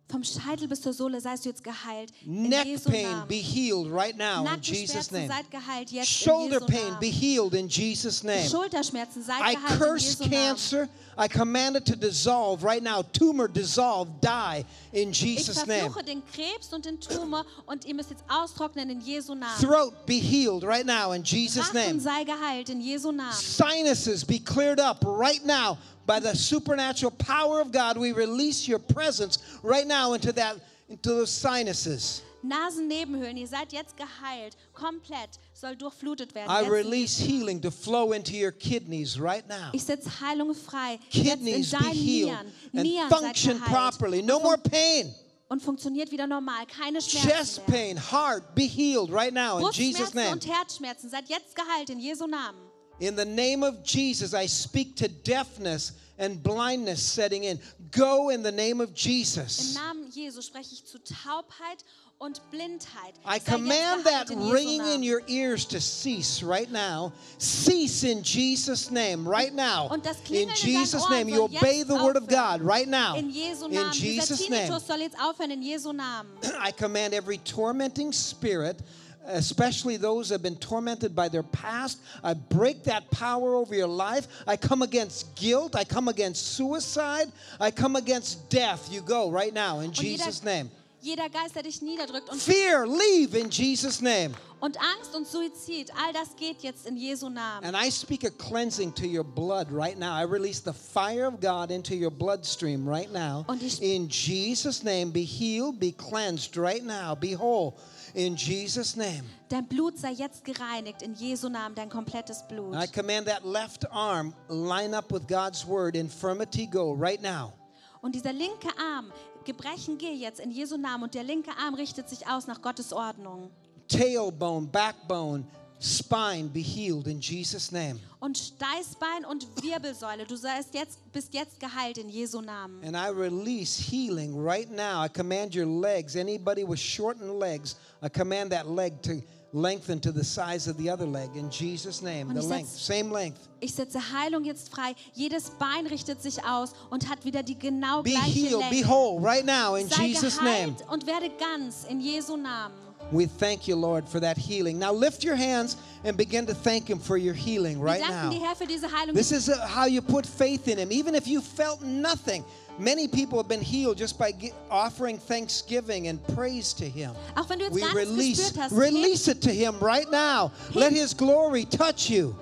Vom 0.10 0.24
Scheitel 0.24 0.70
bis 0.70 0.80
zur 0.82 0.93
Sohle 0.93 1.20
seist 1.20 1.43
du 1.43 1.49
jetzt 1.49 1.62
geheilt. 1.62 2.14
In 2.26 2.43
Neck 2.47 2.66
Jesu 2.66 2.89
pain 2.89 3.24
be 3.28 3.36
healed 3.36 3.91
right 3.91 4.16
now 4.18 4.45
in 4.47 4.62
Jesus' 4.62 5.12
name. 5.12 5.28
seid 5.28 5.51
geheilt 5.51 5.91
jetzt 5.91 6.08
Shoulder 6.08 6.62
in 6.62 6.62
Jesu 6.62 6.66
pain 6.68 6.97
be 7.01 7.08
healed 7.08 7.53
in 7.53 7.68
Jesus' 7.68 8.24
name. 8.24 8.47
Schulterschmerzen 8.49 9.22
seid 9.22 9.41
I 9.41 9.55
geheilt 9.55 9.72
in 9.74 9.78
curse 9.78 10.05
Jesu 10.05 10.24
Namen. 10.24 10.32
cancer. 10.32 10.89
I 11.18 11.28
command 11.28 11.76
it 11.76 11.86
to 11.88 11.95
dissolve 11.97 12.64
right 12.64 12.82
now. 12.82 13.01
Tumor 13.01 13.49
dissolve, 13.49 14.08
die 14.22 14.64
in 14.93 15.10
Ich 15.10 15.22
Jesus' 15.22 15.66
name. 15.66 15.89
verfluche 15.89 16.05
den 16.05 16.24
Krebs 16.26 16.72
und 16.72 16.86
den 16.86 17.01
Tumor 17.01 17.45
und 17.66 17.84
ihr 17.84 17.93
müsst 17.93 18.12
jetzt 18.12 18.24
austrocknen 18.30 18.89
in 18.89 19.01
Jesu 19.01 19.36
Namen. 19.36 19.60
Throat 19.60 20.05
be 20.05 20.14
healed 20.14 20.64
right 20.64 20.86
now 20.86 21.12
in 21.12 21.24
Jesus' 21.24 21.68
Rachen 21.74 21.97
name. 21.97 21.99
sei 21.99 22.24
geheilt 22.24 22.70
in 22.70 22.80
Jesu 22.80 23.12
Namen. 23.12 23.34
Sinuses 23.34 24.24
be 24.24 24.39
cleared 24.39 24.80
up 24.80 25.03
right 25.05 25.43
now 25.45 25.78
by 26.08 26.20
the 26.20 26.34
supernatural 26.34 27.12
power 27.12 27.60
of 27.62 27.72
God. 27.72 27.97
We 27.97 28.14
release 28.14 28.68
your 28.68 28.80
presence 28.80 29.38
right 29.62 29.86
now 29.86 30.14
into 30.14 30.32
that 30.34 30.55
into 30.89 31.10
those 31.10 31.30
sinuses. 31.30 32.24
Nasennebenhöhlen, 32.43 33.36
ihr 33.36 33.47
seid 33.47 33.74
jetzt 33.74 33.97
geheilt, 33.97 34.55
komplett, 34.74 35.38
soll 35.53 35.76
durchflutet 35.76 36.34
werden. 36.34 36.49
I 36.49 36.68
release 36.70 37.18
healing 37.18 37.60
to 37.62 37.72
flow 37.72 38.14
into 38.14 38.34
your 38.34 38.51
kidneys 38.51 39.20
right 39.20 39.45
now. 39.49 39.72
Ich 39.74 39.84
setze 39.84 40.10
Heilung 40.22 40.55
frei. 40.55 40.97
Kidneys 41.10 41.74
in 41.74 41.80
be 41.80 41.86
healed 41.89 42.32
Nieren. 42.32 42.45
and 42.74 42.86
Nieren 42.86 43.10
function 43.10 43.60
properly. 43.60 44.22
No 44.22 44.39
more 44.39 44.58
pain. 44.58 45.14
und 45.49 45.62
funktioniert 45.62 46.12
wieder 46.12 46.28
normal. 46.28 46.66
Keine 46.68 47.01
Schmerzen 47.01 47.30
Chest 47.30 47.66
pain, 47.66 47.97
heart, 47.97 48.53
be 48.53 48.64
healed 48.64 49.12
right 49.12 49.34
now 49.34 49.58
in 49.60 49.72
Jesus' 49.72 50.14
name. 50.14 50.32
und 50.32 50.45
Herzschmerzen 50.45 51.10
seid 51.10 51.28
jetzt 51.28 51.55
geheilt 51.55 51.89
in 51.89 51.99
Jesu 51.99 52.28
Namen. 52.28 52.66
In 52.99 53.15
the 53.15 53.25
name 53.25 53.63
of 53.63 53.83
Jesus, 53.83 54.33
I 54.33 54.47
speak 54.47 54.95
to 54.97 55.07
deafness 55.07 55.91
and 56.17 56.41
blindness 56.41 57.01
setting 57.01 57.43
in. 57.43 57.59
Go 57.91 58.29
in 58.29 58.43
the 58.43 58.51
name 58.51 58.81
of 58.81 58.89
Im 58.89 58.95
Jesus. 58.95 59.75
Namen 59.75 60.11
Jesu 60.11 60.41
spreche 60.41 60.73
ich 60.73 60.83
zu 60.85 60.97
Taubheit 60.99 61.83
und 62.19 62.41
Blindheit. 62.51 63.13
I 63.25 63.39
command 63.39 64.05
that 64.05 64.31
in 64.31 64.49
ringing 64.49 64.81
in 64.85 65.03
your 65.03 65.21
ears 65.27 65.65
to 65.65 65.79
cease 65.79 66.41
right 66.41 66.69
now. 66.71 67.13
Cease 67.37 68.03
in 68.03 68.23
Jesus' 68.23 68.89
name 68.89 69.27
right 69.27 69.53
now. 69.53 69.89
In 69.89 70.01
in 70.35 70.49
Jesus' 70.55 71.07
name, 71.09 71.29
you 71.29 71.43
obey 71.43 71.83
the 71.83 71.95
word 71.95 72.15
of. 72.15 72.27
God 72.27 72.61
right 72.61 72.87
now. 72.87 73.15
In 73.15 73.31
Jesu 73.31 73.67
Namen. 73.67 73.91
Dieser 73.93 74.35
Jesus' 74.35 74.49
name. 74.49 74.79
Soll 74.79 75.01
jetzt 75.01 75.17
aufhören 75.17 75.51
in 75.51 75.61
Jesu 75.61 75.93
Namen. 75.93 76.27
I 76.59 76.71
command 76.71 77.13
every 77.13 77.37
tormenting 77.37 78.11
spirit, 78.11 78.81
especially 79.28 79.97
those 79.97 80.30
that 80.30 80.36
have 80.36 80.43
been 80.43 80.55
tormented 80.57 81.15
by 81.15 81.30
their 81.30 81.43
past, 81.43 81.99
I 82.23 82.34
break 82.34 82.84
that 82.86 83.09
power 83.11 83.55
over 83.55 83.75
your 83.75 83.88
life. 83.88 84.28
I 84.47 84.57
come 84.57 84.82
against 84.82 85.36
guilt. 85.36 85.75
I 85.75 85.84
come 85.84 86.07
against 86.07 86.55
suicide. 86.55 87.32
I 87.59 87.71
come 87.71 87.95
against 87.95 88.49
death. 88.49 88.89
You 88.91 89.01
go 89.01 89.30
right 89.30 89.53
now 89.53 89.80
in 89.80 89.88
Und 89.88 89.97
jeder, 89.97 90.23
Jesus' 90.25 90.43
name. 90.43 90.69
jeder 91.01 91.30
Geist, 91.30 91.55
der 91.55 91.63
dich 91.63 91.82
niederdrückt 91.82 92.30
und, 92.30 92.41
Fear, 92.41 92.88
leave 92.88 93.36
in 93.36 93.49
Jesus' 93.49 94.01
name. 94.01 94.34
und 94.59 94.75
Angst 94.82 95.13
und 95.15 95.28
Suizid, 95.28 95.91
all 95.95 96.11
das 96.13 96.36
geht 96.36 96.63
jetzt 96.63 96.88
in 96.88 96.97
Jesu 96.97 97.30
Namen. 97.30 97.63
And 97.63 97.75
I 97.78 97.89
speak 97.91 98.23
a 98.23 98.32
cleansing 98.32 98.91
to 98.95 99.05
your 99.07 99.23
blood 99.23 99.71
right 99.71 99.97
now. 99.97 100.15
I 100.15 100.23
release 100.23 100.61
the 100.61 100.73
fire 100.73 101.25
of 101.28 101.39
God 101.39 101.69
into 101.69 101.95
your 101.95 102.09
bloodstream 102.09 102.88
right 102.89 103.11
now. 103.11 103.45
In 103.82 104.09
Jesus' 104.09 104.84
name, 104.84 105.11
be 105.11 105.23
healed, 105.23 105.80
be 105.80 105.91
cleansed 105.91 106.57
right 106.57 106.84
now, 106.84 107.13
be 107.13 107.34
whole. 107.34 107.78
In 108.18 108.36
Jesus' 108.36 108.95
name. 108.95 109.26
Dein 109.47 109.68
Blut 109.68 109.99
sei 109.99 110.09
jetzt 110.11 110.43
gereinigt 110.43 111.03
in 111.03 111.13
Jesu 111.13 111.49
Namen, 111.49 111.76
dein 111.76 111.88
komplettes 111.88 112.41
Blut. 112.47 112.74
I 112.74 112.88
command 112.88 113.28
that 113.28 113.45
left 113.45 113.86
arm 113.91 114.34
line 114.49 114.97
up 114.97 115.11
with 115.11 115.28
God's 115.28 115.63
word. 115.68 115.95
Infirmity 115.95 116.65
go 116.65 116.93
right 116.93 117.22
now. 117.22 117.53
Und 118.01 118.15
dieser 118.15 118.34
linke 118.34 118.70
Arm, 118.80 119.11
Gebrechen 119.45 119.99
geh 119.99 120.13
jetzt 120.13 120.39
in 120.39 120.49
Jesu 120.49 120.78
Namen 120.78 121.03
und 121.03 121.13
der 121.13 121.24
linke 121.24 121.51
Arm 121.59 121.76
richtet 121.76 122.09
sich 122.09 122.28
aus 122.28 122.47
nach 122.47 122.59
Gottes 122.59 122.91
Ordnung. 122.91 123.51
Tailbone, 123.88 124.65
backbone, 124.65 125.45
spine 125.80 126.49
be 126.49 126.59
healed 126.61 127.07
in 127.07 127.19
Jesus' 127.19 127.71
name. 127.71 127.99
Und 128.19 128.38
Steißbein 128.38 129.25
und 129.30 129.47
Wirbelsäule, 129.61 130.25
du 130.25 130.36
seist 130.36 130.73
jetzt, 130.73 130.99
bist 131.11 131.34
jetzt 131.34 131.59
geheilt 131.59 131.97
in 131.97 132.09
Jesu 132.09 132.41
Namen. 132.41 132.84
And 132.84 132.95
I 132.95 133.09
release 133.09 133.78
healing 133.80 134.34
right 134.36 134.69
now. 134.71 135.03
I 135.03 135.07
command 135.09 135.55
your 135.55 135.67
legs, 135.67 136.15
anybody 136.15 136.63
with 136.63 136.80
shortened 136.80 137.39
legs, 137.39 137.75
I 138.01 138.09
command 138.09 138.51
that 138.51 138.67
leg 138.67 139.01
to 139.03 139.21
lengthen 139.53 140.01
to 140.01 140.11
the 140.11 140.23
size 140.23 140.67
of 140.67 140.78
the 140.78 140.89
other 140.89 141.05
leg 141.05 141.30
in 141.36 141.49
Jesus' 141.49 142.01
name. 142.01 142.34
The 142.34 142.41
length, 142.41 142.69
same 142.69 143.11
length. 143.11 143.47
Ich 143.59 143.73
setze 143.73 143.99
Heilung 144.11 144.43
jetzt 144.43 144.69
frei. 144.69 144.93
Jedes 145.13 145.51
Bein 145.51 145.88
richtet 145.88 146.21
sich 146.21 146.43
aus 146.43 146.73
und 146.89 147.07
hat 147.09 147.23
wieder 147.23 147.43
die 147.43 147.57
genau 147.57 148.01
Be 148.03 148.11
gleiche 148.11 148.32
healed, 148.32 148.59
Länge. 148.59 148.82
be 148.82 148.88
whole 148.88 149.19
right 149.21 149.45
now 149.45 149.75
in 149.75 149.88
Sei 149.88 150.07
Jesus' 150.07 150.41
name. 150.41 150.75
und 150.91 151.05
werde 151.05 151.30
ganz 151.39 151.86
in 151.89 151.99
Jesu 152.01 152.36
Namen. 152.36 152.75
We 153.12 153.26
thank 153.26 153.68
you, 153.68 153.76
Lord, 153.76 154.08
for 154.08 154.20
that 154.20 154.38
healing. 154.38 154.80
Now 154.80 154.91
lift 154.91 155.24
your 155.24 155.36
hands 155.36 155.78
and 156.03 156.18
begin 156.18 156.45
to 156.47 156.53
thank 156.53 156.89
Him 156.89 156.99
for 156.99 157.18
your 157.18 157.34
healing 157.34 157.80
right 157.80 158.01
now. 158.01 158.30
dir, 158.30 158.39
Herr, 158.39 158.55
für 158.55 158.68
diese 158.68 158.88
This 159.14 159.32
is 159.32 159.49
how 159.66 159.86
you 159.86 160.01
put 160.01 160.26
faith 160.26 160.68
in 160.68 160.78
Him. 160.78 160.91
Even 160.91 161.16
if 161.16 161.28
you 161.28 161.41
felt 161.41 161.82
nothing, 161.82 162.43
many 162.78 163.08
people 163.08 163.38
have 163.38 163.47
been 163.47 163.62
healed 163.62 163.97
just 163.97 164.20
by 164.20 164.34
offering 164.70 165.18
thanksgiving 165.18 166.08
and 166.08 166.26
praise 166.36 166.74
to 166.74 166.86
Him. 166.86 167.12
Auch 167.36 167.47
wenn 167.49 167.60
du 167.60 167.66
jetzt 167.66 167.76
We 167.76 167.84
release, 167.93 168.55
hast, 168.55 168.74
release 168.74 169.28
it 169.30 169.41
to 169.41 169.53
Him 169.53 169.80
right 169.80 170.10
now. 170.12 170.51
Let 170.74 170.91
His 170.91 171.14
glory 171.14 171.64
touch 171.66 172.10
you. 172.10 172.36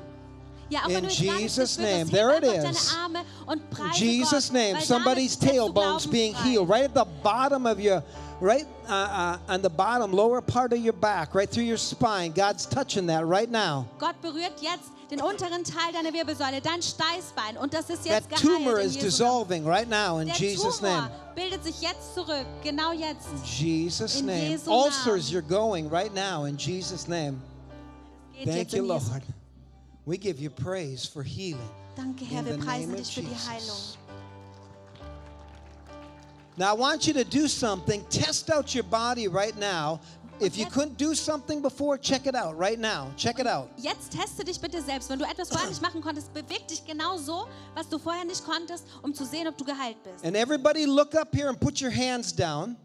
Ja, 0.70 0.86
In 0.88 0.96
wenn 0.96 1.04
du 1.04 1.10
jetzt 1.10 1.24
gar 1.24 1.36
nichts 1.36 1.58
Jesus' 1.58 1.78
name. 1.78 2.10
There 2.10 2.36
it 2.36 2.44
is. 2.44 2.64
deine 2.64 3.04
Arme 3.04 3.26
und 3.46 3.70
preise 3.70 4.04
In 4.04 4.10
Jesus' 4.10 4.52
name, 4.52 4.82
somebody's 4.82 5.36
tailbone's 5.36 6.08
being 6.08 6.34
healed 6.34 6.68
right 6.68 6.86
at 6.86 6.94
the 6.96 7.06
bottom 7.22 7.68
of 7.68 7.80
your, 7.80 8.04
right 8.42 8.66
uh, 8.88 8.94
uh, 8.94 9.38
on 9.48 9.62
the 9.62 9.70
bottom, 9.70 10.12
lower 10.12 10.42
part 10.42 10.74
of 10.74 10.80
your 10.80 10.94
back, 10.94 11.34
right 11.36 11.50
through 11.50 11.64
your 11.64 11.78
spine. 11.78 12.32
God's 12.32 12.66
touching 12.66 13.08
that 13.08 13.26
right 13.26 13.50
now. 13.50 13.88
Gott 13.98 14.22
berührt 14.22 14.62
jetzt 14.62 14.92
den 15.10 15.22
unteren 15.22 15.64
Teil 15.64 15.94
deiner 15.94 16.12
Wirbelsäule, 16.14 16.62
dein 16.62 16.82
Steißbein 16.82 17.58
und 17.58 17.74
das 17.74 17.90
ist 17.90 18.06
That 18.06 18.24
jetzt 18.30 18.42
tumor 18.42 18.74
geheilt 18.74 18.80
in 18.82 18.90
is 18.90 18.98
dissolving 18.98 19.66
right 19.66 19.88
now 19.88 20.20
in 20.20 20.28
Der 20.28 20.36
Jesus' 20.36 20.80
Tumor 20.80 21.02
name. 21.02 21.12
bildet 21.36 21.64
sich 21.64 21.80
jetzt 21.82 22.14
zurück, 22.16 22.46
genau 22.64 22.92
jetzt. 22.92 23.28
In 23.32 23.44
Jesus' 23.44 24.20
In 24.20 24.26
name. 24.26 24.50
Jesu 24.50 24.72
Ulcers, 24.72 25.32
you're 25.32 25.42
going 25.42 25.88
right 25.90 26.14
now 26.14 26.46
in 26.46 26.58
Jesus' 26.58 27.08
name. 27.08 27.40
Geht 28.34 28.48
Thank 28.48 28.74
you. 28.74 28.84
Lord. 28.84 29.04
We 30.06 30.18
give 30.18 30.40
you 30.40 30.50
praise 30.50 31.06
for 31.06 31.24
healing. 31.24 31.70
Danke, 31.96 32.26
Herr, 32.26 32.40
In 32.40 32.46
wir 32.46 32.58
preisen 32.58 32.96
dich 32.96 33.14
für 33.14 33.22
die. 33.22 33.28
Heilung. 33.28 33.78
Now, 36.58 36.72
I 36.72 36.74
want 36.74 37.06
you 37.06 37.14
to 37.14 37.26
do 37.26 37.48
something. 37.48 38.06
Test 38.10 38.50
out 38.50 38.74
your 38.74 38.86
body 38.86 39.28
right 39.28 39.58
now. 39.58 40.00
If 40.40 40.58
you 40.58 40.66
couldn't 40.66 40.98
do 40.98 41.16
something 41.16 41.62
before, 41.62 41.98
check 41.98 42.28
it 42.28 42.36
out 42.36 42.58
right 42.58 42.78
now. 42.78 43.10
Check 43.16 43.40
it 43.40 43.48
out. 43.48 43.70
Jetzt 43.78 44.12
teste 44.12 44.44
dich 44.44 44.60
bitte 44.60 44.82
selbst. 44.82 45.10
Wenn 45.10 45.20
du 45.20 45.26
etwas 45.26 45.50
vorher 45.50 45.70
nicht 45.70 45.82
machen 45.82 46.02
konntest, 46.02 46.34
beweg 46.34 46.68
dich 46.68 46.86
genau 46.86 47.18
so, 47.18 47.48
was 47.74 47.88
du 47.88 47.98
vorher 47.98 48.26
nicht 48.26 48.44
konntest, 48.44 48.86
um 49.02 49.14
zu 49.14 49.26
sehen, 49.26 49.48
ob 49.48 49.58
du 49.58 49.64
geheilt 49.64 50.02
bist. 50.04 50.26
And 50.26 50.36
everybody, 50.36 50.86
look 50.86 51.16
up 51.16 51.34
here 51.34 51.48
and 51.48 51.60
put 51.60 51.82
your 51.82 51.92
hands 51.92 52.34
down. 52.34 52.76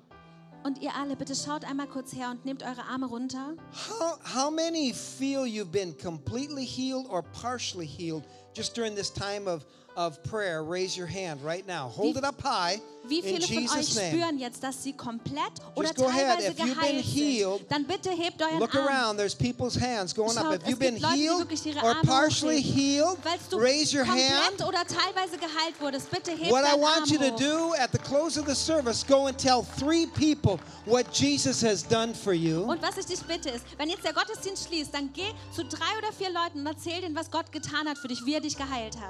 Und 0.62 0.78
ihr 0.82 0.94
alle, 0.94 1.16
bitte 1.16 1.34
schaut 1.34 1.64
einmal 1.64 1.86
kurz 1.86 2.12
her 2.12 2.30
und 2.30 2.44
nehmt 2.44 2.62
eure 2.62 2.84
Arme 2.84 3.06
runter. 3.06 3.56
How, 3.88 4.18
how 4.22 4.50
many 4.50 4.92
feel 4.92 5.46
you've 5.46 5.72
been 5.72 5.96
completely 5.96 6.64
healed 6.64 7.06
or 7.08 7.22
partially 7.22 7.86
healed 7.86 8.24
just 8.54 8.76
during 8.76 8.94
this 8.94 9.10
time 9.10 9.48
of, 9.48 9.64
of 10.06 10.22
prayer? 10.22 10.62
Raise 10.62 10.96
your 10.98 11.06
hand 11.08 11.42
right 11.44 11.66
now. 11.66 11.88
Hold 11.88 12.14
Wie- 12.14 12.18
it 12.18 12.24
up 12.24 12.40
high 12.42 12.80
Wie 13.04 13.18
in 13.20 13.24
viele 13.40 13.46
von 13.46 13.56
euch 13.78 13.86
Jesus' 13.88 14.06
spüren 14.08 14.38
jetzt, 14.38 14.62
dass 14.62 14.82
sie 14.82 14.92
komplett 14.92 15.52
oder 15.74 15.88
Just 15.88 15.98
teilweise 15.98 16.48
If 16.48 16.56
geheilt 16.56 17.04
healed, 17.04 17.58
sind? 17.58 17.72
Dann 17.72 17.84
bitte 17.86 18.10
hebt 18.10 18.40
euren 18.42 18.58
Look 18.60 18.74
Arm. 18.74 18.86
around. 18.86 19.16
There's 19.18 19.34
people's 19.34 19.74
hands 19.80 20.14
going 20.14 20.36
up. 20.36 20.44
Schaut, 20.44 20.54
If 20.56 20.62
es 20.64 20.68
you've 20.68 20.78
been 20.78 21.00
Leute, 21.00 21.14
healed 21.16 21.82
or 21.82 21.94
partially 22.02 22.60
healed, 22.62 23.18
raise 23.52 23.92
your 23.96 24.04
hand. 24.04 24.62
oder 24.66 24.84
teilweise 24.86 25.38
geheilt 25.38 25.80
wurdest, 25.80 26.10
bitte 26.10 26.32
heb 26.32 26.50
What 26.50 26.64
I 26.64 26.74
want 26.78 27.00
Arm 27.00 27.08
you 27.10 27.18
to 27.18 27.30
do 27.36 27.74
at 27.74 27.90
the 27.92 27.98
close 27.98 28.38
of 28.38 28.46
the 28.46 28.54
service, 28.54 29.04
go 29.06 29.26
and 29.26 29.36
tell 29.38 29.64
three 29.78 30.06
people 30.06 30.58
what 30.84 31.06
Jesus 31.12 31.62
has 31.62 31.82
done 31.82 32.14
for 32.14 32.32
you. 32.34 32.62
Und 32.70 32.82
was 32.82 32.96
ich 32.98 33.06
dich 33.06 33.20
bitte 33.20 33.48
ist, 33.50 33.64
wenn 33.78 33.88
jetzt 33.88 34.04
der 34.04 34.12
Gottesdienst 34.12 34.68
schließt, 34.68 34.92
dann 34.92 35.10
geh 35.14 35.32
zu 35.54 35.64
drei 35.64 35.98
oder 35.98 36.12
vier 36.12 36.30
Leuten 36.30 36.60
und 36.60 36.66
erzähl 36.66 37.00
denen, 37.00 37.16
was 37.16 37.30
Gott 37.30 37.50
getan 37.50 37.88
hat 37.88 37.96
für 37.98 38.08
dich, 38.08 38.24
wie 38.26 38.34
er 38.34 38.40
dich 38.40 38.56
geheilt 38.56 38.96
hat. 39.00 39.08